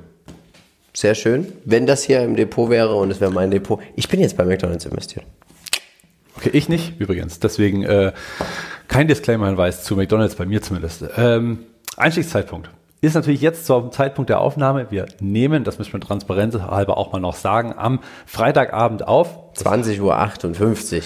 sehr 0.92 1.14
schön. 1.14 1.54
Wenn 1.64 1.86
das 1.86 2.02
hier 2.02 2.22
im 2.22 2.36
Depot 2.36 2.68
wäre 2.68 2.94
und 2.96 3.10
es 3.10 3.18
wäre 3.18 3.30
mein 3.30 3.50
Depot. 3.50 3.80
Ich 3.96 4.10
bin 4.10 4.20
jetzt 4.20 4.36
bei 4.36 4.44
McDonalds 4.44 4.84
investiert. 4.84 5.24
Okay, 6.36 6.50
ich 6.52 6.68
nicht, 6.68 7.00
übrigens. 7.00 7.40
Deswegen 7.40 7.84
äh, 7.84 8.12
kein 8.88 9.08
Disclaimer-Hinweis 9.08 9.84
zu 9.84 9.96
McDonalds, 9.96 10.34
bei 10.34 10.44
mir 10.44 10.60
zumindest. 10.60 11.04
Ähm, 11.16 11.60
Einstiegszeitpunkt. 11.96 12.68
Ist 13.02 13.14
natürlich 13.14 13.40
jetzt 13.40 13.64
zum 13.64 13.92
Zeitpunkt 13.92 14.28
der 14.28 14.40
Aufnahme. 14.40 14.90
Wir 14.90 15.06
nehmen, 15.20 15.64
das 15.64 15.78
müssen 15.78 15.94
wir 15.94 16.00
Transparenz 16.00 16.54
halber 16.54 16.98
auch 16.98 17.12
mal 17.12 17.20
noch 17.20 17.34
sagen, 17.34 17.74
am 17.76 18.00
Freitagabend 18.26 19.08
auf. 19.08 19.54
20.58 19.56 20.96
Uhr. 20.96 21.02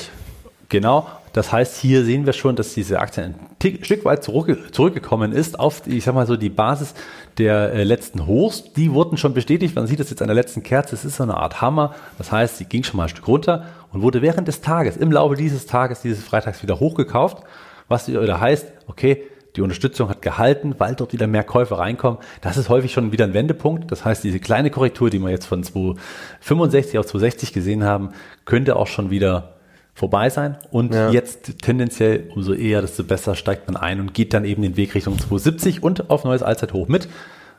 Genau. 0.69 1.07
Das 1.33 1.53
heißt, 1.53 1.77
hier 1.81 2.05
sehen 2.05 2.27
wir 2.27 2.33
schon, 2.33 2.57
dass 2.57 2.75
diese 2.75 2.99
Aktie 2.99 3.23
ein 3.23 3.35
Tick, 3.61 3.85
Stück 3.85 4.05
weit 4.05 4.25
zurück, 4.25 4.73
zurückgekommen 4.73 5.33
ist 5.33 5.59
auf, 5.59 5.87
ich 5.87 6.05
sag 6.05 6.15
mal 6.15 6.27
so, 6.27 6.37
die 6.37 6.49
Basis 6.49 6.95
der 7.39 7.73
äh, 7.73 7.85
letzten 7.85 8.27
Hochs. 8.27 8.73
Die 8.73 8.93
wurden 8.93 9.17
schon 9.17 9.35
bestätigt. 9.35 9.77
Man 9.77 9.87
sieht 9.87 10.01
das 10.01 10.11
jetzt 10.11 10.21
an 10.21 10.29
der 10.29 10.35
letzten 10.35 10.65
Kerze. 10.65 10.97
Es 10.97 11.05
ist 11.05 11.17
so 11.17 11.23
eine 11.23 11.37
Art 11.37 11.61
Hammer. 11.61 11.95
Das 12.19 12.33
heißt, 12.33 12.59
sie 12.59 12.65
ging 12.65 12.83
schon 12.83 12.97
mal 12.97 13.05
ein 13.05 13.09
Stück 13.09 13.29
runter 13.29 13.67
und 13.93 14.03
wurde 14.03 14.21
während 14.21 14.49
des 14.49 14.61
Tages, 14.61 14.97
im 14.97 15.13
Laufe 15.13 15.37
dieses 15.37 15.67
Tages, 15.67 16.03
dieses 16.03 16.25
Freitags 16.25 16.63
wieder 16.63 16.81
hochgekauft. 16.81 17.45
Was 17.87 18.09
wieder 18.09 18.41
heißt, 18.41 18.67
okay, 18.89 19.25
die 19.57 19.61
Unterstützung 19.63 20.09
hat 20.09 20.21
gehalten, 20.23 20.75
weil 20.79 20.95
dort 20.97 21.13
wieder 21.13 21.27
mehr 21.27 21.45
Käufer 21.45 21.79
reinkommen. 21.79 22.19
Das 22.41 22.57
ist 22.57 22.69
häufig 22.69 22.93
schon 22.93 23.13
wieder 23.13 23.25
ein 23.25 23.35
Wendepunkt. 23.35 23.91
Das 23.93 24.05
heißt, 24.05 24.25
diese 24.25 24.41
kleine 24.41 24.71
Korrektur, 24.71 25.11
die 25.11 25.19
wir 25.21 25.31
jetzt 25.31 25.47
von 25.47 25.63
265 25.63 26.99
auf 26.99 27.07
260 27.07 27.53
gesehen 27.53 27.85
haben, 27.85 28.11
könnte 28.45 28.77
auch 28.77 28.87
schon 28.89 29.11
wieder 29.11 29.55
vorbei 29.95 30.29
sein. 30.29 30.57
Und 30.73 30.93
Ja. 30.93 31.11
jetzt 31.11 31.63
tendenziell, 31.63 32.29
umso 32.35 32.53
eher, 32.53 32.81
desto 32.81 33.05
besser 33.05 33.37
steigt 33.37 33.69
man 33.71 33.77
ein 33.81 34.01
und 34.01 34.13
geht 34.13 34.35
dann 34.35 34.45
eben 34.45 34.63
den 34.63 34.77
Weg 34.77 34.95
Richtung 34.95 35.19
270 35.19 35.83
und 35.83 36.11
auf 36.11 36.25
neues 36.25 36.43
Allzeithoch 36.43 36.89
mit. 36.89 37.09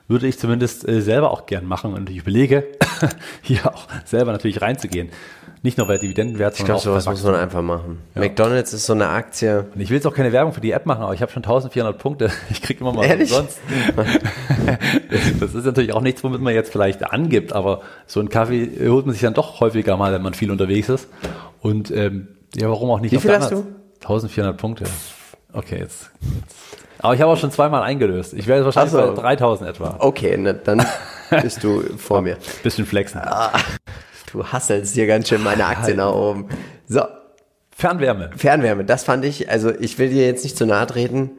Würde 0.08 0.28
ich 0.28 0.38
zumindest 0.38 0.88
äh, 0.88 1.02
selber 1.02 1.32
auch 1.32 1.46
gern 1.48 1.66
machen 1.66 1.94
und 1.94 2.10
ich 2.12 2.18
überlege, 2.18 2.66
hier 3.42 3.66
auch 3.74 3.88
selber 4.04 4.34
natürlich 4.34 4.62
reinzugehen. 4.62 5.10
Nicht 5.66 5.80
nur 5.80 5.88
bei 5.88 5.98
Dividendenwert, 5.98 6.54
Ich 6.54 6.60
sondern 6.60 6.76
glaube, 6.80 6.98
auch 6.98 7.02
sowas 7.02 7.08
muss 7.08 7.24
man 7.24 7.36
einfach 7.42 7.64
machen. 7.64 7.98
McDonalds 8.14 8.72
ist 8.72 8.86
so 8.86 8.94
eine 8.94 9.10
Aktie. 9.10 9.66
und 9.74 9.82
ich 9.82 9.90
will 9.90 9.96
jetzt 9.96 10.06
auch 10.06 10.14
keine 10.14 10.32
Werbung 10.32 10.54
für 10.54 10.62
die 10.62 10.70
App 10.70 10.86
machen, 10.86 11.02
aber 11.02 11.16
ich 11.16 11.24
habe 11.24 11.32
schon 11.32 11.42
1400 11.44 11.98
Punkte. 11.98 12.30
Ich 12.52 12.62
kriege 12.62 12.82
immer 12.82 12.94
mal 12.94 13.04
Ehrlich? 13.04 13.32
sonst. 13.32 13.58
das 15.40 15.56
ist 15.56 15.66
natürlich 15.66 15.92
auch 15.94 16.02
nichts, 16.02 16.24
womit 16.24 16.40
man 16.42 16.54
jetzt 16.54 16.72
vielleicht 16.72 17.12
angibt, 17.12 17.52
aber 17.54 17.82
so 18.06 18.20
einen 18.20 18.30
Kaffee 18.30 18.70
holt 18.88 19.08
man 19.08 19.14
sich 19.14 19.24
dann 19.24 19.34
doch 19.34 19.60
häufiger 19.60 19.98
mal, 19.98 20.14
wenn 20.14 20.22
man 20.22 20.36
viel 20.36 20.52
unterwegs 20.52 20.88
ist. 20.88 21.08
Und 21.62 21.90
ähm, 21.90 22.28
ja, 22.56 22.70
warum 22.70 22.92
auch 22.92 23.00
nicht? 23.00 23.12
Wie 23.12 23.18
auf 23.18 23.24
viel 23.24 23.32
hast 23.36 23.52
anderen- 23.52 23.76
1400 24.02 24.56
Punkte. 24.58 24.84
Okay, 25.52 25.80
jetzt. 25.80 26.12
jetzt. 26.22 26.56
Aber 27.00 27.16
ich 27.16 27.22
habe 27.22 27.32
auch 27.32 27.38
schon 27.38 27.50
zweimal 27.50 27.82
eingelöst. 27.82 28.34
Ich 28.36 28.46
werde 28.46 28.66
wahrscheinlich 28.66 28.92
so. 28.92 29.00
bei 29.00 29.20
3000 29.20 29.68
etwa. 29.68 29.96
Okay, 29.98 30.38
ne, 30.38 30.54
dann 30.54 30.86
bist 31.42 31.64
du 31.64 31.82
vor 31.98 32.22
mir. 32.22 32.38
Bisschen 32.62 32.86
flexen. 32.86 33.20
Du 34.32 34.46
hasselst 34.46 34.96
hier 34.96 35.08
ganz 35.08 35.30
schön 35.30 35.44
meine 35.44 35.66
Aktie 35.66 35.96
nach 35.96 36.14
oben. 36.14 36.50
So, 36.88 37.02
Fernwärme. 37.76 38.32
Fernwärme, 38.36 38.86
das 38.86 39.04
fand 39.04 39.26
ich, 39.26 39.50
also 39.50 39.72
ich 39.72 40.00
will 40.00 40.10
dir 40.10 40.26
jetzt 40.26 40.44
nicht 40.44 40.58
zu 40.58 40.66
nahe 40.66 40.88
treten, 40.88 41.32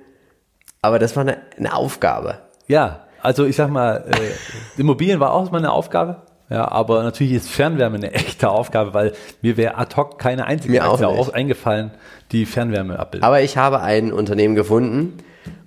aber 0.83 0.99
das 0.99 1.17
war 1.17 1.23
eine, 1.23 1.39
eine 1.57 1.75
Aufgabe. 1.75 2.39
Ja, 2.69 3.07
also 3.23 3.45
ich 3.45 3.57
sag 3.57 3.71
mal, 3.71 4.05
äh, 4.09 4.81
Immobilien 4.81 5.19
war 5.21 5.33
auch 5.33 5.51
mal 5.51 5.59
eine 5.59 5.73
Aufgabe. 5.73 6.23
Ja, 6.49 6.71
aber 6.71 7.03
natürlich 7.03 7.33
ist 7.33 7.49
Fernwärme 7.49 7.97
eine 7.97 8.13
echte 8.13 8.51
Aufgabe, 8.51 8.95
weil 8.95 9.13
mir 9.43 9.57
wäre 9.57 9.77
ad 9.77 9.97
hoc 9.97 10.19
keine 10.19 10.47
einzige 10.47 10.75
Mir 10.75 10.87
auch 10.87 10.93
Aktie 10.95 11.09
nicht. 11.09 11.19
auch 11.19 11.33
eingefallen, 11.33 11.91
die 12.31 12.47
Fernwärme 12.47 12.99
abbildet. 12.99 13.25
Aber 13.27 13.41
ich 13.41 13.57
habe 13.57 13.81
ein 13.81 14.13
Unternehmen 14.13 14.55
gefunden 14.55 15.19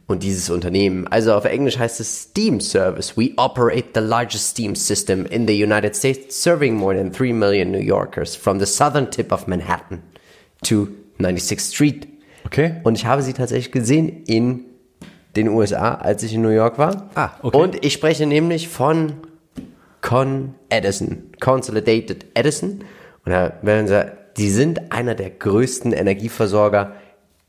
und 0.10 0.24
dieses 0.24 0.50
Unternehmen, 0.50 1.06
also 1.08 1.36
auf 1.36 1.46
Englisch 1.46 1.78
heißt 1.78 2.00
es 2.00 2.24
Steam 2.24 2.60
Service. 2.60 3.16
We 3.16 3.30
operate 3.38 3.90
the 3.94 4.02
largest 4.02 4.50
steam 4.50 4.74
system 4.76 5.24
in 5.28 5.48
the 5.48 5.64
United 5.64 5.96
States, 5.96 6.42
serving 6.42 6.76
more 6.76 6.98
than 6.98 7.12
3 7.12 7.32
million 7.32 7.72
New 7.72 7.78
Yorkers 7.78 8.36
from 8.36 8.60
the 8.60 8.66
southern 8.66 9.12
tip 9.12 9.32
of 9.32 9.46
Manhattan 9.46 10.02
to 10.64 10.88
96th 11.20 11.74
Street. 11.76 12.08
Okay. 12.48 12.82
Und 12.84 12.98
ich 12.98 13.06
habe 13.06 13.22
sie 13.22 13.34
tatsächlich 13.34 13.72
gesehen 13.72 14.24
in 14.26 14.66
den 15.36 15.48
USA, 15.48 15.94
als 15.94 16.24
ich 16.24 16.34
in 16.34 16.42
New 16.42 16.50
York 16.50 16.80
war. 16.80 17.12
Ah, 17.14 17.30
okay. 17.44 17.56
Und 17.56 17.86
ich 17.86 17.94
spreche 17.94 18.26
nämlich 18.26 18.68
von 18.68 19.14
Con 20.02 20.56
Edison, 20.70 21.30
Consolidated 21.40 22.26
Edison. 22.34 22.84
Und 23.26 23.32
da 23.32 23.54
werden 23.62 23.88
sie, 23.88 24.12
die 24.38 24.50
sind 24.50 24.92
einer 24.92 25.14
der 25.14 25.30
größten 25.30 25.94
Energieversorger 25.94 26.96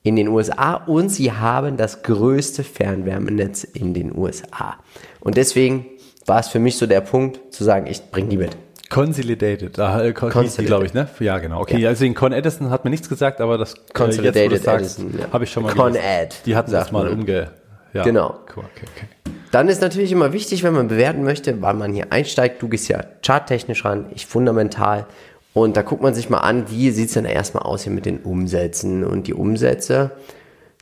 in 0.02 0.16
den 0.16 0.28
USA 0.28 0.74
und 0.74 1.10
sie 1.10 1.32
haben 1.32 1.76
das 1.76 2.02
größte 2.02 2.64
Fernwärmenetz 2.64 3.64
in 3.64 3.92
den 3.94 4.16
USA. 4.16 4.76
Und 5.20 5.36
deswegen 5.36 5.86
war 6.26 6.40
es 6.40 6.48
für 6.48 6.58
mich 6.58 6.78
so 6.78 6.86
der 6.86 7.00
Punkt 7.00 7.52
zu 7.52 7.64
sagen, 7.64 7.86
ich 7.86 8.10
bringe 8.10 8.28
die 8.28 8.36
mit. 8.36 8.56
Consolidated, 8.88 9.78
ah, 9.78 10.02
äh, 10.02 10.12
glaube 10.12 10.84
ich, 10.84 10.94
ne? 10.94 11.08
Ja, 11.20 11.38
genau. 11.38 11.60
Okay, 11.60 11.78
Ja. 11.78 11.90
also 11.90 12.04
in 12.04 12.14
Con 12.14 12.32
Edison 12.32 12.70
hat 12.70 12.84
mir 12.84 12.90
nichts 12.90 13.08
gesagt, 13.08 13.40
aber 13.40 13.56
das 13.56 13.74
äh, 13.74 13.78
Consolidated 13.92 14.52
jetzt, 14.52 14.64
sagst, 14.64 14.98
Edison, 14.98 15.20
ja. 15.20 15.32
habe 15.32 15.44
ich 15.44 15.52
schon 15.52 15.62
mal 15.62 15.72
Con. 15.74 15.94
Ed, 15.94 16.42
Die 16.46 16.56
hatten 16.56 16.72
das 16.72 16.90
mal 16.90 17.08
umge... 17.08 17.50
Ja. 17.92 18.04
Genau. 18.04 18.38
Cool, 18.54 18.64
okay, 18.72 18.86
okay. 18.96 19.34
Dann 19.50 19.68
ist 19.68 19.80
natürlich 19.82 20.12
immer 20.12 20.32
wichtig, 20.32 20.62
wenn 20.62 20.72
man 20.72 20.86
bewerten 20.86 21.24
möchte, 21.24 21.60
wann 21.60 21.76
man 21.76 21.92
hier 21.92 22.12
einsteigt. 22.12 22.62
Du 22.62 22.68
gehst 22.68 22.88
ja 22.88 23.02
charttechnisch 23.26 23.84
ran, 23.84 24.06
ich 24.14 24.26
fundamental. 24.26 25.06
Und 25.52 25.76
da 25.76 25.82
guckt 25.82 26.02
man 26.02 26.14
sich 26.14 26.30
mal 26.30 26.38
an, 26.38 26.70
wie 26.70 26.90
sieht 26.90 27.08
es 27.08 27.14
denn 27.14 27.24
erstmal 27.24 27.64
aus 27.64 27.82
hier 27.84 27.92
mit 27.92 28.06
den 28.06 28.20
Umsätzen. 28.20 29.04
Und 29.04 29.26
die 29.26 29.34
Umsätze, 29.34 30.12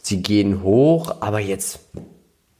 sie 0.03 0.23
gehen 0.23 0.63
hoch, 0.63 1.17
aber 1.21 1.41
jetzt, 1.41 1.81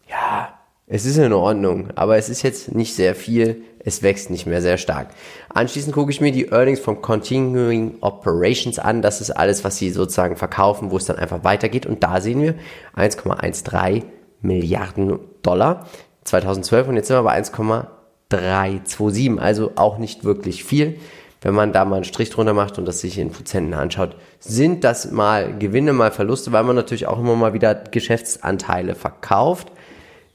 ja, 0.09 0.55
es 0.87 1.05
ist 1.05 1.19
in 1.19 1.35
Ordnung. 1.35 1.91
Aber 1.97 2.17
es 2.17 2.31
ist 2.31 2.43
jetzt 2.43 2.75
nicht 2.75 2.95
sehr 2.95 3.15
viel, 3.15 3.63
es 3.81 4.03
wächst 4.03 4.31
nicht 4.31 4.47
mehr 4.47 4.63
sehr 4.63 4.79
stark. 4.79 5.09
Anschließend 5.51 5.95
gucke 5.95 6.11
ich 6.11 6.23
mir 6.23 6.33
die 6.33 6.49
Earnings 6.49 6.81
von 6.81 7.03
Continuing 7.03 7.97
Operations 8.01 8.79
an. 8.79 9.03
Das 9.03 9.21
ist 9.21 9.31
alles, 9.31 9.65
was 9.65 9.77
sie 9.77 9.91
sozusagen 9.91 10.37
verkaufen, 10.37 10.91
wo 10.91 10.97
es 10.97 11.05
dann 11.05 11.17
einfach 11.17 11.45
weitergeht. 11.45 11.85
Und 11.85 12.03
da 12.03 12.23
sehen 12.23 12.41
wir 12.41 12.55
1,13 12.97 14.05
Milliarden 14.41 15.19
Dollar 15.43 15.87
2012 16.25 16.89
und 16.89 16.97
jetzt 16.97 17.09
sind 17.09 17.17
wir 17.17 17.23
bei 17.23 17.33
1,327, 17.33 19.41
also 19.41 19.73
auch 19.77 19.99
nicht 19.99 20.25
wirklich 20.25 20.65
viel. 20.65 20.99
Wenn 21.41 21.55
man 21.55 21.73
da 21.73 21.85
mal 21.85 21.97
einen 21.97 22.05
Strich 22.05 22.31
drunter 22.31 22.55
macht 22.55 22.79
und 22.79 22.87
das 22.87 23.01
sich 23.01 23.19
in 23.19 23.31
Prozenten 23.31 23.75
anschaut, 23.75 24.17
sind 24.41 24.85
das 24.85 25.11
mal 25.11 25.57
Gewinne, 25.59 25.93
mal 25.93 26.11
Verluste, 26.11 26.53
weil 26.53 26.65
man 26.65 26.77
natürlich 26.77 27.07
auch 27.07 27.19
immer 27.19 27.37
mal 27.37 27.53
wieder 27.53 27.75
Geschäftsanteile 27.75 28.95
verkauft. 28.95 29.69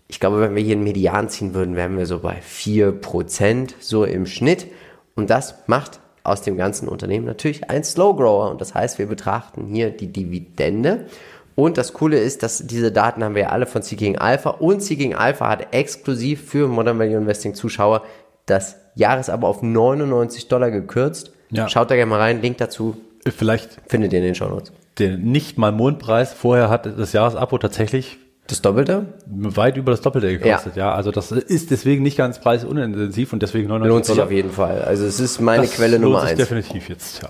Ich 0.08 0.20
glaube, 0.20 0.40
wenn 0.40 0.56
wir 0.56 0.64
hier 0.64 0.76
einen 0.76 0.84
Median 0.84 1.30
ziehen 1.30 1.54
würden, 1.54 1.76
wären 1.76 1.98
wir 1.98 2.06
so 2.06 2.20
bei 2.20 2.40
4% 2.40 3.74
so 3.80 4.06
im 4.06 4.26
Schnitt. 4.26 4.68
Und 5.16 5.30
das 5.30 5.56
macht 5.68 6.00
aus 6.24 6.42
dem 6.42 6.56
ganzen 6.56 6.88
Unternehmen 6.88 7.26
natürlich 7.26 7.70
ein 7.70 7.84
Slow 7.84 8.16
Grower. 8.16 8.50
Und 8.50 8.62
das 8.62 8.74
heißt, 8.74 8.98
wir 8.98 9.08
betrachten 9.08 9.66
hier 9.66 9.92
die 9.92 10.12
Dividende. 10.12 11.08
Und 11.56 11.78
das 11.78 11.94
Coole 11.94 12.18
ist, 12.18 12.44
dass 12.44 12.66
diese 12.66 12.92
Daten 12.92 13.24
haben 13.24 13.36
wir 13.36 13.44
ja 13.44 13.50
alle 13.50 13.66
von 13.66 13.82
Seeking 13.82 14.18
Alpha 14.18 14.52
und 14.52 14.82
Seeking 14.82 15.14
Alpha 15.14 15.50
hat 15.50 15.74
exklusiv 15.74 16.50
für 16.50 16.68
Modern 16.68 16.98
Value 16.98 17.18
Investing 17.18 17.54
Zuschauer 17.54 18.04
das 18.46 18.78
Jahresabo 18.96 19.48
auf 19.48 19.62
99 19.62 20.48
Dollar 20.48 20.72
gekürzt. 20.72 21.32
Ja. 21.52 21.68
Schaut 21.70 21.92
da 21.92 21.96
gerne 21.96 22.10
mal 22.10 22.20
rein, 22.20 22.42
Link 22.42 22.58
dazu 22.58 22.98
Vielleicht 23.26 23.78
findet 23.88 24.12
ihr 24.14 24.20
in 24.20 24.26
den 24.26 24.36
Show 24.36 24.50
Notes. 24.50 24.72
den 25.00 25.22
nicht 25.32 25.58
mal 25.58 25.72
Mondpreis. 25.72 26.34
Vorher 26.34 26.70
hat 26.70 26.86
das 27.00 27.14
Jahresabo 27.14 27.58
tatsächlich 27.58 28.18
Das 28.48 28.62
Doppelte 28.62 29.06
weit 29.28 29.78
über 29.78 29.92
das 29.92 30.02
Doppelte 30.02 30.38
gekostet. 30.38 30.76
Ja, 30.76 30.94
also 30.94 31.12
das 31.12 31.32
ist 31.32 31.72
deswegen 31.72 32.04
nicht 32.04 32.18
ganz 32.18 32.40
preisunintensiv 32.42 33.32
und 33.32 33.42
deswegen 33.42 33.70
99 33.70 33.90
lohnt 33.90 34.06
sich 34.06 34.16
Dollar. 34.16 34.26
auf 34.26 34.32
jeden 34.34 34.52
Fall. 34.52 34.82
Also 34.82 35.06
es 35.06 35.22
ist 35.22 35.40
meine 35.40 35.64
Das 35.64 35.72
Quelle 35.76 35.94
lohnt 35.98 36.04
Nummer 36.04 36.22
sich 36.22 36.32
eins. 36.32 36.40
definitiv 36.40 36.90
jetzt, 36.90 37.22
ja. 37.24 37.30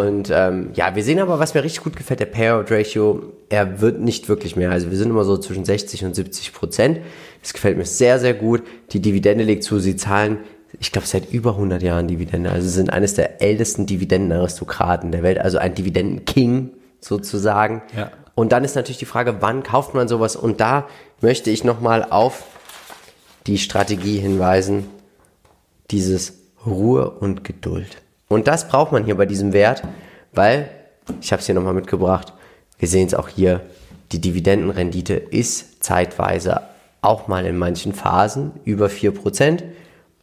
Und 0.00 0.30
ähm, 0.32 0.70
ja, 0.74 0.94
wir 0.96 1.04
sehen 1.04 1.18
aber, 1.20 1.38
was 1.38 1.52
mir 1.52 1.62
richtig 1.62 1.84
gut 1.84 1.96
gefällt, 1.96 2.20
der 2.20 2.26
Payout 2.26 2.70
Ratio, 2.70 3.22
er 3.50 3.82
wird 3.82 4.00
nicht 4.00 4.30
wirklich 4.30 4.56
mehr. 4.56 4.70
Also 4.70 4.90
wir 4.90 4.96
sind 4.96 5.10
immer 5.10 5.24
so 5.24 5.36
zwischen 5.36 5.66
60 5.66 6.06
und 6.06 6.14
70 6.16 6.54
Prozent. 6.54 7.00
Das 7.42 7.52
gefällt 7.52 7.76
mir 7.76 7.84
sehr, 7.84 8.18
sehr 8.18 8.32
gut. 8.32 8.62
Die 8.92 9.00
Dividende 9.00 9.44
legt 9.44 9.62
zu, 9.62 9.78
sie 9.78 9.96
zahlen, 9.96 10.38
ich 10.80 10.92
glaube, 10.92 11.06
seit 11.06 11.32
über 11.32 11.52
100 11.52 11.82
Jahren 11.82 12.08
Dividende. 12.08 12.50
Also 12.50 12.68
sie 12.68 12.74
sind 12.74 12.92
eines 12.92 13.14
der 13.14 13.40
ältesten 13.42 13.86
Dividendenaristokraten 13.86 15.12
der 15.12 15.22
Welt, 15.22 15.38
also 15.38 15.58
ein 15.58 15.74
Dividendenking 15.74 16.70
sozusagen. 17.00 17.82
Ja. 17.96 18.10
Und 18.34 18.52
dann 18.52 18.64
ist 18.64 18.76
natürlich 18.76 18.98
die 18.98 19.04
Frage, 19.04 19.36
wann 19.40 19.62
kauft 19.62 19.94
man 19.94 20.08
sowas? 20.08 20.36
Und 20.36 20.60
da 20.60 20.86
möchte 21.20 21.50
ich 21.50 21.64
nochmal 21.64 22.04
auf 22.08 22.44
die 23.46 23.58
Strategie 23.58 24.18
hinweisen, 24.18 24.86
dieses 25.90 26.34
Ruhe 26.66 27.10
und 27.10 27.44
Geduld. 27.44 27.96
Und 28.28 28.46
das 28.46 28.68
braucht 28.68 28.92
man 28.92 29.04
hier 29.04 29.16
bei 29.16 29.26
diesem 29.26 29.52
Wert, 29.52 29.82
weil, 30.32 30.68
ich 31.20 31.32
habe 31.32 31.40
es 31.40 31.46
hier 31.46 31.54
nochmal 31.54 31.74
mitgebracht, 31.74 32.32
wir 32.78 32.88
sehen 32.88 33.06
es 33.06 33.14
auch 33.14 33.28
hier, 33.28 33.62
die 34.12 34.20
Dividendenrendite 34.20 35.14
ist 35.14 35.82
zeitweise 35.82 36.62
auch 37.00 37.28
mal 37.28 37.46
in 37.46 37.56
manchen 37.56 37.92
Phasen 37.92 38.52
über 38.64 38.86
4%. 38.86 39.62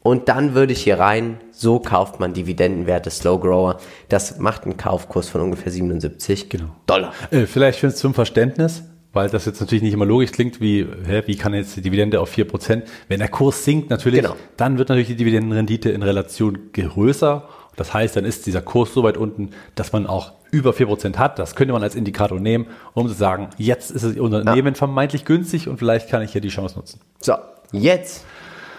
Und 0.06 0.30
dann 0.30 0.54
würde 0.54 0.72
ich 0.72 0.84
hier 0.84 1.00
rein, 1.00 1.40
so 1.50 1.80
kauft 1.80 2.20
man 2.20 2.32
Dividendenwerte 2.32 3.10
Slow 3.10 3.40
Grower. 3.40 3.78
Das 4.08 4.38
macht 4.38 4.66
einen 4.66 4.78
Kaufkurs 4.78 5.30
von 5.30 5.42
ungefähr 5.42 5.72
77 5.72 6.48
Genau. 6.48 6.66
Dollar. 6.86 7.12
Äh, 7.32 7.48
vielleicht 7.48 7.80
für 7.80 7.92
zum 7.92 8.14
Verständnis, 8.14 8.84
weil 9.14 9.30
das 9.32 9.46
jetzt 9.46 9.62
natürlich 9.62 9.82
nicht 9.82 9.94
immer 9.96 10.06
logisch 10.06 10.32
klingt, 10.32 10.62
wie, 10.62 10.86
hä, 11.08 11.24
wie 11.26 11.36
kann 11.36 11.56
jetzt 11.56 11.76
die 11.76 11.82
Dividende 11.82 12.22
auf 12.22 12.32
4%? 12.32 12.84
Wenn 13.08 13.18
der 13.18 13.30
Kurs 13.30 13.66
sinkt 13.66 13.90
natürlich, 13.90 14.22
Genau. 14.22 14.36
dann 14.58 14.78
wird 14.78 14.90
natürlich 14.90 15.08
die 15.08 15.16
Dividendenrendite 15.16 15.90
in 15.90 16.04
Relation 16.04 16.72
größer. 16.72 17.50
Das 17.76 17.92
heißt, 17.96 18.16
dann 18.16 18.26
ist 18.26 18.46
dieser 18.46 18.62
Kurs 18.62 18.94
so 18.94 19.02
weit 19.02 19.18
unten, 19.18 19.50
dass 19.74 19.92
man 19.92 20.06
auch 20.06 20.34
über 20.52 20.70
4% 20.70 21.18
hat. 21.18 21.40
Das 21.40 21.56
könnte 21.56 21.74
man 21.74 21.82
als 21.82 21.96
Indikator 21.96 22.40
nehmen, 22.40 22.68
um 22.94 23.08
zu 23.08 23.16
sagen, 23.16 23.50
jetzt 23.58 23.90
ist 23.90 24.06
das 24.06 24.16
Unternehmen 24.18 24.76
vermeintlich 24.76 25.26
günstig 25.26 25.68
und 25.68 25.80
vielleicht 25.80 26.12
kann 26.12 26.22
ich 26.22 26.32
hier 26.32 26.42
die 26.42 26.50
Chance 26.50 26.76
nutzen. 26.78 27.00
So, 27.22 27.34
jetzt 27.72 28.24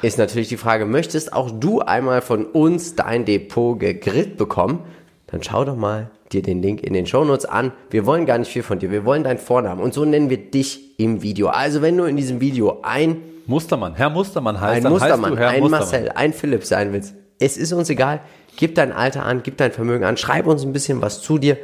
ist 0.02 0.18
natürlich 0.18 0.48
die 0.48 0.56
Frage, 0.56 0.84
möchtest 0.84 1.32
auch 1.32 1.50
du 1.50 1.80
einmal 1.80 2.22
von 2.22 2.46
uns 2.46 2.94
dein 2.94 3.24
Depot 3.24 3.78
gegrillt 3.78 4.36
bekommen? 4.36 4.80
Dann 5.26 5.42
schau 5.42 5.64
doch 5.64 5.76
mal 5.76 6.10
dir 6.32 6.42
den 6.42 6.62
Link 6.62 6.82
in 6.82 6.92
den 6.92 7.06
Shownotes 7.06 7.46
an. 7.46 7.72
Wir 7.90 8.06
wollen 8.06 8.26
gar 8.26 8.38
nicht 8.38 8.50
viel 8.50 8.62
von 8.62 8.78
dir, 8.78 8.90
wir 8.90 9.04
wollen 9.04 9.24
deinen 9.24 9.38
Vornamen 9.38 9.80
und 9.80 9.94
so 9.94 10.04
nennen 10.04 10.30
wir 10.30 10.38
dich 10.38 10.98
im 10.98 11.22
Video. 11.22 11.48
Also 11.48 11.82
wenn 11.82 11.96
du 11.96 12.04
in 12.04 12.16
diesem 12.16 12.40
Video 12.40 12.80
ein, 12.82 13.22
Mustermann, 13.46 13.94
Herr 13.94 14.10
Mustermann 14.10 14.60
heißt, 14.60 14.78
ein 14.78 14.82
dann 14.82 14.92
Mustermann, 14.92 15.30
heißt 15.30 15.32
du 15.32 15.40
Herr 15.40 15.50
ein 15.50 15.60
Mustermann. 15.60 15.80
Marcel, 15.80 16.08
ein 16.10 16.32
Philipp 16.32 16.64
sein 16.64 16.92
willst, 16.92 17.14
es 17.38 17.56
ist 17.56 17.72
uns 17.72 17.90
egal. 17.90 18.20
Gib 18.56 18.74
dein 18.74 18.92
Alter 18.92 19.24
an, 19.24 19.42
gib 19.42 19.56
dein 19.58 19.72
Vermögen 19.72 20.04
an, 20.04 20.16
schreib 20.16 20.46
uns 20.46 20.64
ein 20.64 20.72
bisschen 20.72 21.02
was 21.02 21.20
zu 21.20 21.38
dir 21.38 21.58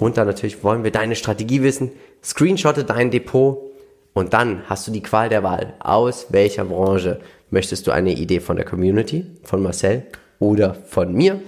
und 0.00 0.16
dann 0.16 0.26
natürlich 0.26 0.64
wollen 0.64 0.84
wir 0.84 0.90
deine 0.90 1.14
Strategie 1.14 1.62
wissen. 1.62 1.92
Screenshotte 2.24 2.84
dein 2.84 3.10
Depot 3.10 3.58
und 4.14 4.32
dann 4.32 4.62
hast 4.68 4.86
du 4.86 4.90
die 4.90 5.02
Qual 5.02 5.28
der 5.28 5.42
Wahl. 5.42 5.74
Aus 5.78 6.26
welcher 6.30 6.64
Branche 6.64 7.20
möchtest 7.50 7.86
du 7.86 7.90
eine 7.90 8.12
Idee 8.12 8.40
von 8.40 8.56
der 8.56 8.64
Community, 8.64 9.26
von 9.44 9.62
Marcel 9.62 10.04
oder 10.38 10.74
von 10.74 11.12
mir? 11.12 11.40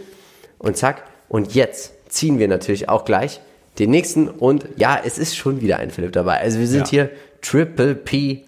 Und 0.59 0.77
zack. 0.77 1.05
Und 1.29 1.55
jetzt 1.55 1.93
ziehen 2.09 2.39
wir 2.39 2.49
natürlich 2.49 2.89
auch 2.89 3.05
gleich 3.05 3.41
den 3.79 3.91
nächsten. 3.91 4.29
Und 4.29 4.67
ja, 4.77 5.01
es 5.05 5.19
ist 5.19 5.37
schon 5.37 5.61
wieder 5.61 5.79
ein 5.79 5.91
Philipp 5.91 6.13
dabei. 6.13 6.41
Also 6.41 6.59
wir 6.59 6.67
sind 6.67 6.87
Ja. 6.87 6.91
hier 6.91 7.11
Triple 7.41 7.95
P. 7.95 8.45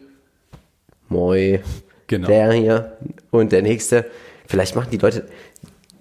Moi. 1.08 1.60
Genau. 2.06 2.26
Der 2.26 2.52
hier 2.52 2.96
und 3.30 3.52
der 3.52 3.62
nächste. 3.62 4.06
Vielleicht 4.46 4.76
machen 4.76 4.88
die 4.90 4.98
Leute. 4.98 5.26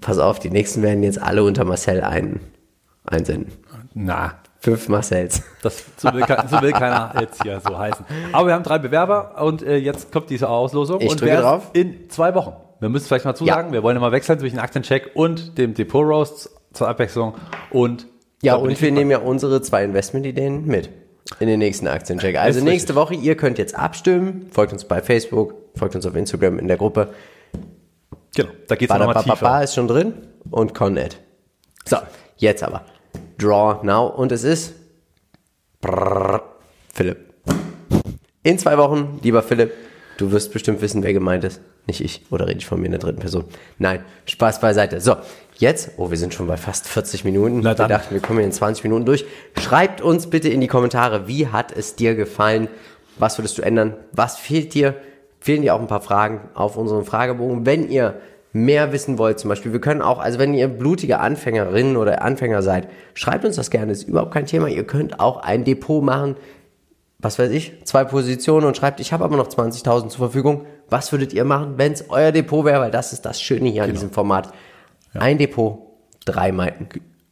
Pass 0.02 0.18
auf, 0.18 0.40
die 0.40 0.50
nächsten 0.50 0.82
werden 0.82 1.04
jetzt 1.04 1.22
alle 1.22 1.44
unter 1.44 1.64
Marcel 1.64 2.02
ein, 2.02 2.40
einsenden. 3.06 3.52
Na, 3.94 4.40
Fünf 4.62 4.88
Marcells. 4.90 5.42
Das 5.64 5.84
so 5.98 6.14
will, 6.14 6.24
so 6.50 6.62
will 6.62 6.72
keiner 6.72 7.14
jetzt 7.20 7.42
hier 7.42 7.60
so 7.60 7.78
heißen. 7.78 8.06
Aber 8.32 8.48
wir 8.48 8.54
haben 8.54 8.64
drei 8.64 8.78
Bewerber 8.78 9.42
und 9.44 9.64
äh, 9.64 9.78
jetzt 9.78 10.12
kommt 10.12 10.30
diese 10.30 10.48
Auslosung. 10.50 11.02
Ich 11.02 11.10
und 11.10 11.20
drücke 11.20 11.32
wer- 11.34 11.42
drauf. 11.42 11.72
In 11.74 12.10
zwei 12.10 12.34
Wochen. 12.36 12.54
Wir 12.80 12.90
müssen 12.90 13.06
vielleicht 13.08 13.26
mal 13.26 13.36
zusagen, 13.36 13.68
Ja. 13.70 13.74
wir 13.74 13.84
wollen 13.84 13.98
immer 13.98 14.12
wechseln 14.12 14.40
zwischen 14.40 14.60
Aktiencheck 14.60 15.12
und 15.16 15.58
dem 15.58 15.74
Depot 15.74 16.04
Roast 16.06 16.50
zur 16.74 16.88
Abwechslung. 16.88 17.36
Und 17.72 18.08
Ja, 18.44 18.56
und 18.56 18.80
wir 18.82 18.92
nehmen 18.92 19.12
ja 19.12 19.20
unsere 19.20 19.62
zwei 19.62 19.84
Investmentideen 19.84 20.66
mit 20.66 20.90
in 21.40 21.48
den 21.48 21.60
nächsten 21.60 21.88
Aktiencheck. 21.88 22.38
Also 22.38 22.60
Ist 22.60 22.66
nächste 22.66 22.96
Woche, 22.96 23.14
ihr 23.16 23.36
könnt 23.38 23.58
jetzt 23.60 23.76
abstimmen. 23.76 24.48
Folgt 24.52 24.74
uns 24.74 24.86
bei 24.86 25.02
Facebook, 25.02 25.54
folgt 25.76 25.96
uns 25.96 26.06
auf 26.06 26.16
Instagram 26.16 26.58
in 26.60 26.68
der 26.68 26.78
Gruppe. 26.78 27.14
Genau, 28.36 28.50
da 28.68 28.76
geht 28.76 28.90
es 28.90 28.98
nochmal 28.98 29.24
tiefer. 29.24 29.64
ist 29.64 29.76
schon 29.76 29.88
drin 29.88 30.14
und 30.50 30.74
Connet. 30.74 31.18
So, 31.86 31.98
jetzt 32.38 32.64
aber. 32.64 32.82
Draw 33.42 33.84
now 33.84 34.06
und 34.06 34.32
es 34.32 34.44
ist 34.44 34.74
Brrr, 35.82 36.44
Philipp. 36.94 37.18
In 38.44 38.60
zwei 38.60 38.78
Wochen, 38.78 39.20
lieber 39.24 39.42
Philipp, 39.42 39.74
du 40.18 40.32
wirst 40.32 40.54
bestimmt 40.54 40.82
wissen, 40.82 41.02
wer 41.02 41.14
gemeint 41.14 41.44
ist. 41.44 41.60
Nicht 41.88 42.02
ich, 42.02 42.22
oder 42.30 42.48
rede 42.48 42.60
ich 42.60 42.68
von 42.68 42.80
mir 42.80 42.86
in 42.86 42.92
der 42.92 43.00
dritten 43.00 43.20
Person? 43.20 43.46
Nein, 43.80 44.06
Spaß 44.26 44.60
beiseite. 44.62 45.02
So, 45.02 45.16
jetzt, 45.56 45.92
oh, 45.98 46.12
wir 46.12 46.18
sind 46.18 46.36
schon 46.36 46.46
bei 46.46 46.58
fast 46.58 46.88
40 46.88 47.26
Minuten. 47.26 47.64
Wir 47.64 47.74
dachten, 47.74 48.14
wir 48.14 48.22
kommen 48.22 48.40
hier 48.40 48.46
in 48.46 48.52
20 48.52 48.84
Minuten 48.84 49.06
durch. 49.06 49.26
Schreibt 49.60 50.02
uns 50.02 50.28
bitte 50.28 50.50
in 50.50 50.62
die 50.62 50.68
Kommentare, 50.68 51.28
wie 51.28 51.48
hat 51.48 51.76
es 51.76 51.96
dir 51.96 52.14
gefallen? 52.14 52.68
Was 53.18 53.40
würdest 53.40 53.58
du 53.58 53.64
ändern? 53.64 53.96
Was 54.12 54.38
fehlt 54.38 54.76
dir? 54.76 54.96
Fehlen 55.40 55.64
dir 55.64 55.74
auch 55.74 55.82
ein 55.82 55.88
paar 55.88 56.02
Fragen 56.02 56.42
auf 56.54 56.78
unserem 56.78 57.06
Fragebogen? 57.06 57.66
Wenn 57.66 57.90
ihr 57.90 58.22
mehr 58.54 58.92
wissen 58.92 59.18
wollt, 59.18 59.40
zum 59.40 59.50
Beispiel, 59.50 59.72
wir 59.74 59.82
können 59.82 60.02
auch, 60.02 60.20
also 60.20 60.40
wenn 60.40 60.54
ihr 60.54 60.68
blutige 60.68 61.20
Anfängerinnen 61.20 61.98
oder 61.98 62.22
Anfänger 62.22 62.62
seid, 62.62 62.90
schreibt 63.14 63.46
uns 63.46 63.56
das 63.56 63.70
gerne, 63.70 63.92
ist 63.92 64.04
überhaupt 64.04 64.34
kein 64.34 64.46
Thema. 64.46 64.68
Ihr 64.68 64.86
könnt 64.86 65.20
auch 65.20 65.38
ein 65.38 65.64
Depot 65.64 66.04
machen, 66.04 66.36
was 67.20 67.40
weiß 67.40 67.52
ich, 67.52 67.86
zwei 67.86 68.04
Positionen 68.04 68.66
und 68.66 68.76
schreibt, 68.76 69.00
ich 69.00 69.14
habe 69.14 69.24
aber 69.24 69.38
noch 69.38 69.48
20.000 69.48 70.10
zur 70.10 70.18
Verfügung. 70.18 70.66
Was 70.90 71.12
würdet 71.12 71.34
ihr 71.34 71.46
machen, 71.46 71.76
wenn 71.78 71.94
es 71.94 72.10
euer 72.10 72.32
Depot 72.32 72.66
wäre? 72.66 72.82
Weil 72.82 72.92
das 72.92 73.14
ist 73.14 73.26
das 73.26 73.42
Schöne 73.42 73.70
hier 73.70 73.84
an 73.84 73.92
diesem 73.92 74.12
Format. 74.12 74.52
Ein 75.14 75.38
Depot, 75.38 75.80
drei 76.26 76.52
Meinungen. 76.52 76.90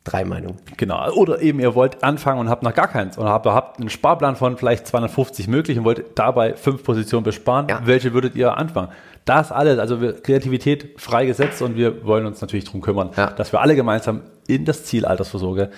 Drei 0.10 0.26
Meinungen. 0.26 0.58
Genau. 0.78 1.12
Oder 1.12 1.40
eben 1.42 1.60
ihr 1.60 1.76
wollt 1.76 2.04
anfangen 2.04 2.40
und 2.40 2.50
habt 2.50 2.64
noch 2.64 2.74
gar 2.74 2.88
keins 2.88 3.18
oder 3.20 3.30
habt, 3.30 3.46
habt 3.46 3.80
einen 3.80 3.90
Sparplan 3.90 4.36
von 4.36 4.58
vielleicht 4.58 4.88
250 4.88 5.48
möglich 5.48 5.78
und 5.78 5.86
wollt 5.86 6.04
dabei 6.18 6.56
fünf 6.56 6.84
Positionen 6.84 7.24
besparen. 7.24 7.68
Ja. 7.70 7.82
Welche 7.86 8.12
würdet 8.14 8.36
ihr 8.36 8.58
anfangen? 8.58 8.90
Das 9.26 9.52
alles, 9.52 9.78
also 9.78 10.02
wir, 10.02 10.14
Kreativität 10.14 11.00
freigesetzt 11.00 11.62
und 11.62 11.76
wir 11.76 12.06
wollen 12.08 12.26
uns 12.26 12.42
natürlich 12.42 12.66
darum 12.66 12.82
kümmern, 12.82 13.12
Ja. 13.18 13.28
dass 13.28 13.52
wir 13.52 13.62
alle 13.62 13.76
gemeinsam 13.76 14.22
in 14.48 14.66
das 14.66 14.84
Ziel 14.84 15.06
Altersvorsorge 15.06 15.70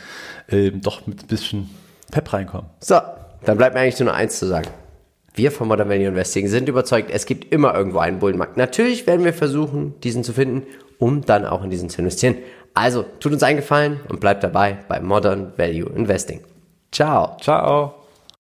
ähm, 0.48 0.80
doch 0.82 1.06
mit 1.08 1.24
ein 1.24 1.28
bisschen 1.28 1.70
Pep 2.10 2.32
reinkommen. 2.32 2.68
So, 2.80 3.02
dann 3.44 3.58
bleibt 3.58 3.76
mir 3.76 3.82
eigentlich 3.82 4.00
nur 4.00 4.10
noch 4.10 4.16
eins 4.18 4.40
zu 4.40 4.46
sagen. 4.48 4.70
Wir 5.34 5.52
von 5.52 5.68
Modern 5.68 5.90
Value 5.90 6.08
Investing 6.08 6.48
sind 6.48 6.70
überzeugt, 6.70 7.10
es 7.12 7.26
gibt 7.26 7.52
immer 7.54 7.74
irgendwo 7.76 8.00
einen 8.00 8.20
Bullenmarkt. 8.20 8.56
Natürlich 8.56 9.08
werden 9.08 9.26
wir 9.26 9.34
versuchen, 9.34 10.00
diesen 10.02 10.24
zu 10.24 10.32
finden, 10.34 10.64
um 11.00 11.26
dann 11.26 11.46
auch 11.46 11.64
in 11.64 11.70
diesen 11.70 11.90
zu 11.90 12.00
investieren. 12.00 12.36
Also, 12.74 13.04
tut 13.20 13.34
uns 13.34 13.44
einen 13.44 13.58
Gefallen 13.58 14.00
und 14.08 14.20
bleibt 14.20 14.44
dabei 14.44 14.78
bei 14.88 15.00
Modern 15.00 15.54
Value 15.58 15.90
Investing. 15.90 16.42
Ciao. 16.92 17.38
Ciao. 17.40 18.01